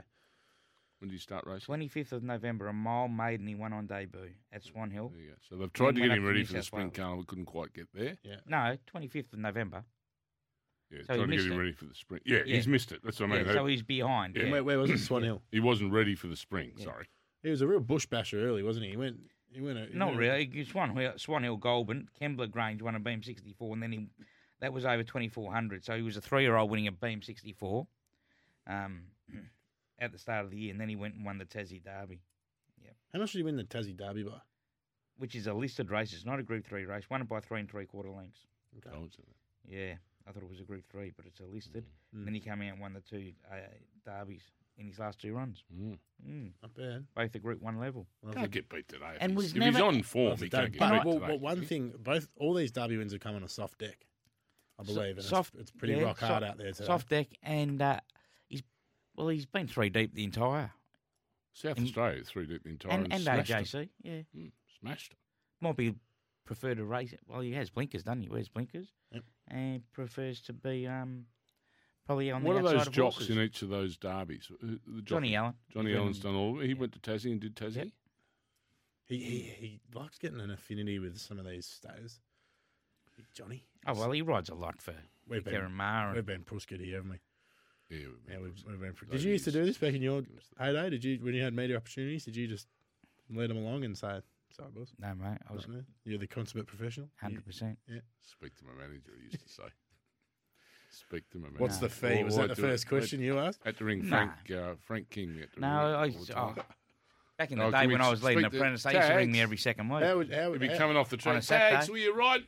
When 1.00 1.08
did 1.10 1.14
you 1.14 1.20
start 1.20 1.46
racing? 1.48 1.74
25th 1.74 2.12
of 2.12 2.24
November, 2.24 2.68
a 2.68 2.74
mile 2.74 3.08
maiden 3.08 3.48
he 3.48 3.56
won 3.56 3.72
on 3.72 3.88
debut 3.88 4.32
at 4.52 4.64
Swan 4.64 4.92
Hill. 4.92 5.12
There 5.14 5.22
you 5.24 5.30
go. 5.30 5.36
So 5.50 5.56
they've 5.56 5.72
tried 5.72 5.96
to 5.96 6.02
get 6.02 6.12
him 6.12 6.26
ready 6.26 6.44
for 6.44 6.54
the 6.54 6.60
South 6.60 6.66
spring 6.66 6.84
Wales. 6.88 6.94
carnival, 6.98 7.24
couldn't 7.24 7.46
quite 7.46 7.74
get 7.74 7.88
there. 7.94 8.18
Yeah. 8.24 8.36
No, 8.46 8.78
25th 8.94 9.32
of 9.34 9.40
November. 9.40 9.84
Yeah, 10.92 11.00
So 11.08 11.14
he 11.14 11.20
to 11.22 11.26
get 11.28 11.30
missed 11.30 11.46
him 11.48 11.54
it. 11.54 11.58
ready 11.58 11.72
for 11.72 11.86
the 11.86 11.94
spring. 11.96 12.22
Yeah, 12.26 12.40
Yeah. 12.46 12.56
he's 12.56 12.68
missed 12.68 12.92
it. 12.92 13.00
That's 13.04 13.20
what 13.20 13.30
I 13.32 13.36
mean. 13.38 13.46
Yeah, 13.46 13.54
so 13.54 13.66
he's 13.68 13.82
behind. 13.84 14.36
Yeah. 14.36 14.44
Yeah. 14.44 14.52
Where, 14.52 14.64
where 14.64 14.80
was 14.80 14.90
it? 14.92 14.98
Swan 15.00 15.24
Hill. 15.24 15.42
He 15.52 15.60
wasn't 15.62 15.94
ready 15.94 16.16
for 16.16 16.28
the 16.28 16.36
spring. 16.36 16.72
Yeah. 16.76 16.86
Sorry. 16.86 17.06
He 17.44 17.50
was 17.50 17.62
a 17.62 17.68
real 17.68 17.80
bush 17.80 18.06
basher 18.06 18.44
early, 18.46 18.64
wasn't 18.64 18.86
he? 18.86 18.92
He 18.92 18.98
went. 18.98 19.18
He 19.52 19.62
went. 19.62 19.78
A, 19.78 19.86
he 19.86 19.94
Not 19.98 20.08
went 20.08 20.18
a- 20.18 20.20
really. 20.20 20.50
He- 20.52 20.66
Swan 20.66 20.96
Hill, 20.98 21.14
Swan 21.16 21.44
Hill 21.44 21.56
Goulburn, 21.58 22.10
Kembla 22.20 22.52
Grange 22.52 22.82
won 22.82 22.96
a 22.96 23.00
BM64, 23.00 23.72
and 23.74 23.82
then 23.84 23.92
he 23.94 24.08
that 24.60 24.74
was 24.74 24.84
over 24.84 25.04
2400. 25.04 25.86
So 25.86 25.96
he 25.96 26.02
was 26.02 26.18
a 26.18 26.22
three 26.22 26.42
year 26.42 26.58
old 26.58 26.70
winning 26.70 26.88
a 26.88 26.92
BM64 26.92 27.88
um, 28.68 29.04
at 30.00 30.12
the 30.12 30.18
start 30.18 30.46
of 30.46 30.52
the 30.52 30.58
year, 30.58 30.72
and 30.72 30.80
then 30.80 30.90
he 30.90 30.96
went 30.96 31.16
and 31.16 31.26
won 31.26 31.38
the 31.38 31.46
Tassie 31.46 31.84
Derby, 31.84 32.22
Yeah. 32.84 32.92
How 33.14 33.20
much 33.20 33.32
did 33.34 33.40
he 33.40 33.44
win 33.44 33.58
the 33.58 33.64
Tassie 33.64 33.96
Derby 33.98 34.24
by? 34.24 34.40
which 35.18 35.36
is 35.36 35.48
a 35.48 35.54
listed 35.54 35.92
race. 35.92 36.14
It's 36.14 36.26
not 36.26 36.40
a 36.40 36.44
Group 36.44 36.66
Three 36.66 36.86
race. 36.86 37.10
Won 37.10 37.22
it 37.22 37.28
by 37.28 37.42
three 37.42 37.60
and 37.60 37.70
three 37.70 37.86
quarter 37.86 38.10
lengths. 38.10 38.40
Okay. 38.78 38.96
Told. 38.96 39.12
Yeah, 39.68 39.96
I 40.26 40.32
thought 40.32 40.44
it 40.44 40.50
was 40.50 40.62
a 40.62 40.64
Group 40.64 40.86
Three, 40.90 41.12
but 41.16 41.26
it's 41.26 41.42
a 41.42 41.46
listed. 41.46 41.84
Mm. 42.16 42.20
And 42.20 42.28
then 42.28 42.34
he 42.34 42.40
came 42.40 42.62
out 42.62 42.72
and 42.72 42.80
won 42.80 42.94
the 42.94 43.02
two 43.02 43.34
uh, 43.52 43.56
derbies 44.06 44.44
in 44.78 44.88
his 44.88 44.98
last 44.98 45.20
two 45.20 45.34
runs. 45.34 45.62
Mm. 45.78 45.98
Mm, 46.26 46.52
Not 46.62 46.74
bad. 46.74 47.06
both 47.16 47.36
at 47.36 47.42
Group 47.44 47.62
One 47.62 47.78
level. 47.80 48.08
Well, 48.22 48.34
Can't 48.34 48.50
get 48.50 48.70
beat 48.70 48.88
today. 48.88 49.18
And 49.20 49.32
he's, 49.34 49.54
was 49.54 49.56
if 49.58 49.62
he's 49.74 49.82
on 49.82 50.02
form, 50.04 50.28
Well, 50.28 50.36
he 50.38 50.50
can't 50.50 50.72
get 50.72 50.80
beat 50.80 51.06
well, 51.06 51.14
today. 51.16 51.26
well, 51.28 51.40
one 51.40 51.66
thing, 51.66 51.94
both 52.00 52.30
all 52.38 52.54
these 52.54 52.72
Derby 52.72 52.96
wins 52.96 53.12
have 53.12 53.20
come 53.20 53.36
on 53.36 53.44
a 53.44 53.50
soft 53.50 53.80
deck, 53.80 54.06
I 54.80 54.84
So- 54.86 54.94
believe, 54.94 55.18
and 55.18 55.26
soft- 55.26 55.56
it's, 55.56 55.64
it's 55.64 55.72
pretty 55.72 55.96
yeah, 55.96 56.04
rock 56.04 56.20
hard 56.20 56.32
soft- 56.32 56.44
out 56.46 56.58
there 56.58 56.72
today. 56.72 56.86
Soft 56.86 57.10
deck, 57.10 57.28
and 57.44 57.82
uh, 57.82 58.00
he's 58.00 58.19
well, 59.20 59.28
he's 59.30 59.46
been 59.46 59.68
three 59.68 59.90
deep 59.90 60.14
the 60.16 60.24
entire 60.24 60.72
South 61.54 61.78
and- 61.78 61.86
Australia 61.86 62.24
through 62.24 62.48
the 62.48 62.60
entire 62.66 62.92
and, 62.94 63.12
and 63.14 63.22
smashed 63.24 63.52
AJC. 63.52 63.74
Him. 63.82 63.90
Yeah, 64.02 64.22
Mm, 64.36 64.52
smashed 64.80 65.12
him. 65.14 65.18
might 65.62 65.76
be 65.78 65.96
prefer 66.46 66.74
to 66.74 66.84
race. 66.86 67.14
it. 67.14 67.20
Well, 67.28 67.42
he 67.42 67.52
has 67.54 67.70
blinkers, 67.70 68.04
doesn't 68.04 68.24
he? 68.24 68.30
Wears 68.30 68.50
blinkers, 68.50 68.88
Yep. 69.12 69.24
and 69.50 69.92
prefers 69.92 70.42
to 70.42 70.54
be 70.54 70.88
um 70.88 71.26
probably 72.06 72.32
on 72.32 72.42
What 72.44 72.54
the 72.54 72.60
outside 72.60 72.64
What 72.64 72.74
are 72.74 72.78
those 72.80 72.88
of 72.88 72.94
jocks 72.94 73.16
horses. 73.18 73.38
in 73.38 73.44
each 73.44 73.62
of 73.62 73.70
those 73.70 73.98
derbies? 73.98 74.50
Uh, 74.52 74.68
the 74.88 75.02
Johnny 75.04 75.36
Allen. 75.36 75.54
Johnny 75.72 75.90
He's 75.90 75.94
been- 75.96 76.02
Allen's 76.02 76.20
done 76.20 76.36
all. 76.36 76.56
of 76.58 76.64
it. 76.64 76.68
He 76.68 76.74
went 76.74 76.94
to 76.94 77.00
Tassie 77.00 77.32
and 77.32 77.40
did 77.40 77.56
Tassie. 77.56 77.76
Yep. 77.76 77.88
He, 79.06 79.18
he 79.18 79.40
he 79.42 79.80
likes 79.94 80.18
getting 80.18 80.40
an 80.40 80.52
affinity 80.52 80.98
with 81.00 81.18
some 81.20 81.38
of 81.40 81.46
these 81.46 81.66
stays. 81.68 82.20
Johnny, 83.34 83.66
Oh 83.86 83.94
well, 83.94 84.12
he 84.12 84.22
rides 84.22 84.48
a 84.50 84.56
lot 84.56 84.82
for 84.82 84.96
We've 85.28 85.44
been- 85.44 85.54
Ciaron 85.54 85.72
Maher. 85.72 86.14
we've 86.16 86.26
been 86.26 86.44
Prusket 86.46 86.80
here, 86.80 86.96
haven't 86.96 87.12
we? 87.12 87.20
Yeah, 87.89 87.97
we've 87.97 88.08
Yeah, 88.30 88.38
we've, 88.39 88.63
we've 88.67 88.80
been. 88.80 88.93
Pr- 88.93 89.06
Did 89.06 89.23
you 89.23 89.32
used 89.32 89.45
to 89.45 89.52
do 89.52 89.65
this 89.65 89.78
back 89.78 89.93
in 89.93 90.02
your 90.02 90.21
the- 90.21 90.28
heyday? 90.63 90.89
Did 90.91 91.04
you 91.04 91.19
when 91.21 91.34
you 91.34 91.43
had 91.43 91.54
media 91.54 91.78
opportunities? 91.78 92.25
Did 92.25 92.36
you 92.36 92.47
just 92.47 92.67
lead 93.30 93.49
them 93.49 93.58
along 93.58 93.84
and 93.84 93.97
say, 93.97 94.19
"Sorry, 94.56 94.69
boss"? 94.75 94.93
No, 94.99 95.13
mate, 95.15 95.39
I 95.49 95.54
was 95.54 95.67
Not 95.67 95.78
me. 95.78 95.84
You're 96.06 96.19
the 96.19 96.28
consummate 96.28 96.67
professional. 96.67 97.10
hundred 97.19 97.45
percent. 97.45 97.78
Speak 98.21 98.56
to 98.58 98.65
my 98.65 98.73
manager. 98.80 99.12
He 99.17 99.23
used 99.32 99.43
to 99.45 99.49
say. 99.52 99.63
Speak 100.91 101.30
to 101.32 101.38
my 101.38 101.45
manager. 101.47 101.62
What's 101.63 101.78
the 101.78 101.89
fee? 101.89 102.21
Or- 102.21 102.25
Was 102.25 102.36
that 102.36 102.43
I'd 102.43 102.49
the 102.52 102.56
do 102.56 102.65
it- 102.65 102.69
first 102.71 102.88
question 102.88 103.21
you 103.21 103.39
asked? 103.39 103.60
Had 103.65 103.78
to 103.78 103.86
ring 103.86 104.08
Nah. 104.08 104.10
Frank 104.10 104.32
uh, 104.52 104.75
Frank 104.86 105.10
King. 105.10 105.36
Had 105.39 105.52
to 105.54 105.60
No, 105.60 106.02
ring 106.04 106.15
I, 106.36 106.39
oh, 106.39 106.56
back 107.39 107.52
in 107.52 107.58
the 107.58 107.63
Oh, 107.65 107.71
day 107.71 107.88
when 107.88 108.02
I 108.02 108.10
was 108.10 108.21
leading 108.23 108.43
speak 108.43 108.54
apprentice, 108.54 108.84
they 108.84 108.93
used 108.95 109.08
to 109.08 109.15
ring 109.15 109.32
me 109.32 109.41
every 109.41 109.58
second 109.58 109.89
week. 109.89 110.04
How 110.04 110.17
would 110.17 110.32
how 110.32 110.41
He'd 110.43 110.47
would 110.49 110.60
be 110.60 110.67
how- 110.67 110.78
coming 110.78 110.97
off 110.97 111.10
the 111.10 111.15
on 111.15 111.19
a 111.38 111.41
track. 111.41 111.43
Saturday. 111.43 111.75
Tags, 111.78 111.89
will 111.89 111.97
you 111.97 112.13
ride? 112.13 112.41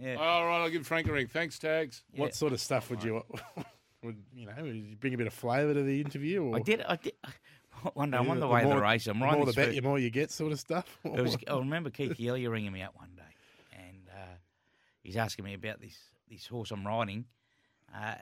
yeah. 0.00 0.14
All 0.14 0.46
right, 0.46 0.62
I'll 0.62 0.70
give 0.70 0.86
Frank 0.86 1.08
a 1.08 1.12
ring. 1.12 1.26
Thanks, 1.26 1.58
Tags. 1.58 2.02
Yeah. 2.12 2.20
What 2.20 2.34
sort 2.36 2.52
of 2.52 2.60
stuff 2.60 2.88
would 2.90 3.02
you 3.02 3.22
would 4.08 4.24
you 4.34 4.46
know? 4.46 4.54
Would 4.62 4.74
you 4.74 4.96
bring 4.96 5.14
a 5.14 5.18
bit 5.18 5.26
of 5.26 5.34
flavour 5.34 5.74
to 5.74 5.82
the 5.82 6.00
interview? 6.00 6.42
Or 6.42 6.56
I 6.56 6.60
did. 6.60 6.82
I 6.82 6.96
did. 6.96 7.12
One 7.94 8.10
day, 8.10 8.16
I'm 8.16 8.28
on 8.28 8.40
the 8.40 8.48
way 8.48 8.62
to 8.62 8.68
the 8.68 8.80
race. 8.80 9.06
I'm 9.06 9.20
the 9.20 9.24
riding 9.26 9.38
more 9.38 9.46
the 9.46 9.52
bet, 9.52 9.74
you 9.74 9.82
more 9.82 9.98
you 9.98 10.10
get, 10.10 10.32
sort 10.32 10.50
of 10.50 10.58
stuff. 10.58 10.98
Was, 11.04 11.36
I 11.46 11.56
remember 11.56 11.90
Keith 11.90 12.16
Yelia 12.18 12.50
ringing 12.50 12.72
me 12.72 12.82
up 12.82 12.96
one 12.96 13.10
day, 13.14 13.78
and 13.78 14.08
uh, 14.10 14.36
he's 15.02 15.16
asking 15.16 15.44
me 15.44 15.54
about 15.54 15.80
this 15.80 15.96
this 16.28 16.46
horse 16.46 16.70
I'm 16.70 16.86
riding. 16.86 17.26
Uh, 17.94 18.14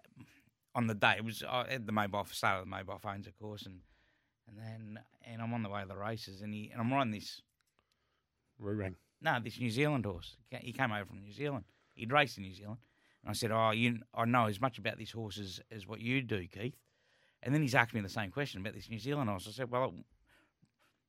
on 0.75 0.89
the 0.89 0.95
day, 0.95 1.15
it 1.17 1.25
was 1.25 1.43
I 1.49 1.67
had 1.71 1.87
the 1.87 1.93
mobile 1.93 2.27
started 2.31 2.67
the 2.67 2.71
mobile 2.71 2.99
phones, 2.99 3.27
of 3.27 3.39
course, 3.39 3.65
and 3.65 3.81
and 4.49 4.59
then 4.59 5.01
and 5.25 5.41
I'm 5.41 5.55
on 5.55 5.63
the 5.63 5.71
way 5.71 5.83
to 5.83 5.89
the 5.89 5.97
races, 5.97 6.43
and 6.43 6.53
he 6.53 6.71
and 6.73 6.81
I'm 6.81 6.93
riding 6.93 7.13
this 7.13 7.41
Rang. 8.59 8.97
no 9.23 9.39
this 9.43 9.59
New 9.59 9.71
Zealand 9.71 10.05
horse. 10.05 10.37
He 10.51 10.73
came 10.73 10.93
over 10.93 11.07
from 11.07 11.21
New 11.21 11.33
Zealand. 11.33 11.65
He'd 11.95 12.13
raced 12.13 12.37
in 12.37 12.45
New 12.45 12.55
Zealand, 12.55 12.79
and 13.27 13.31
I 13.31 13.35
said, 13.35 13.51
"Oh, 13.51 13.73
you, 13.73 13.99
I 14.15 14.25
know 14.25 14.47
as 14.47 14.61
much 14.61 14.79
about 14.79 14.99
this 14.99 15.11
horse 15.11 15.39
as, 15.39 15.61
as 15.73 15.87
what 15.87 16.01
you 16.01 16.23
do, 16.23 16.47
Keith." 16.47 16.77
And 17.43 17.53
then 17.53 17.61
he's 17.61 17.75
asked 17.75 17.93
me 17.93 18.01
the 18.01 18.09
same 18.09 18.31
question 18.31 18.61
about 18.61 18.75
this 18.75 18.89
New 18.89 19.01
Zealand 19.01 19.29
horse. 19.29 19.47
I 19.49 19.53
said, 19.53 19.71
"Well." 19.71 19.95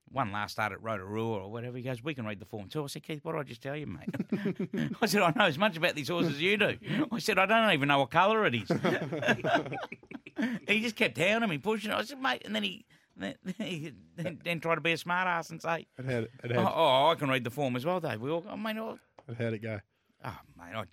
One 0.10 0.32
last 0.32 0.54
start 0.54 0.72
at 0.72 0.82
Rotorua 0.82 1.40
or 1.40 1.52
whatever. 1.52 1.76
He 1.76 1.84
goes, 1.84 2.02
We 2.02 2.14
can 2.16 2.26
read 2.26 2.40
the 2.40 2.46
form 2.46 2.70
too. 2.70 2.82
I 2.82 2.88
said, 2.88 3.04
Keith, 3.04 3.20
what 3.26 3.34
did 3.34 3.40
I 3.40 3.44
just 3.44 3.62
tell 3.62 3.76
you, 3.76 3.88
mate? 3.88 4.96
I 5.02 5.06
said, 5.06 5.22
I 5.22 5.34
know 5.36 5.48
as 5.48 5.58
much 5.58 5.76
about 5.76 5.96
these 5.96 6.08
horses 6.08 6.36
as 6.36 6.42
you 6.42 6.56
do. 6.56 6.78
I 7.12 7.20
said, 7.20 7.38
I 7.38 7.46
don't 7.46 7.74
even 7.74 7.90
know 7.90 8.00
what 8.00 8.12
colour 8.12 8.46
it 8.46 8.56
is. 8.56 8.70
he 10.66 10.80
just 10.80 10.96
kept 10.96 11.18
hounding 11.18 11.50
me, 11.50 11.58
pushing. 11.58 11.92
I 11.92 12.04
said, 12.04 12.22
mate, 12.22 12.44
and 12.46 12.56
then 12.56 12.64
he 12.64 12.86
then, 13.18 13.36
he, 13.58 13.92
then, 14.16 14.40
then 14.44 14.60
tried 14.60 14.76
to 14.76 14.82
be 14.82 14.94
a 14.94 14.98
smart 14.98 15.28
ass 15.28 15.50
and 15.50 15.62
say, 15.62 15.88
It 15.98 16.06
had, 16.06 16.24
it 16.24 16.52
oh, 16.52 16.54
had, 16.54 16.74
oh, 16.74 17.08
I 17.08 17.16
can 17.16 17.30
read 17.30 17.44
the 17.44 17.50
form 17.50 17.76
as 17.76 17.86
well, 17.86 18.00
Dave. 18.00 18.22
We 18.22 18.30
all, 18.30 18.46
I 18.48 18.56
mean, 18.56 18.78
oh, 18.78 19.00
it 19.28 19.38
how'd 19.38 19.54
it 19.54 19.60
go? 19.62 19.80
oh, 20.24 20.40
mate, 20.58 20.76
I, 20.76 20.84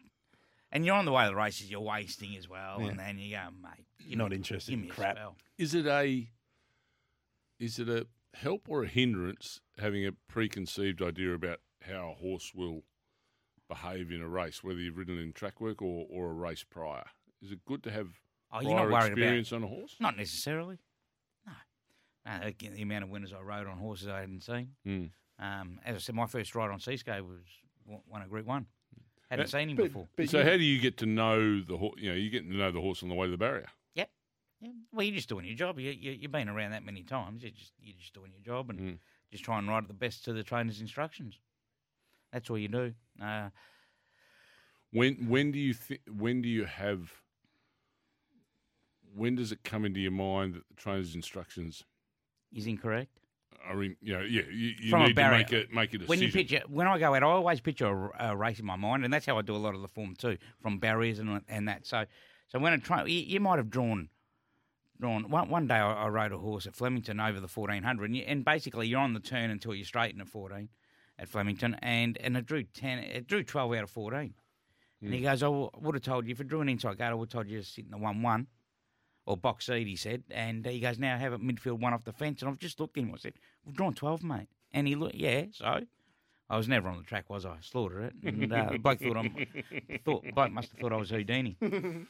And 0.75 0.85
you're 0.85 0.97
on 0.97 1.05
the 1.05 1.13
way 1.13 1.23
to 1.25 1.31
the 1.31 1.37
races, 1.37 1.71
you're 1.71 1.81
wasting 1.81 2.37
as 2.37 2.49
well, 2.49 2.79
Yeah. 2.81 2.89
and 2.89 2.99
then 2.99 3.17
you 3.19 3.31
go, 3.37 3.49
mate, 3.63 3.87
you're 4.01 4.19
Not 4.19 4.33
interested 4.33 4.73
give 4.73 4.81
in 4.81 4.87
me 4.87 4.91
crap. 4.91 5.17
spell. 5.17 5.37
Is 5.57 5.73
it 5.75 5.87
a 5.87 6.29
is 7.61 7.79
it 7.79 7.89
a 7.89 8.07
help 8.35 8.69
or 8.69 8.83
a 8.83 8.89
hindrance 8.89 9.61
having 9.79 10.05
a 10.05 10.11
preconceived 10.13 11.01
idea 11.01 11.33
about 11.33 11.61
how 11.83 12.11
a 12.11 12.15
horse 12.15 12.53
will 12.55 12.83
behave 13.69 14.11
in 14.11 14.21
a 14.21 14.29
race, 14.29 14.63
whether 14.65 14.81
you've 14.81 14.99
ridden 14.99 15.19
in 15.19 15.33
track 15.33 15.61
work 15.61 15.81
or, 15.81 16.07
or 16.11 16.31
a 16.31 16.35
race 16.35 16.65
prior? 16.69 17.05
Is 17.41 17.53
it 17.53 17.65
good 17.65 17.83
to 17.85 17.91
have 17.93 18.09
Oh, 18.53 18.59
prior 18.59 18.63
you're 18.63 18.75
not 18.77 18.91
worried 18.91 19.13
experience 19.13 19.53
about 19.53 19.57
on 19.59 19.63
a 19.65 19.69
horse? 19.69 19.97
Not 20.01 20.17
necessarily. 20.17 20.79
No. 21.47 21.53
no 22.27 22.41
the, 22.59 22.69
the 22.71 22.83
amount 22.83 23.05
of 23.05 23.11
winners 23.11 23.33
I 23.33 23.41
rode 23.41 23.67
on 23.69 23.79
horses 23.79 24.09
I 24.09 24.21
hadn't 24.21 24.43
seen. 24.43 24.71
Mm. 24.87 25.11
Um, 25.39 25.81
as 25.85 25.95
I 25.95 25.99
said, 25.99 26.15
my 26.17 26.27
first 26.27 26.55
ride 26.57 26.71
on 26.71 26.81
Seascape 26.81 27.25
was 27.25 27.41
one- 27.87 28.03
one 28.09 28.23
of 28.23 28.29
Group 28.31 28.47
One. 28.47 28.67
Hadn't 29.39 29.47
Uh, 29.55 29.59
seen 29.59 29.71
him 29.71 29.77
but- 29.77 29.83
before. 29.85 30.09
but 30.17 30.29
so 30.29 30.39
you- 30.39 30.45
how 30.45 30.57
do 30.57 30.63
you 30.63 30.81
get 30.81 30.97
to 30.99 31.07
know 31.07 31.61
the 31.61 31.77
horse? 31.77 32.01
You 32.01 32.11
know, 32.11 32.15
you 32.17 32.31
get 32.31 32.43
to 32.49 32.55
know 32.55 32.71
the 32.71 32.81
horse 32.81 33.03
on 33.03 33.09
the 33.09 33.15
way 33.15 33.27
to 33.27 33.31
the 33.33 33.37
barrier. 33.37 33.69
Yep. 33.95 34.11
Yeah. 34.61 34.73
Well, 34.93 35.05
you're 35.05 35.15
just 35.17 35.29
doing 35.29 35.45
your 35.45 35.57
job. 35.57 35.79
You, 35.81 35.91
you, 35.91 36.13
you've 36.13 36.31
been 36.33 36.49
around 36.49 36.71
that 36.71 36.85
many 36.85 37.03
times. 37.03 37.43
You're 37.43 37.51
just 37.53 37.73
you're 37.83 37.97
just 37.99 38.15
doing 38.15 38.31
your 38.33 38.41
job 38.43 38.71
and 38.71 38.79
Mm. 38.81 38.99
just 39.33 39.43
try 39.45 39.59
and 39.59 39.67
ride 39.69 39.85
it 39.85 39.89
the 39.89 39.95
best 39.95 40.25
to 40.27 40.33
the 40.33 40.45
trainer's 40.45 40.81
instructions. 40.81 41.39
That's 42.33 42.49
all 42.51 42.59
you 42.59 42.69
do. 42.69 42.95
Uh, 43.21 43.51
When 44.91 45.27
when 45.29 45.51
do 45.51 45.59
you 45.59 45.75
thi- 45.75 46.01
when 46.09 46.41
do 46.43 46.49
you 46.49 46.65
have 46.67 47.21
when 49.13 49.35
does 49.37 49.53
it 49.53 49.63
come 49.65 49.85
into 49.85 50.01
your 50.01 50.11
mind 50.13 50.55
that 50.55 50.69
the 50.69 50.75
trainer's 50.75 51.15
instructions 51.15 51.85
is 52.53 52.67
incorrect. 52.67 53.19
Are 53.69 53.83
in 53.83 53.97
you 54.01 54.13
know 54.13 54.21
yeah 54.23 54.43
you, 54.51 54.73
you 54.81 54.97
need 54.97 55.17
to 55.17 55.31
make 55.31 55.53
a 55.53 55.65
make 55.73 55.95
a 55.95 55.99
decision. 55.99 56.09
When 56.09 56.21
you 56.21 56.31
picture, 56.31 56.63
when 56.69 56.87
I 56.87 56.99
go 56.99 57.15
out, 57.15 57.23
I 57.23 57.27
always 57.27 57.61
picture 57.61 57.87
a, 57.87 58.31
a 58.31 58.37
race 58.37 58.59
in 58.59 58.67
my 58.67 58.77
mind, 58.77 59.05
and 59.05 59.13
that's 59.13 59.27
how 59.27 59.39
I 59.39 59.43
do 59.43 59.57
a 59.57 59.59
lot 59.59 59.75
of 59.75 59.83
the 59.83 59.89
form 59.89 60.15
too, 60.17 60.37
from 60.61 60.79
barriers 60.79 61.19
and 61.19 61.41
and 61.49 61.69
that. 61.69 61.87
So, 61.87 62.05
so 62.49 62.59
when 62.59 62.73
I 62.73 62.77
try, 62.77 63.05
you, 63.05 63.21
you 63.21 63.41
might 63.41 63.59
have 63.59 63.71
drawn, 63.71 64.09
drawn. 65.01 65.31
One, 65.31 65.49
one 65.49 65.67
day 65.67 65.77
I, 65.77 66.05
I 66.05 66.09
rode 66.09 66.33
a 66.33 66.39
horse 66.39 66.67
at 66.67 66.75
Flemington 66.75 67.21
over 67.21 67.41
the 67.41 67.49
fourteen 67.49 67.83
hundred, 67.83 68.07
and, 68.07 68.17
you, 68.17 68.25
and 68.27 68.45
basically 68.45 68.87
you're 68.89 69.01
on 69.01 69.15
the 69.15 69.21
turn 69.21 69.51
until 69.51 69.75
you 69.75 69.85
straighten 69.85 70.21
at 70.21 70.29
fourteen, 70.29 70.69
at 71.19 71.29
Flemington, 71.29 71.77
and 71.83 72.19
and 72.19 72.37
it 72.37 72.47
drew 72.47 72.63
ten, 72.63 72.99
it 72.99 73.27
drew 73.27 73.43
twelve 73.43 73.73
out 73.73 73.85
of 73.85 73.91
fourteen, 73.91 74.35
and 75.03 75.15
he 75.15 75.21
mm. 75.21 75.25
goes, 75.25 75.43
oh, 75.43 75.71
I 75.75 75.79
would 75.79 75.95
have 75.95 76.05
told 76.05 76.27
you 76.27 76.33
if 76.33 76.41
it 76.41 76.49
drew 76.49 76.61
an 76.61 76.69
inside 76.69 76.99
gate, 76.99 77.07
I 77.07 77.15
would 77.15 77.33
have 77.33 77.33
told 77.33 77.49
you 77.49 77.61
to 77.61 77.65
sit 77.65 77.85
in 77.85 77.91
the 77.91 77.99
one 77.99 78.23
one. 78.23 78.47
Or 79.27 79.37
box 79.39 79.67
seat, 79.67 79.87
he 79.87 79.97
said, 79.97 80.25
and 80.31 80.67
he 80.67 80.81
goes, 80.81 80.99
"Now 80.99 81.17
have 81.17 81.33
it 81.33 81.41
midfield 81.41 81.81
one 81.81 81.95
off 81.95 82.05
the 82.05 82.13
fence." 82.13 82.43
And 82.43 82.51
I've 82.51 82.59
just 82.59 82.79
looked 82.79 82.99
at 82.99 83.05
him. 83.05 83.13
I 83.15 83.17
said, 83.17 83.33
"We've 83.65 83.75
drawn 83.75 83.95
twelve, 83.95 84.23
mate." 84.23 84.49
And 84.75 84.87
he 84.87 84.97
looked, 84.97 85.15
yeah. 85.15 85.45
So 85.53 85.81
I 86.51 86.57
was 86.57 86.69
never 86.69 86.89
on 86.89 86.99
the 86.99 87.05
track, 87.05 87.31
was 87.31 87.47
I? 87.47 87.57
Slaughtered 87.63 88.05
it, 88.05 88.15
and 88.23 88.53
uh, 88.53 88.71
the 88.73 88.79
bloke 88.79 89.01
thought 89.01 89.17
I'm 89.17 89.47
thought 90.05 90.25
bloke 90.35 90.53
must 90.53 90.73
have 90.73 90.81
thought 90.81 90.93
I 90.93 90.97
was 90.97 91.11
Houdini. 91.11 91.57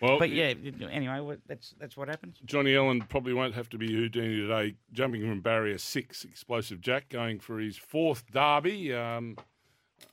well, 0.00 0.18
But 0.18 0.30
yeah, 0.30 0.54
anyway, 0.90 1.36
that's 1.46 1.74
that's 1.78 1.96
what 1.96 2.08
happens. 2.08 2.38
Johnny 2.44 2.74
Allen 2.76 3.02
probably 3.02 3.34
won't 3.34 3.54
have 3.54 3.68
to 3.70 3.78
be 3.78 3.92
Houdini 3.92 4.36
today, 4.36 4.76
jumping 4.92 5.20
from 5.22 5.40
barrier 5.42 5.76
six, 5.76 6.24
explosive 6.24 6.80
Jack, 6.80 7.10
going 7.10 7.40
for 7.40 7.58
his 7.58 7.76
fourth 7.76 8.30
derby. 8.32 8.94
Um, 8.94 9.36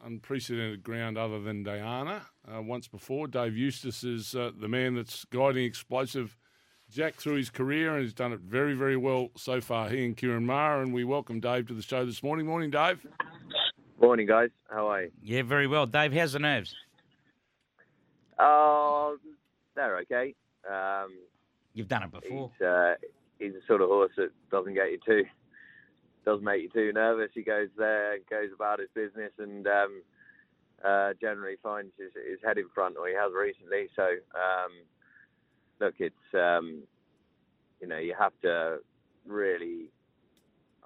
unprecedented 0.04 0.84
ground 0.84 1.18
other 1.18 1.40
than 1.40 1.64
Dayana. 1.64 2.22
Uh, 2.48 2.62
once 2.62 2.88
before, 2.88 3.28
Dave 3.28 3.56
Eustace 3.58 4.04
is 4.04 4.36
uh, 4.36 4.52
the 4.58 4.68
man 4.68 4.96
that's 4.96 5.26
guiding 5.26 5.66
explosive 5.66 6.38
Jack 6.92 7.16
through 7.16 7.36
his 7.36 7.50
career 7.50 7.94
and 7.96 8.04
has 8.04 8.14
done 8.14 8.34
it 8.34 8.42
very, 8.42 8.74
very 8.74 8.98
well 8.98 9.30
so 9.38 9.62
far. 9.62 9.90
He 9.90 10.04
and 10.04 10.16
Ciaron 10.16 10.44
Maher, 10.44 10.82
and 10.82 10.94
we 10.94 11.06
welcome 11.06 11.40
Dave 11.40 11.68
to 11.68 11.74
the 11.74 11.82
show 11.82 12.06
this 12.06 12.22
morning. 12.22 12.46
Morning, 12.46 12.70
Dave. 12.70 13.06
Morning, 14.00 14.28
guys. 14.28 14.50
How 14.70 14.88
are 14.90 15.04
you? 15.04 15.12
Yeah, 15.24 15.44
very 15.44 15.68
well, 15.68 15.86
Dave. 15.86 16.12
How's 16.12 16.34
the 16.34 16.40
nerves? 16.40 16.76
Oh, 18.38 19.18
they're 19.76 20.00
okay. 20.00 20.36
Um, 20.70 21.12
You've 21.74 21.88
done 21.88 22.04
it 22.04 22.12
before. 22.12 22.52
he's, 22.58 22.66
uh, 22.68 22.96
he's 23.40 23.54
the 23.54 23.62
sort 23.68 23.82
of 23.82 23.88
horse 23.88 24.12
that 24.18 24.32
doesn't 24.52 24.74
get 24.74 24.92
you 24.92 25.00
too, 25.06 25.24
doesn't 26.26 26.44
make 26.44 26.62
you 26.62 26.70
too 26.70 26.92
nervous. 26.94 27.30
He 27.34 27.42
goes 27.42 27.70
there, 27.78 28.18
goes 28.30 28.50
about 28.54 28.80
his 28.80 28.90
business, 28.94 29.32
and 29.40 29.66
um, 29.66 30.02
uh, 30.84 31.14
generally 31.22 31.56
finds 31.64 31.94
his, 31.98 32.12
his 32.30 32.40
head 32.44 32.58
in 32.58 32.68
front, 32.76 32.98
or 33.00 33.08
he 33.08 33.14
has 33.14 33.32
recently. 33.34 33.88
So, 33.96 34.04
um, 34.04 34.72
look, 35.82 35.96
it's 36.00 36.16
um, 36.34 36.84
you 37.82 37.88
know 37.88 37.98
you 37.98 38.16
have 38.18 38.34
to 38.44 38.78
really 39.26 39.90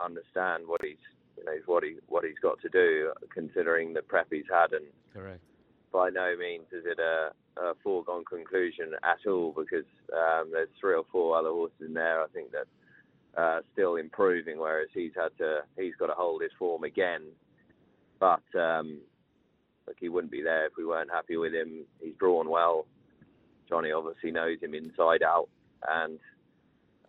understand 0.03 0.63
what 0.65 0.81
he's 0.83 0.97
you 1.37 1.43
know 1.43 1.57
what 1.67 1.83
he 1.83 1.97
what 2.07 2.23
he's 2.23 2.39
got 2.41 2.59
to 2.61 2.69
do, 2.69 3.11
considering 3.31 3.93
the 3.93 4.01
prep 4.01 4.27
he's 4.31 4.45
had 4.51 4.71
and 4.71 4.85
Correct. 5.13 5.41
by 5.91 6.09
no 6.09 6.35
means 6.37 6.65
is 6.71 6.85
it 6.85 6.99
a, 6.99 7.31
a 7.61 7.73
foregone 7.83 8.23
conclusion 8.25 8.93
at 9.03 9.29
all 9.29 9.53
because 9.55 9.85
um, 10.13 10.49
there's 10.51 10.69
three 10.79 10.95
or 10.95 11.05
four 11.11 11.37
other 11.37 11.49
horses 11.49 11.77
in 11.85 11.93
there 11.93 12.23
I 12.23 12.27
think 12.27 12.51
that 12.51 12.67
uh, 13.39 13.59
still 13.73 13.97
improving, 13.97 14.57
whereas 14.57 14.87
he's 14.93 15.11
had 15.15 15.37
to 15.39 15.59
he's 15.77 15.95
got 15.99 16.07
to 16.07 16.13
hold 16.13 16.41
his 16.41 16.51
form 16.57 16.85
again. 16.85 17.23
But 18.17 18.43
um, 18.57 18.99
look, 19.85 19.97
he 19.99 20.07
wouldn't 20.07 20.31
be 20.31 20.41
there 20.41 20.67
if 20.67 20.73
we 20.77 20.85
weren't 20.85 21.11
happy 21.11 21.35
with 21.35 21.53
him. 21.53 21.85
He's 22.01 22.15
drawn 22.17 22.49
well. 22.49 22.85
Johnny 23.67 23.91
obviously 23.91 24.31
knows 24.31 24.61
him 24.61 24.73
inside 24.73 25.23
out, 25.23 25.49
and 25.87 26.19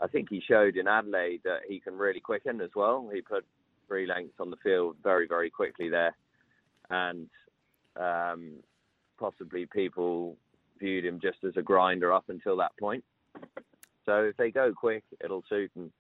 I 0.01 0.07
think 0.07 0.29
he 0.31 0.43
showed 0.47 0.77
in 0.77 0.89
Adelaide 0.89 1.41
that 1.45 1.61
he 1.69 1.81
can 1.81 1.97
really 1.97 2.21
quicken 2.21 2.61
as 2.61 2.71
well. 2.75 3.09
He 3.13 3.21
put 3.21 3.45
three 3.89 4.07
lengths 4.07 4.41
on 4.41 4.51
the 4.51 4.57
field 4.63 4.97
very 5.03 5.27
very 5.27 5.51
quickly 5.51 5.89
there, 5.89 6.15
and 6.91 7.29
um, 7.97 8.53
possibly 9.19 9.67
people 9.67 10.37
viewed 10.79 11.05
him 11.05 11.21
just 11.21 11.39
as 11.45 11.57
a 11.57 11.63
grinder 11.63 12.13
up 12.13 12.25
until 12.29 12.57
that 12.59 12.77
point. 12.79 13.05
So 14.05 14.23
if 14.25 14.37
they 14.37 14.51
go 14.51 14.73
quick, 14.73 15.05
it'll 15.23 15.45
suit, 15.49 15.71
and 15.75 15.91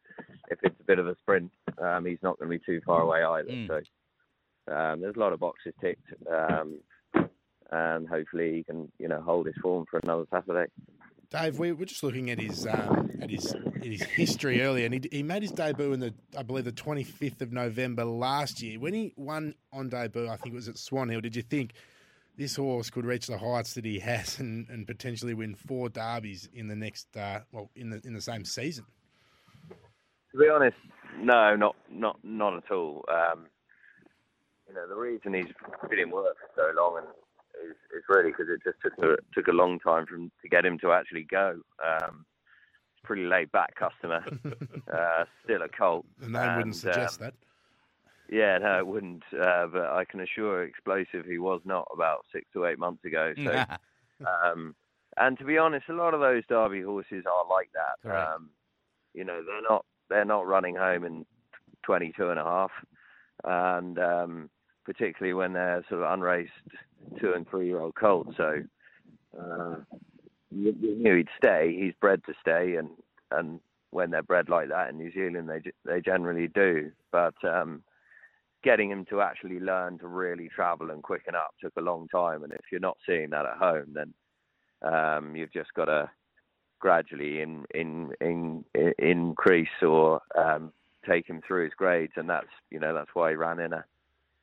if 0.51 0.59
it's 0.63 0.79
a 0.81 0.85
bit 0.85 0.99
of 0.99 1.09
a 1.09 1.17
sprint, 1.17 1.51
um, 1.83 2.05
he's 2.05 2.23
not 2.23 2.39
going 2.39 2.51
to 2.51 2.59
be 2.59 2.65
too 2.65 2.81
far 2.87 3.03
away 3.03 3.23
either. 3.23 3.51
Mm. 3.51 3.67
So 3.67 4.75
um, 4.75 5.01
there's 5.01 5.17
a 5.17 5.21
lot 5.21 5.33
of 5.33 5.41
boxes 5.41 5.75
ticked, 5.81 6.07
um, 7.73 7.79
and 7.79 8.09
hopefully 8.09 8.53
he 8.55 8.63
can, 8.63 8.91
you 8.99 9.09
know, 9.09 9.21
hold 9.21 9.47
his 9.47 9.57
form 9.63 9.87
for 9.91 9.99
another 10.03 10.25
Saturday. 10.31 10.71
Dave, 11.31 11.59
we 11.59 11.73
were 11.73 11.85
just 11.85 12.03
looking 12.03 12.31
at 12.31 12.41
his 12.41 12.67
um, 12.67 13.11
at 13.21 13.31
his 13.31 13.55
his 13.83 14.03
history 14.03 14.63
earlier, 14.63 14.85
and 14.85 14.95
he, 14.95 15.09
he 15.11 15.23
made 15.23 15.43
his 15.43 15.51
debut 15.51 15.93
in 15.93 16.01
the 16.01 16.15
I 16.39 16.43
believe 16.43 16.65
the 16.65 16.73
25th 16.73 17.41
of 17.41 17.53
November 17.53 18.05
last 18.05 18.63
year. 18.63 18.79
When 18.79 18.95
he 18.95 19.13
won 19.17 19.55
on 19.73 19.89
debut, 19.89 20.29
I 20.29 20.37
think 20.37 20.55
it 20.55 20.57
was 20.57 20.69
at 20.69 20.79
Swan 20.79 21.09
Hill. 21.09 21.21
Did 21.21 21.35
you 21.35 21.43
think 21.43 21.73
this 22.37 22.55
horse 22.55 22.91
could 22.91 23.05
reach 23.05 23.27
the 23.27 23.39
heights 23.39 23.75
that 23.75 23.85
he 23.85 23.99
has 23.99 24.39
and, 24.39 24.69
and 24.69 24.87
potentially 24.87 25.35
win 25.35 25.57
four 25.57 25.89
derbies 25.89 26.49
in 26.53 26.69
the 26.69 26.77
next 26.77 27.17
uh, 27.17 27.41
well 27.51 27.71
in 27.75 27.91
the 27.91 28.01
in 28.05 28.15
the 28.15 28.21
same 28.21 28.45
season? 28.45 28.85
To 30.31 30.39
be 30.39 30.49
honest, 30.49 30.77
no, 31.19 31.57
not 31.57 31.75
not 31.91 32.19
not 32.23 32.57
at 32.57 32.71
all. 32.71 33.05
Um, 33.09 33.47
you 34.69 34.75
know, 34.75 34.87
the 34.89 34.95
reason 34.95 35.35
he's 35.35 35.47
been 35.89 35.99
in 35.99 36.11
work 36.11 36.37
for 36.55 36.73
so 36.73 36.81
long 36.81 36.99
and 36.99 37.07
is, 37.65 37.77
is 37.97 38.05
really 38.09 38.31
because 38.31 38.47
it 38.49 38.61
just 38.65 38.79
took 38.83 38.93
a, 39.03 39.17
took 39.35 39.49
a 39.49 39.53
long 39.53 39.79
time 39.79 40.07
for 40.07 40.15
him 40.15 40.31
to 40.43 40.49
get 40.49 40.65
him 40.65 40.79
to 40.81 40.93
actually 40.93 41.25
go. 41.25 41.61
Um, 41.85 42.25
pretty 43.07 43.25
laid 43.25 43.51
back 43.53 43.75
customer, 43.77 44.23
uh, 44.93 45.25
still 45.45 45.63
a 45.63 45.69
name 46.29 46.35
and, 46.35 46.57
wouldn't 46.57 46.77
suggest 46.77 47.21
um, 47.21 47.27
that. 47.27 47.35
Yeah, 48.29 48.59
no, 48.59 48.79
it 48.79 48.87
wouldn't. 48.87 49.23
Uh, 49.33 49.67
but 49.67 49.87
I 49.87 50.05
can 50.05 50.21
assure 50.21 50.65
Explosive 50.65 51.25
he 51.25 51.39
was 51.39 51.61
not 51.65 51.87
about 51.93 52.27
six 52.33 52.47
to 52.53 52.67
eight 52.67 52.79
months 52.79 53.05
ago. 53.05 53.33
So, 53.37 53.65
um, 54.45 54.75
and 55.17 55.39
to 55.39 55.45
be 55.45 55.57
honest, 55.57 55.89
a 55.89 55.95
lot 55.95 56.15
of 56.15 56.21
those 56.21 56.43
Derby 56.49 56.83
horses 56.83 57.25
are 57.27 57.49
like 57.49 57.71
that. 57.75 58.11
Um, 58.11 58.51
you 59.15 59.25
know, 59.25 59.41
they're 59.47 59.63
not 59.69 59.85
they're 60.11 60.25
not 60.25 60.47
running 60.47 60.75
home 60.75 61.05
in 61.05 61.27
22 61.85 62.31
and 62.31 62.39
a 62.39 62.45
half, 62.45 62.71
and 63.45 63.99
um, 63.99 64.51
particularly 64.85 65.35
when 65.35 65.53
they're 65.53 65.85
sort 65.89 66.03
of 66.03 66.13
unraced 66.13 66.51
two 67.21 67.33
and 67.33 67.49
three 67.49 67.67
year 67.67 67.81
old 67.81 67.95
colts. 67.95 68.37
So, 68.37 68.63
uh, 69.39 69.77
you, 70.51 70.75
you 70.81 70.97
knew 70.97 71.17
he'd 71.17 71.29
stay. 71.37 71.77
He's 71.79 71.95
bred 72.01 72.23
to 72.27 72.35
stay, 72.41 72.77
and 72.77 72.91
and 73.31 73.61
when 73.91 74.11
they're 74.11 74.23
bred 74.23 74.49
like 74.49 74.69
that 74.69 74.91
in 74.91 74.99
New 74.99 75.13
Zealand, 75.13 75.49
they 75.49 75.71
they 75.85 76.01
generally 76.01 76.49
do. 76.49 76.91
But 77.13 77.35
um, 77.45 77.83
getting 78.67 78.91
him 78.91 79.05
to 79.07 79.21
actually 79.21 79.61
learn 79.61 79.97
to 79.99 80.09
really 80.09 80.49
travel 80.49 80.91
and 80.91 81.03
quicken 81.03 81.35
up 81.35 81.55
took 81.61 81.73
a 81.79 81.81
long 81.81 82.09
time. 82.09 82.43
And 82.43 82.53
if 82.53 82.61
you're 82.71 82.81
not 82.81 82.99
seeing 83.07 83.31
that 83.31 83.47
at 83.47 83.59
home, 83.59 83.95
then 83.95 84.13
um, 84.83 85.37
you've 85.37 85.53
just 85.53 85.73
got 85.75 85.87
to 85.87 86.11
gradually 86.81 87.41
in, 87.41 87.65
in, 87.75 88.11
in, 88.21 88.65
in, 88.75 88.93
increase 88.99 89.69
or 89.83 90.21
um, 90.37 90.73
take 91.09 91.29
him 91.29 91.41
through 91.47 91.65
his 91.65 91.75
grades. 91.75 92.15
And 92.17 92.29
that's 92.29 92.49
you 92.71 92.81
know 92.81 92.93
that's 92.93 93.15
why 93.15 93.31
he 93.31 93.37
ran 93.37 93.61
in 93.61 93.73
a, 93.73 93.85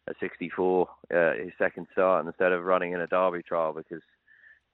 a 0.08 0.14
64 0.20 0.88
uh, 1.14 1.32
his 1.34 1.51
second 1.58 1.88
start 1.91 2.26
instead 2.26 2.51
of 2.51 2.64
running 2.64 2.91
in 2.93 3.01
a 3.01 3.08
Derby 3.08 3.41
trial 3.43 3.74
because 3.74 4.04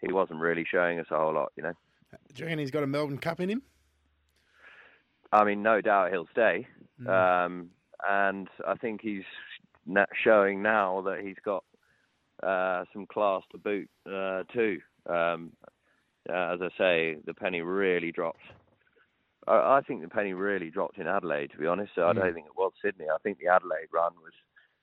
he 0.01 0.11
wasn't 0.11 0.39
really 0.39 0.65
showing 0.69 0.99
us 0.99 1.07
a 1.11 1.17
whole 1.17 1.33
lot. 1.33 1.51
You 1.55 1.63
know. 1.63 1.73
Do 2.33 2.47
you 2.47 2.57
he's 2.57 2.71
got 2.71 2.83
a 2.83 2.87
Melbourne 2.87 3.19
Cup 3.19 3.39
in 3.39 3.49
him? 3.49 3.61
I 5.31 5.43
mean, 5.43 5.61
no 5.61 5.81
doubt 5.81 6.11
he'll 6.11 6.27
stay. 6.31 6.67
Um, 7.07 7.69
and 8.07 8.47
I 8.67 8.75
think 8.75 9.01
he's 9.01 9.23
showing 10.23 10.61
now 10.61 11.01
that 11.01 11.19
he's 11.21 11.37
got 11.45 11.63
uh, 12.43 12.85
some 12.93 13.05
class 13.05 13.43
to 13.51 13.57
boot 13.57 13.89
uh, 14.11 14.43
too. 14.51 14.79
Um, 15.07 15.51
uh, 16.29 16.53
as 16.53 16.59
I 16.61 16.69
say, 16.77 17.17
the 17.25 17.33
penny 17.33 17.61
really 17.61 18.11
dropped. 18.11 18.41
I, 19.47 19.77
I 19.77 19.81
think 19.87 20.01
the 20.01 20.09
penny 20.09 20.33
really 20.33 20.69
dropped 20.69 20.97
in 20.97 21.07
Adelaide. 21.07 21.51
To 21.51 21.57
be 21.57 21.67
honest, 21.67 21.91
so 21.95 22.07
I 22.07 22.13
don't 22.13 22.25
Mm. 22.25 22.33
think 22.33 22.45
it 22.47 22.57
was 22.57 22.71
Sydney. 22.83 23.05
I 23.13 23.17
think 23.23 23.37
the 23.39 23.47
Adelaide 23.47 23.87
run 23.93 24.13
was 24.21 24.33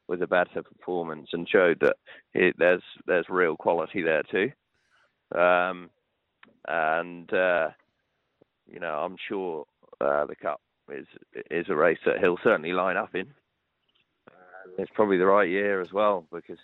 was 0.09 0.21
a 0.21 0.27
better 0.27 0.63
performance 0.63 1.29
and 1.33 1.49
showed 1.49 1.81
that 1.81 1.97
it, 2.35 2.55
there's 2.59 2.83
there's 3.07 3.27
real 3.29 3.57
quality 3.57 4.03
there 4.03 4.23
too. 4.23 4.51
Um, 5.37 5.91
and 6.69 7.33
uh, 7.33 7.71
you 8.73 8.81
know, 8.81 8.95
I'm 8.95 9.17
sure 9.29 9.67
uh, 10.01 10.27
the 10.27 10.37
Cup 10.37 10.61
is 10.91 11.07
is 11.51 11.67
a 11.69 11.75
race 11.75 11.99
that 12.07 12.19
he'll 12.19 12.39
certainly 12.43 12.73
line 12.73 12.97
up 12.97 13.15
in. 13.15 13.29
It's 14.79 14.91
probably 14.95 15.17
the 15.17 15.27
right 15.27 15.49
year 15.49 15.81
as 15.81 15.93
well 15.93 16.27
because 16.33 16.59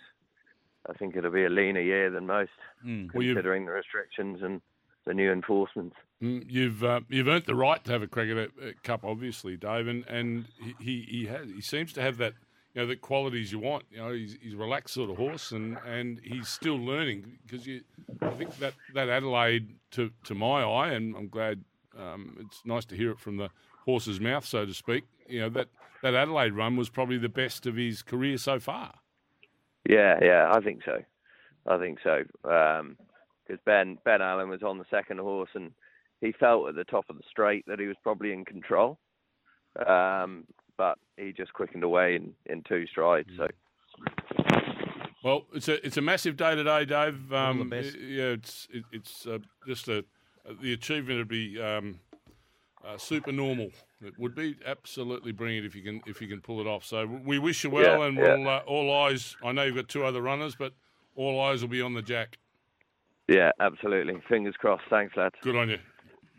I 0.89 0.93
think 0.93 1.15
it'll 1.15 1.31
be 1.31 1.45
a 1.45 1.49
leaner 1.49 1.79
year 1.79 2.09
than 2.09 2.27
most, 2.27 2.51
Mm. 2.85 3.13
Well, 3.13 3.23
considering 3.23 3.65
the 3.65 3.71
restrictions 3.71 4.39
and 4.41 4.61
the 5.05 5.13
new 5.13 5.31
enforcements. 5.31 5.95
Mm, 6.21 6.43
You've 6.49 6.83
uh, 6.83 7.01
you've 7.07 7.27
earned 7.27 7.45
the 7.45 7.55
right 7.55 7.83
to 7.85 7.91
have 7.91 8.01
a 8.01 8.07
crack 8.07 8.27
cricket 8.27 8.51
uh, 8.61 8.71
cup, 8.83 9.05
obviously, 9.05 9.55
Dave, 9.55 9.87
and, 9.87 10.05
and 10.07 10.45
he 10.59 10.75
he 10.79 11.01
he, 11.09 11.25
has, 11.27 11.47
he 11.47 11.61
seems 11.61 11.93
to 11.93 12.01
have 12.01 12.17
that 12.17 12.33
you 12.73 12.81
know 12.81 12.87
the 12.87 12.95
qualities 12.95 13.51
you 13.51 13.59
want. 13.59 13.83
You 13.91 13.97
know, 13.97 14.11
he's, 14.11 14.37
he's 14.41 14.53
a 14.53 14.57
relaxed 14.57 14.93
sort 14.93 15.09
of 15.09 15.17
horse, 15.17 15.51
and, 15.51 15.77
and 15.85 16.19
he's 16.23 16.47
still 16.47 16.77
learning 16.77 17.37
because 17.45 17.67
you. 17.67 17.81
I 18.21 18.31
think 18.31 18.57
that, 18.57 18.73
that 18.93 19.09
Adelaide, 19.09 19.75
to 19.91 20.11
to 20.25 20.35
my 20.35 20.63
eye, 20.63 20.89
and 20.89 21.15
I'm 21.15 21.29
glad 21.29 21.63
um, 21.97 22.37
it's 22.39 22.61
nice 22.65 22.85
to 22.85 22.95
hear 22.95 23.11
it 23.11 23.19
from 23.19 23.37
the 23.37 23.49
horse's 23.85 24.19
mouth, 24.19 24.45
so 24.45 24.65
to 24.65 24.73
speak. 24.73 25.03
You 25.27 25.41
know 25.41 25.49
that 25.49 25.67
that 26.01 26.15
Adelaide 26.15 26.53
run 26.53 26.75
was 26.75 26.89
probably 26.89 27.17
the 27.17 27.29
best 27.29 27.65
of 27.65 27.75
his 27.75 28.01
career 28.01 28.37
so 28.37 28.59
far. 28.59 28.93
Yeah, 29.87 30.17
yeah, 30.21 30.51
I 30.51 30.61
think 30.61 30.81
so. 30.85 30.99
I 31.67 31.77
think 31.77 31.99
so. 32.03 32.23
Because 32.41 33.59
Ben 33.65 33.97
Ben 34.03 34.21
Allen 34.21 34.49
was 34.49 34.63
on 34.63 34.79
the 34.79 34.85
second 34.89 35.19
horse, 35.19 35.49
and 35.53 35.71
he 36.21 36.31
felt 36.31 36.69
at 36.69 36.75
the 36.75 36.85
top 36.85 37.05
of 37.09 37.17
the 37.17 37.23
straight 37.29 37.65
that 37.67 37.79
he 37.79 37.87
was 37.87 37.97
probably 38.01 38.31
in 38.31 38.45
control. 38.45 38.97
Um, 39.85 40.45
but 40.77 40.97
he 41.17 41.31
just 41.31 41.53
quickened 41.53 41.83
away 41.83 42.15
in, 42.15 42.33
in 42.45 42.63
two 42.63 42.85
strides. 42.87 43.29
So 43.37 43.47
Well, 45.23 45.45
it's 45.53 45.67
a 45.67 45.85
it's 45.85 45.97
a 45.97 46.01
massive 46.01 46.35
day 46.37 46.55
today, 46.55 46.85
Dave. 46.85 47.31
Um, 47.33 47.59
the 47.59 47.65
best. 47.65 47.95
Yeah, 47.97 48.23
it's 48.33 48.67
it, 48.71 48.83
it's 48.91 49.25
uh, 49.27 49.39
just 49.67 49.87
a 49.87 50.03
the 50.61 50.73
achievement 50.73 51.19
would 51.19 51.27
be 51.29 51.61
um, 51.61 51.99
uh, 52.85 52.97
super 52.97 53.31
normal. 53.31 53.69
It 54.01 54.13
would 54.19 54.35
be 54.35 54.57
absolutely 54.65 55.31
brilliant 55.31 55.65
if 55.65 55.75
you 55.75 55.81
can 55.81 56.01
if 56.05 56.21
you 56.21 56.27
can 56.27 56.41
pull 56.41 56.59
it 56.59 56.67
off. 56.67 56.83
So 56.83 57.05
we 57.25 57.39
wish 57.39 57.63
you 57.63 57.69
well, 57.69 57.99
Yeah, 57.99 58.05
and 58.07 58.17
yeah. 58.17 58.35
we'll 58.35 58.49
uh, 58.49 58.57
all 58.67 58.93
eyes. 59.05 59.37
I 59.43 59.53
know 59.53 59.63
you've 59.63 59.75
got 59.75 59.87
two 59.87 60.03
other 60.03 60.21
runners, 60.21 60.55
but 60.55 60.73
all 61.15 61.39
eyes 61.39 61.61
will 61.61 61.69
be 61.69 61.81
on 61.81 61.93
the 61.93 62.01
Jack. 62.01 62.37
yeah, 63.29 63.51
absolutely. 63.61 64.15
Fingers 64.27 64.55
crossed. 64.57 64.83
Thanks, 64.89 65.15
lads. 65.15 65.35
Good 65.41 65.55
on 65.55 65.69
you, 65.69 65.77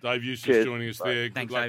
Dave 0.03 0.22
Eustace 0.24 0.45
Cheers. 0.45 0.64
joining 0.66 0.89
us 0.91 0.99
Bye. 0.99 1.09
there. 1.14 1.28
Good 1.28 1.35
Thanks, 1.35 1.53
luck. 1.55 1.62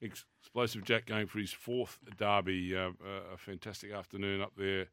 Davey. 0.00 0.22
Explosive 0.52 0.84
Jack 0.84 1.06
going 1.06 1.26
for 1.26 1.38
his 1.38 1.50
fourth 1.50 1.98
derby. 2.18 2.76
Uh, 2.76 2.90
uh, 2.90 3.32
a 3.32 3.38
fantastic 3.38 3.90
afternoon 3.90 4.42
up 4.42 4.52
there 4.54 4.88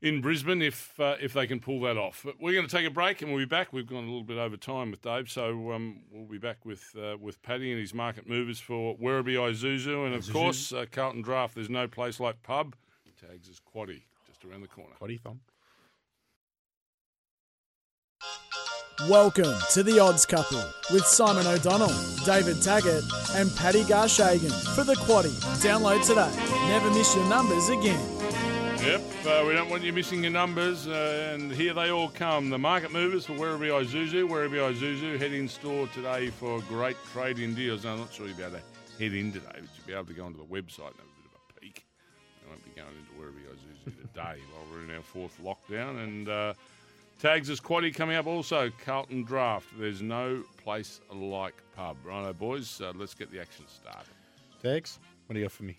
in 0.00 0.22
Brisbane 0.22 0.62
if 0.62 0.98
uh, 0.98 1.16
if 1.20 1.34
they 1.34 1.46
can 1.46 1.60
pull 1.60 1.82
that 1.82 1.98
off. 1.98 2.22
But 2.24 2.40
we're 2.40 2.54
going 2.54 2.66
to 2.66 2.74
take 2.74 2.86
a 2.86 2.90
break 2.90 3.20
and 3.20 3.30
we'll 3.30 3.42
be 3.42 3.44
back. 3.44 3.74
We've 3.74 3.86
gone 3.86 4.04
a 4.04 4.06
little 4.06 4.22
bit 4.22 4.38
over 4.38 4.56
time 4.56 4.90
with 4.90 5.02
Dave, 5.02 5.30
so 5.30 5.72
um, 5.72 6.04
we'll 6.10 6.24
be 6.24 6.38
back 6.38 6.64
with 6.64 6.96
uh, 6.98 7.18
with 7.20 7.42
Paddy 7.42 7.72
and 7.72 7.78
his 7.78 7.92
market 7.92 8.26
movers 8.26 8.58
for 8.58 8.96
Werribee 8.96 9.34
Isuzu, 9.34 10.06
and 10.06 10.14
of 10.14 10.22
Isuzu. 10.24 10.32
course 10.32 10.72
uh, 10.72 10.86
Carlton 10.90 11.20
Draft. 11.20 11.54
There's 11.54 11.68
no 11.68 11.86
place 11.86 12.18
like 12.18 12.42
pub. 12.42 12.74
Taggs 13.20 13.48
is 13.50 13.60
Quaddy 13.60 14.00
just 14.26 14.46
around 14.46 14.62
the 14.62 14.68
corner. 14.68 14.94
Quaddy 14.98 15.20
thumb. 15.20 15.40
Welcome 19.08 19.54
to 19.70 19.82
the 19.82 19.98
Odds 19.98 20.24
Couple 20.24 20.62
with 20.92 21.04
Simon 21.04 21.44
O'Donnell, 21.44 21.92
David 22.24 22.62
Taggart, 22.62 23.02
and 23.34 23.50
Paddy 23.56 23.82
Garshagen 23.82 24.52
for 24.76 24.84
the 24.84 24.94
Quaddy. 24.94 25.32
Download 25.60 26.06
today. 26.06 26.30
Never 26.68 26.88
miss 26.90 27.16
your 27.16 27.24
numbers 27.28 27.68
again. 27.68 27.98
Yep, 28.78 29.02
uh, 29.26 29.44
we 29.44 29.54
don't 29.54 29.68
want 29.68 29.82
you 29.82 29.92
missing 29.92 30.22
your 30.22 30.30
numbers, 30.30 30.86
uh, 30.86 31.32
and 31.32 31.50
here 31.50 31.74
they 31.74 31.90
all 31.90 32.10
come. 32.10 32.48
The 32.48 32.58
market 32.58 32.92
movers 32.92 33.26
for 33.26 33.32
Werribee 33.32 33.70
Isuzu. 33.70 34.28
Werribee 34.28 34.72
Isuzu 34.72 35.18
head 35.18 35.32
in 35.32 35.48
store 35.48 35.88
today 35.88 36.28
for 36.28 36.60
great 36.68 36.96
trade-in 37.12 37.56
deals. 37.56 37.84
Now, 37.84 37.94
I'm 37.94 37.98
not 38.00 38.12
sure 38.12 38.28
you'll 38.28 38.36
be 38.36 38.44
able 38.44 38.58
to 38.58 39.02
head 39.02 39.14
in 39.14 39.32
today, 39.32 39.46
but 39.52 39.62
you'll 39.62 39.86
be 39.86 39.94
able 39.94 40.04
to 40.04 40.14
go 40.14 40.26
onto 40.26 40.38
the 40.38 40.44
website 40.44 40.92
and 40.92 41.00
have 41.00 41.08
a 41.08 41.22
bit 41.22 41.32
of 41.34 41.56
a 41.56 41.60
peek. 41.60 41.86
I 42.44 42.50
won't 42.50 42.64
be 42.64 42.70
going 42.70 42.88
into 42.88 43.12
Werribee 43.20 43.48
Isuzu 43.50 43.96
today 43.96 44.38
while 44.52 44.64
we're 44.70 44.84
in 44.84 44.94
our 44.94 45.02
fourth 45.02 45.36
lockdown. 45.42 46.04
And 46.04 46.28
uh, 46.28 46.54
Taggs 47.22 47.48
is 47.48 47.60
quaddy 47.60 47.94
coming 47.94 48.16
up 48.16 48.26
also. 48.26 48.68
Carlton 48.84 49.22
Draft. 49.22 49.68
There's 49.78 50.02
no 50.02 50.42
place 50.56 51.00
like 51.14 51.54
pub. 51.76 51.96
Righto, 52.02 52.32
boys. 52.32 52.80
Uh, 52.80 52.92
let's 52.96 53.14
get 53.14 53.30
the 53.30 53.40
action 53.40 53.64
started. 53.68 54.10
Taggs, 54.60 54.98
what 55.26 55.34
do 55.34 55.38
you 55.38 55.44
got 55.44 55.52
for 55.52 55.62
me? 55.62 55.78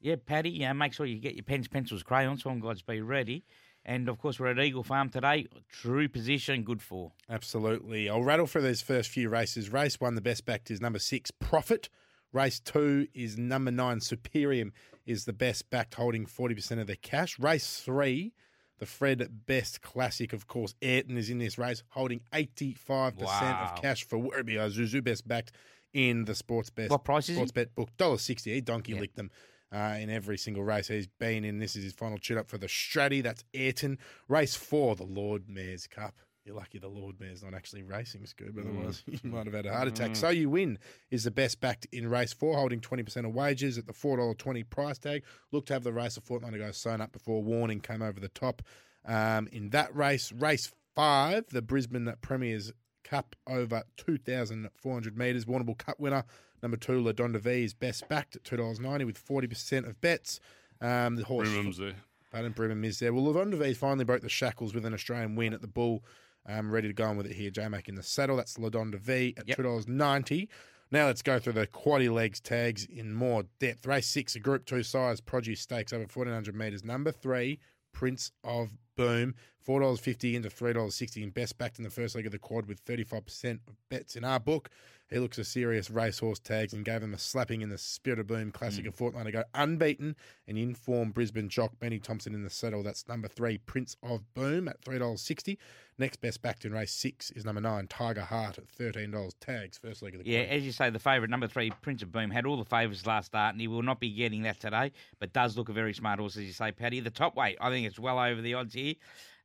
Yeah, 0.00 0.14
Paddy, 0.24 0.48
yeah, 0.48 0.72
make 0.72 0.94
sure 0.94 1.04
you 1.04 1.18
get 1.18 1.34
your 1.34 1.42
pens, 1.42 1.68
pencils, 1.68 2.02
crayons, 2.02 2.40
Swan 2.40 2.58
Gods 2.58 2.80
be 2.80 3.02
ready. 3.02 3.44
And 3.84 4.08
of 4.08 4.16
course, 4.16 4.40
we're 4.40 4.46
at 4.46 4.58
Eagle 4.58 4.82
Farm 4.82 5.10
today. 5.10 5.46
True 5.70 6.08
position, 6.08 6.62
good 6.62 6.80
for. 6.80 7.12
Absolutely. 7.28 8.08
I'll 8.08 8.22
rattle 8.22 8.46
through 8.46 8.62
these 8.62 8.80
first 8.80 9.10
few 9.10 9.28
races. 9.28 9.68
Race 9.68 10.00
one, 10.00 10.14
the 10.14 10.22
best 10.22 10.46
backed 10.46 10.70
is 10.70 10.80
number 10.80 11.00
six, 11.00 11.30
Profit. 11.30 11.90
Race 12.32 12.60
two 12.60 13.08
is 13.12 13.36
number 13.36 13.70
nine, 13.70 13.98
Superium, 13.98 14.72
is 15.04 15.26
the 15.26 15.34
best 15.34 15.68
backed, 15.68 15.96
holding 15.96 16.24
40% 16.24 16.80
of 16.80 16.86
the 16.86 16.96
cash. 16.96 17.38
Race 17.38 17.82
three, 17.84 18.32
the 18.80 18.86
Fred 18.86 19.46
Best 19.46 19.80
Classic, 19.82 20.32
of 20.32 20.48
course, 20.48 20.74
Ayrton 20.82 21.16
is 21.16 21.30
in 21.30 21.38
this 21.38 21.56
race, 21.58 21.82
holding 21.90 22.22
85% 22.32 23.20
Wow. 23.20 23.72
of 23.76 23.80
cash 23.82 24.02
for 24.04 24.18
Werribee 24.18 24.54
Isuzu, 24.56 25.04
best 25.04 25.28
backed 25.28 25.52
in 25.92 26.24
the 26.24 26.32
Sportsbet. 26.32 26.88
What 26.90 27.04
price 27.04 27.28
is 27.28 27.36
he? 27.36 27.42
Sportsbet 27.44 27.74
book, 27.76 27.90
$1.60. 27.98 28.54
He 28.54 28.60
donkey 28.60 28.92
Yeah. 28.94 29.00
licked 29.00 29.16
them. 29.16 29.30
Uh, 29.72 29.96
in 30.00 30.10
every 30.10 30.36
single 30.36 30.64
race 30.64 30.88
he's 30.88 31.06
been 31.06 31.44
in. 31.44 31.60
This 31.60 31.76
is 31.76 31.84
his 31.84 31.92
final 31.92 32.18
tune 32.18 32.38
up 32.38 32.48
for 32.48 32.58
the 32.58 32.66
Stratty. 32.66 33.22
That's 33.22 33.44
Ayrton. 33.54 33.98
Race 34.26 34.56
four, 34.56 34.96
the 34.96 35.04
Lord 35.04 35.48
Mayor's 35.48 35.86
Cup. 35.86 36.16
You're 36.44 36.56
lucky 36.56 36.78
the 36.78 36.88
Lord 36.88 37.20
Mayor's 37.20 37.42
not 37.42 37.52
actually 37.54 37.82
racing, 37.82 38.22
Scoob. 38.22 38.58
Otherwise, 38.58 39.02
you 39.06 39.18
might 39.30 39.44
have 39.46 39.54
had 39.54 39.66
a 39.66 39.72
heart 39.72 39.88
attack. 39.88 40.16
So 40.16 40.30
You 40.30 40.48
Win 40.48 40.78
is 41.10 41.24
the 41.24 41.30
best 41.30 41.60
backed 41.60 41.86
in 41.92 42.08
race 42.08 42.32
four, 42.32 42.56
holding 42.56 42.80
20% 42.80 43.26
of 43.26 43.34
wages 43.34 43.76
at 43.76 43.86
the 43.86 43.92
$4.20 43.92 44.68
price 44.70 44.98
tag. 44.98 45.22
Look 45.52 45.66
to 45.66 45.74
have 45.74 45.84
the 45.84 45.92
race 45.92 46.16
a 46.16 46.20
fortnight 46.22 46.54
ago 46.54 46.70
sewn 46.72 47.00
up 47.00 47.12
before 47.12 47.42
warning 47.42 47.80
came 47.80 48.00
over 48.00 48.18
the 48.18 48.28
top. 48.28 48.62
Um, 49.04 49.48
in 49.52 49.70
that 49.70 49.94
race, 49.94 50.32
race 50.32 50.72
five, 50.94 51.46
the 51.50 51.62
Brisbane 51.62 52.12
Premier's 52.22 52.72
Cup 53.04 53.36
over 53.46 53.82
2,400 53.96 55.18
metres. 55.18 55.44
Warrnambool 55.44 55.78
Cup 55.78 55.98
winner, 55.98 56.24
number 56.62 56.76
two, 56.76 57.00
La 57.00 57.12
Donda 57.12 57.40
V, 57.40 57.64
is 57.64 57.74
best 57.74 58.08
backed 58.08 58.36
at 58.36 58.44
$2.90 58.44 59.04
with 59.04 59.24
40% 59.24 59.86
of 59.86 60.00
bets. 60.00 60.40
Um, 60.80 61.16
the 61.16 61.24
horse. 61.24 61.48
Brimham's 61.48 61.78
there. 61.78 61.94
Pardon, 62.30 62.54
Brimham 62.54 62.84
is 62.84 62.98
there. 63.00 63.12
Well, 63.12 63.24
Lavonda 63.24 63.54
V 63.56 63.74
finally 63.74 64.04
broke 64.04 64.22
the 64.22 64.28
shackles 64.28 64.72
with 64.72 64.84
an 64.84 64.94
Australian 64.94 65.34
win 65.34 65.52
at 65.52 65.60
the 65.60 65.66
Bull. 65.66 66.04
Um, 66.50 66.70
ready 66.70 66.88
to 66.88 66.94
go 66.94 67.04
on 67.04 67.16
with 67.16 67.26
it 67.26 67.32
here. 67.32 67.50
J 67.50 67.68
Mac 67.68 67.88
in 67.88 67.94
the 67.94 68.02
saddle. 68.02 68.36
That's 68.36 68.56
Ladonda 68.56 68.98
V 68.98 69.34
at 69.36 69.46
Yep. 69.46 69.56
two 69.56 69.62
dollars 69.62 69.86
ninety. 69.86 70.48
Now 70.90 71.06
let's 71.06 71.22
go 71.22 71.38
through 71.38 71.52
the 71.52 71.68
quaddy 71.68 72.12
legs 72.12 72.40
Taggs 72.40 72.84
in 72.84 73.14
more 73.14 73.44
depth. 73.60 73.86
Race 73.86 74.08
six, 74.08 74.34
a 74.34 74.40
Group 74.40 74.66
Two 74.66 74.82
Sires' 74.82 75.20
Produce 75.20 75.60
Stakes 75.60 75.92
over 75.92 76.08
fourteen 76.08 76.34
hundred 76.34 76.56
meters. 76.56 76.82
Number 76.82 77.12
three, 77.12 77.60
Prince 77.92 78.32
of 78.42 78.72
Boom, 78.96 79.34
four 79.60 79.80
dollars 79.80 80.00
fifty 80.00 80.34
into 80.34 80.50
three 80.50 80.72
dollars 80.72 80.96
sixty, 80.96 81.22
and 81.22 81.32
best 81.32 81.56
backed 81.56 81.78
in 81.78 81.84
the 81.84 81.90
first 81.90 82.14
leg 82.16 82.26
of 82.26 82.32
the 82.32 82.38
quad 82.38 82.66
with 82.66 82.80
thirty 82.80 83.04
five 83.04 83.24
percent 83.24 83.60
of 83.68 83.76
bets 83.88 84.16
in 84.16 84.24
our 84.24 84.40
book. 84.40 84.68
He 85.10 85.18
looks 85.18 85.38
a 85.38 85.44
serious 85.44 85.90
racehorse 85.90 86.38
Taggs 86.38 86.72
and 86.72 86.84
gave 86.84 87.02
him 87.02 87.12
a 87.12 87.18
slapping 87.18 87.62
in 87.62 87.68
the 87.68 87.78
Spirit 87.78 88.20
of 88.20 88.28
Boom 88.28 88.52
Classic 88.52 88.84
hmm. 88.84 88.90
a 88.90 88.92
fortnight 88.92 89.26
ago. 89.26 89.42
Unbeaten 89.54 90.14
and 90.46 90.56
in 90.56 90.74
form 90.74 91.10
Brisbane 91.10 91.48
jock 91.48 91.78
Benny 91.80 91.98
Thompson 91.98 92.32
in 92.32 92.44
the 92.44 92.50
saddle. 92.50 92.84
That's 92.84 93.08
number 93.08 93.26
three, 93.26 93.58
Prince 93.58 93.96
of 94.04 94.22
Boom 94.34 94.68
at 94.68 94.80
three 94.84 94.98
dollars 94.98 95.20
sixty. 95.20 95.58
Next 95.98 96.20
best 96.20 96.40
backed 96.40 96.64
in 96.64 96.72
race 96.72 96.92
six 96.92 97.30
is 97.32 97.44
number 97.44 97.60
nine, 97.60 97.86
Tiger 97.88 98.22
Heart 98.22 98.58
at 98.58 98.68
thirteen 98.68 99.10
dollars. 99.10 99.34
Taggs 99.40 99.78
first 99.78 100.00
leg 100.00 100.14
of 100.14 100.22
the 100.22 100.30
Yeah, 100.30 100.44
quad. 100.44 100.56
as 100.56 100.62
you 100.64 100.72
say, 100.72 100.90
the 100.90 100.98
favourite, 101.00 101.28
number 101.28 101.48
three, 101.48 101.70
Prince 101.82 102.02
of 102.02 102.12
Boom, 102.12 102.30
had 102.30 102.46
all 102.46 102.56
the 102.56 102.64
favours 102.64 103.04
last 103.04 103.26
start, 103.26 103.54
and 103.54 103.60
he 103.60 103.66
will 103.68 103.82
not 103.82 103.98
be 103.98 104.10
getting 104.10 104.42
that 104.42 104.60
today, 104.60 104.92
but 105.18 105.32
does 105.32 105.56
look 105.56 105.68
a 105.68 105.72
very 105.72 105.92
smart 105.92 106.20
horse, 106.20 106.36
as 106.36 106.44
you 106.44 106.52
say, 106.52 106.70
Paddy. 106.70 107.00
The 107.00 107.10
top 107.10 107.36
weight, 107.36 107.58
I 107.60 107.68
think 107.68 107.86
it's 107.86 107.98
well 107.98 108.18
over 108.18 108.40
the 108.40 108.54
odds 108.54 108.74
here, 108.74 108.94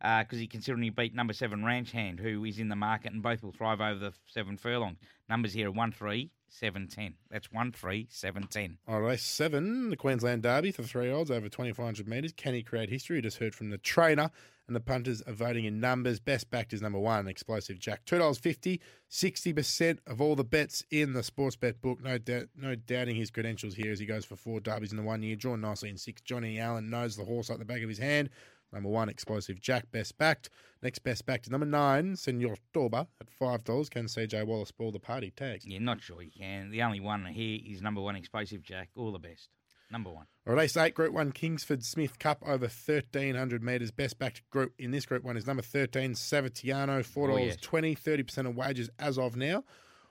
Uh, 0.06 0.22
because 0.22 0.38
he 0.38 0.45
considering 0.45 0.84
he 0.84 0.91
beat 0.91 1.16
number 1.16 1.34
seven, 1.34 1.66
Ranch 1.66 1.91
Hand, 1.91 2.20
who 2.20 2.45
is 2.45 2.60
in 2.60 2.70
the 2.70 2.76
market, 2.76 3.12
and 3.12 3.24
both 3.24 3.41
will 3.41 3.51
thrive 3.51 3.82
over 3.82 3.97
the 3.99 4.14
seven 4.28 4.56
furlongs. 4.56 4.99
Numbers 5.28 5.53
here 5.53 5.70
are 5.70 5.72
1 5.72 5.91
3, 5.93 6.30
7 6.47 6.88
10. 6.88 7.16
That's 7.32 7.51
1 7.51 7.72
3, 7.72 8.08
7 8.12 8.43
10. 8.43 8.78
All 8.88 9.01
right, 9.01 9.20
seven, 9.20 9.89
the 9.89 9.97
Queensland 9.97 10.43
Derby 10.43 10.72
for 10.72 10.84
three 10.84 11.12
odds 11.12 11.32
over 11.32 11.49
2,400 11.49 12.08
metres. 12.08 12.34
Can 12.34 12.53
he 12.53 12.62
create 12.62 12.89
history? 12.89 13.20
Just 13.20 13.39
heard 13.39 13.56
from 13.56 13.72
the 13.72 13.80
trainer, 13.80 14.30
and 14.68 14.76
the 14.76 14.80
punters 14.80 15.24
are 15.24 15.34
voting 15.34 15.66
in 15.66 15.80
numbers. 15.80 16.20
Best 16.20 16.51
backed 16.51 16.74
is 16.74 16.84
number 16.84 16.99
one, 16.99 17.28
Explosive 17.28 17.80
Jack. 17.80 18.06
$2.50, 18.06 18.80
60% 19.10 19.97
of 20.06 20.22
all 20.22 20.36
the 20.36 20.43
bets 20.43 20.84
in 20.91 21.14
the 21.14 21.22
Sportsbet 21.22 21.82
book. 21.82 22.03
No, 22.03 22.20
doubt, 22.20 22.49
no 22.56 22.76
doubting 22.76 23.16
his 23.16 23.32
credentials 23.32 23.74
here 23.74 23.91
as 23.91 23.97
he 23.97 24.06
goes 24.06 24.24
for 24.24 24.36
four 24.36 24.60
derbies 24.60 24.91
in 24.91 24.97
the 24.97 25.03
one 25.03 25.24
year. 25.24 25.36
Drawn 25.36 25.62
nicely 25.62 25.89
in 25.89 25.97
six. 25.97 26.22
Johnny 26.22 26.60
Allen 26.60 26.91
knows 26.91 27.16
the 27.16 27.26
horse 27.26 27.49
like 27.49 27.58
the 27.58 27.66
back 27.66 27.82
of 27.82 27.89
his 27.89 27.97
hand. 27.97 28.30
Number 28.76 28.89
one, 28.89 29.07
Explosive 29.07 29.61
Jack, 29.61 29.89
best 29.91 30.17
backed. 30.17 30.49
Next 30.84 30.99
best 30.99 31.26
backed 31.26 31.49
number 31.49 31.65
nine, 31.65 32.17
Senor 32.17 32.57
Toba 32.73 33.07
at 33.21 33.28
$5. 33.39 33.89
Can 33.89 34.05
CJ 34.05 34.45
Waller 34.45 34.65
spoil 34.65 34.91
the 34.91 34.99
party? 34.99 35.32
Taggs. 35.32 35.65
Yeah, 35.65 35.80
not 35.80 36.01
sure 36.01 36.21
you 36.21 36.30
can. 36.38 36.69
The 36.71 36.82
only 36.84 36.99
one 36.99 37.26
here 37.26 37.59
is 37.65 37.82
number 37.82 38.01
one, 38.01 38.17
Explosive 38.17 38.61
Jack. 38.61 38.89
All 38.97 39.13
the 39.13 39.17
best. 39.17 39.47
Number 39.89 40.09
one. 40.09 40.26
Race 40.45 40.76
8, 40.76 40.93
Group 40.93 41.13
1, 41.13 41.32
Kingsford 41.32 41.84
Smith 41.86 42.19
Cup 42.19 42.43
over 42.45 42.65
1,300 42.65 43.63
metres. 43.63 43.91
Best 43.91 44.19
backed 44.19 44.41
group 44.49 44.73
in 44.78 44.91
this 44.91 45.05
Group 45.05 45.23
1 45.23 45.38
is 45.38 45.47
number 45.47 45.61
13, 45.63 46.13
Savatiano, 46.13 46.99
$4.20, 46.99 47.30
Oh, 47.32 47.38
yes. 47.38 47.57
30% 47.57 48.47
of 48.49 48.55
wages 48.57 48.89
as 48.99 49.17
of 49.17 49.38
now. 49.38 49.63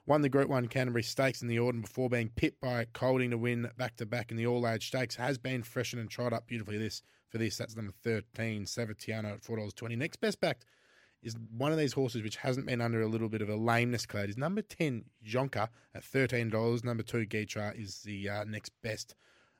Won 0.07 0.23
the 0.23 0.29
Group 0.29 0.49
1 0.49 0.69
Canterbury 0.69 1.03
Stakes 1.03 1.43
in 1.43 1.49
the 1.49 1.59
autumn 1.59 1.83
before 1.83 2.09
being 2.09 2.31
pipped 2.31 2.61
by 2.61 2.87
Colding 2.95 3.31
to 3.31 3.39
win 3.39 3.69
back 3.77 3.97
to 3.97 4.07
back 4.07 4.31
in 4.31 4.37
the 4.37 4.47
All 4.47 4.67
Age 4.67 4.87
Stakes. 4.89 5.17
Has 5.17 5.39
been 5.39 5.63
freshened 5.63 6.01
and 6.01 6.11
tried 6.11 6.33
up 6.33 6.47
beautifully 6.47 6.79
this 6.79 7.03
for 7.35 7.39
this. 7.39 7.57
That's 7.57 7.75
number 7.75 7.93
13, 8.05 8.65
Savatiano 8.65 9.33
at 9.33 9.43
$4.20. 9.43 9.99
Next 9.99 10.21
best 10.21 10.41
backed 10.41 10.65
is 11.21 11.37
one 11.57 11.73
of 11.73 11.79
these 11.79 11.93
horses 11.95 12.23
which 12.23 12.37
hasn't 12.37 12.65
been 12.65 12.81
under 12.81 13.03
a 13.03 13.09
little 13.09 13.29
bit 13.29 13.43
of 13.43 13.49
a 13.49 13.57
lameness 13.57 14.07
cloud. 14.07 14.29
Is 14.29 14.37
number 14.39 14.63
10, 14.63 15.05
Jonka 15.27 15.69
at 15.97 16.05
$13. 16.05 16.85
Number 16.85 17.03
2, 17.03 17.27
Gytrash 17.27 17.81
is 17.83 18.03
the 18.03 18.29
uh, 18.29 18.45
next 18.45 18.71
best 18.85 19.17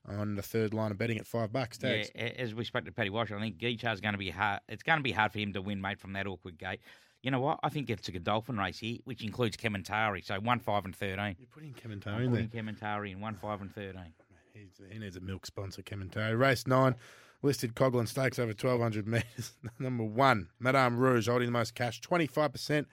on 0.07 0.37
the 0.37 0.43
third 0.43 0.73
line 0.73 0.93
of 0.93 0.99
betting 0.99 1.19
at 1.19 1.27
5 1.27 1.53
bucks. 1.53 1.81
Yeah, 1.83 2.03
Taggs. 2.03 2.11
a- 2.15 2.41
as 2.41 2.55
we 2.55 2.63
spoke 2.65 2.85
to 2.85 2.93
Paddy 2.93 3.11
Walsh, 3.11 3.33
I 3.33 3.41
think 3.41 3.59
Gytrash's 3.59 4.01
going 4.01 4.13
to 4.15 4.19
be 4.19 4.31
hard. 4.31 4.61
It's 4.69 4.85
going 4.85 4.99
to 4.99 5.03
be 5.03 5.13
hard 5.13 5.33
for 5.33 5.41
him 5.41 5.53
to 5.55 5.61
win, 5.63 5.81
mate, 5.81 5.99
from 5.99 6.13
that 6.13 6.29
awkward 6.29 6.57
gate. 6.59 6.79
You 7.23 7.33
know 7.33 7.41
what? 7.41 7.59
I 7.65 7.71
think 7.71 7.91
it's 7.91 8.07
a 8.07 8.13
Godolphin 8.13 8.57
race 8.57 8.79
here, 8.79 8.99
which 9.05 9.25
includes 9.25 9.57
Kementari. 9.57 10.23
So 10.25 10.39
one, 10.39 10.61
five, 10.61 10.85
and 10.85 10.95
thirteen. 10.95 11.35
You're 11.39 11.49
putting 11.51 11.75
I'm 11.83 11.91
Kementari 11.91 12.25
in 12.27 12.33
there. 12.33 12.47
putting 12.47 12.67
Kementari 12.67 13.11
in 13.13 13.21
one, 13.21 13.35
five, 13.35 13.63
and 13.63 13.75
thirteen. 13.75 14.13
He's, 14.53 14.79
he 14.93 14.99
needs 14.99 15.17
a 15.17 15.21
milk 15.21 15.47
sponsor, 15.47 15.81
Kementari. 15.83 16.39
Race 16.39 16.67
nine, 16.67 16.95
listed 17.45 17.75
Coghlan 17.75 18.09
Stakes 18.09 18.39
over 18.39 18.49
1,200 18.49 19.07
metres. 19.07 19.53
Number 19.79 20.05
one, 20.05 20.49
Madame 20.59 20.97
Rouge 20.99 21.29
holding 21.29 21.47
the 21.49 21.53
most 21.53 21.75
cash, 21.75 22.01
25% 22.01 22.87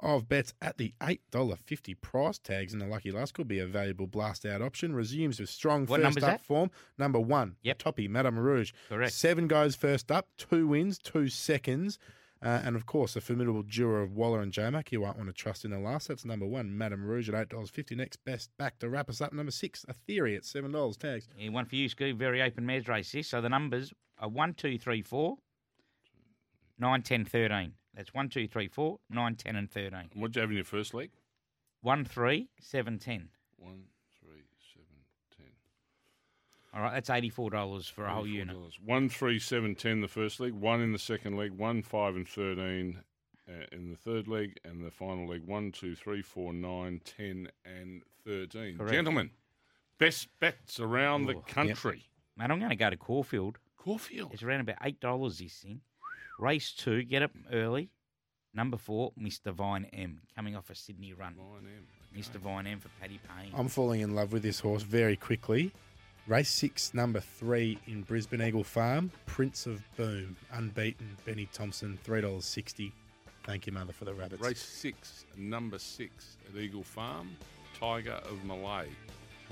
of 0.00 0.28
bets 0.28 0.54
at 0.62 0.78
the 0.78 0.94
$8.50 1.00 2.00
price 2.00 2.38
tags. 2.38 2.72
And 2.72 2.80
the 2.80 2.86
lucky 2.86 3.10
last 3.10 3.34
could 3.34 3.48
be 3.48 3.58
a 3.58 3.66
valuable 3.66 4.06
blast 4.06 4.46
out 4.46 4.62
option. 4.62 4.94
Resumes 4.94 5.40
with 5.40 5.48
strong 5.50 5.86
What 5.86 6.00
first 6.00 6.18
up 6.18 6.22
that? 6.22 6.40
form. 6.44 6.70
Number 6.96 7.18
one, 7.18 7.56
Yep. 7.62 7.78
Toppy, 7.78 8.06
Madame 8.08 8.38
Rouge. 8.38 8.72
Correct. 8.88 9.12
Seven 9.12 9.48
goes 9.48 9.74
first 9.74 10.12
up, 10.12 10.28
two 10.38 10.68
wins, 10.68 10.98
two 10.98 11.28
seconds. 11.28 11.98
Uh, 12.40 12.60
and 12.64 12.76
of 12.76 12.86
course, 12.86 13.16
a 13.16 13.20
formidable 13.20 13.62
duo 13.62 14.02
of 14.02 14.12
Waller 14.12 14.40
and 14.40 14.52
J 14.52 14.70
Mac. 14.70 14.92
You 14.92 15.00
won't 15.00 15.16
want 15.16 15.28
to 15.28 15.32
trust 15.32 15.64
in 15.64 15.72
the 15.72 15.78
last. 15.78 16.08
That's 16.08 16.24
number 16.24 16.46
one, 16.46 16.76
Madame 16.76 17.04
Rouge 17.04 17.28
at 17.28 17.48
$8.50. 17.48 17.96
Next 17.96 18.24
best 18.24 18.50
back 18.58 18.78
to 18.78 18.88
wrap 18.88 19.10
us 19.10 19.20
up. 19.20 19.32
Number 19.32 19.50
six, 19.50 19.84
A 19.88 19.92
Theory 19.92 20.36
at 20.36 20.42
$7. 20.42 20.98
Taggs. 20.98 21.28
Yeah, 21.36 21.50
one 21.50 21.64
for 21.64 21.76
you, 21.76 21.88
Scoob. 21.88 22.16
Very 22.16 22.40
open 22.40 22.64
mares 22.64 22.86
race 22.86 23.10
this. 23.10 23.28
So 23.28 23.40
the 23.40 23.48
numbers 23.48 23.92
are 24.18 24.28
1, 24.28 24.54
2, 24.54 24.78
3, 24.78 25.02
4, 25.02 25.36
9, 26.78 27.02
10, 27.02 27.24
13. 27.24 27.72
That's 27.94 28.14
1, 28.14 28.28
2, 28.28 28.46
3, 28.46 28.68
4, 28.68 28.98
9, 29.10 29.34
10, 29.34 29.56
and 29.56 29.70
13. 29.70 30.10
What'd 30.14 30.36
you 30.36 30.42
have 30.42 30.50
in 30.50 30.56
your 30.56 30.64
first 30.64 30.94
leg? 30.94 31.10
1, 31.82 32.04
3, 32.04 32.48
7, 32.60 32.98
10. 32.98 33.28
One, 33.58 33.72
three, 33.72 33.78
seven, 33.78 33.78
ten. 33.78 33.88
All 36.74 36.82
right, 36.82 36.92
that's 36.92 37.08
$84 37.08 37.90
for 37.90 38.04
a 38.04 38.12
whole 38.12 38.26
unit. 38.26 38.56
$84. 38.56 38.72
One, 38.84 39.08
three, 39.08 39.38
seven, 39.38 39.74
ten. 39.74 40.00
The 40.00 40.08
first 40.08 40.38
leg. 40.38 40.52
One 40.52 40.80
in 40.80 40.92
the 40.92 40.98
second 40.98 41.36
leg. 41.36 41.52
One, 41.52 41.82
five, 41.82 42.14
and 42.14 42.28
thirteen 42.28 43.00
uh, 43.48 43.64
in 43.72 43.90
the 43.90 43.96
third 43.96 44.28
leg, 44.28 44.58
and 44.64 44.84
the 44.84 44.90
final 44.90 45.26
leg. 45.28 45.42
One, 45.46 45.72
two, 45.72 45.94
three, 45.94 46.20
four, 46.22 46.52
nine, 46.52 47.00
ten, 47.04 47.48
and 47.64 48.02
thirteen. 48.24 48.76
Correct. 48.76 48.92
Gentlemen, 48.92 49.30
best 49.98 50.28
bets 50.40 50.78
around 50.78 51.26
the 51.26 51.34
country. 51.34 52.04
Mate, 52.36 52.50
I'm 52.50 52.58
going 52.58 52.70
to 52.70 52.76
go 52.76 52.90
to 52.90 52.96
Caulfield. 52.96 53.58
Caulfield. 53.76 54.32
It's 54.32 54.42
around 54.42 54.60
about 54.60 54.80
$8 54.80 55.38
this 55.38 55.54
thing. 55.54 55.80
Race 56.38 56.72
two, 56.72 57.02
get 57.02 57.22
up 57.22 57.32
early. 57.52 57.90
Number 58.54 58.76
four, 58.76 59.12
Mr. 59.20 59.52
Vine 59.52 59.86
M, 59.92 60.20
coming 60.34 60.54
off 60.56 60.70
a 60.70 60.74
Sydney 60.74 61.12
run. 61.12 61.34
Vine 61.34 61.68
M. 61.76 61.86
Mr. 62.16 62.36
Vine 62.36 62.66
M 62.66 62.80
for 62.80 62.88
Paddy 63.00 63.20
Payne. 63.28 63.52
I'm 63.54 63.68
falling 63.68 64.00
in 64.00 64.14
love 64.14 64.32
with 64.32 64.42
this 64.42 64.60
horse 64.60 64.82
very 64.82 65.16
quickly. 65.16 65.72
Race 66.28 66.50
six, 66.50 66.92
number 66.92 67.20
three 67.20 67.78
in 67.86 68.02
Brisbane 68.02 68.42
Eagle 68.42 68.62
Farm, 68.62 69.10
Prince 69.24 69.64
of 69.64 69.82
Boom, 69.96 70.36
unbeaten, 70.52 71.16
Benny 71.24 71.48
Thompson, 71.54 71.98
$3.60. 72.06 72.92
Thank 73.44 73.66
you, 73.66 73.72
mother, 73.72 73.94
for 73.94 74.04
the 74.04 74.12
rabbits. 74.12 74.42
Race 74.42 74.62
six, 74.62 75.24
number 75.38 75.78
six 75.78 76.36
at 76.46 76.60
Eagle 76.60 76.82
Farm, 76.82 77.34
Tiger 77.80 78.20
of 78.30 78.44
Malay. 78.44 78.88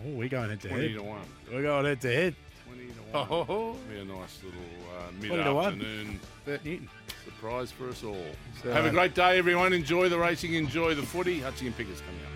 Oh, 0.01 0.11
we're 0.11 0.29
going 0.29 0.51
head 0.51 0.61
to 0.61 0.69
Twenty 0.69 0.89
head. 0.89 0.99
to 0.99 1.03
one. 1.03 1.21
We're 1.51 1.63
going 1.63 1.87
head 1.87 2.01
to 2.03 2.15
head. 2.15 2.35
Twenty 2.67 2.89
to 2.89 3.19
one. 3.19 3.47
Oh. 3.49 3.77
Be 3.91 3.99
a 3.99 4.05
nice 4.05 4.39
little 4.45 4.61
uh, 4.99 5.27
20 5.27 5.45
to 5.45 5.55
one. 5.55 5.79
mid-afternoon 5.79 6.89
surprise 7.25 7.71
for 7.71 7.89
us 7.89 8.05
all. 8.05 8.23
So, 8.63 8.71
Have 8.71 8.85
a 8.85 8.89
uh, 8.89 8.93
great 8.93 9.15
day, 9.15 9.39
everyone. 9.39 9.73
Enjoy 9.73 10.11
the 10.11 10.19
racing. 10.19 10.53
Enjoy 10.53 10.95
the 10.95 11.03
footy. 11.03 11.41
Hutchie 11.41 11.67
and 11.67 11.77
Pickers 11.77 12.03
coming 12.03 12.21
up. 12.27 12.36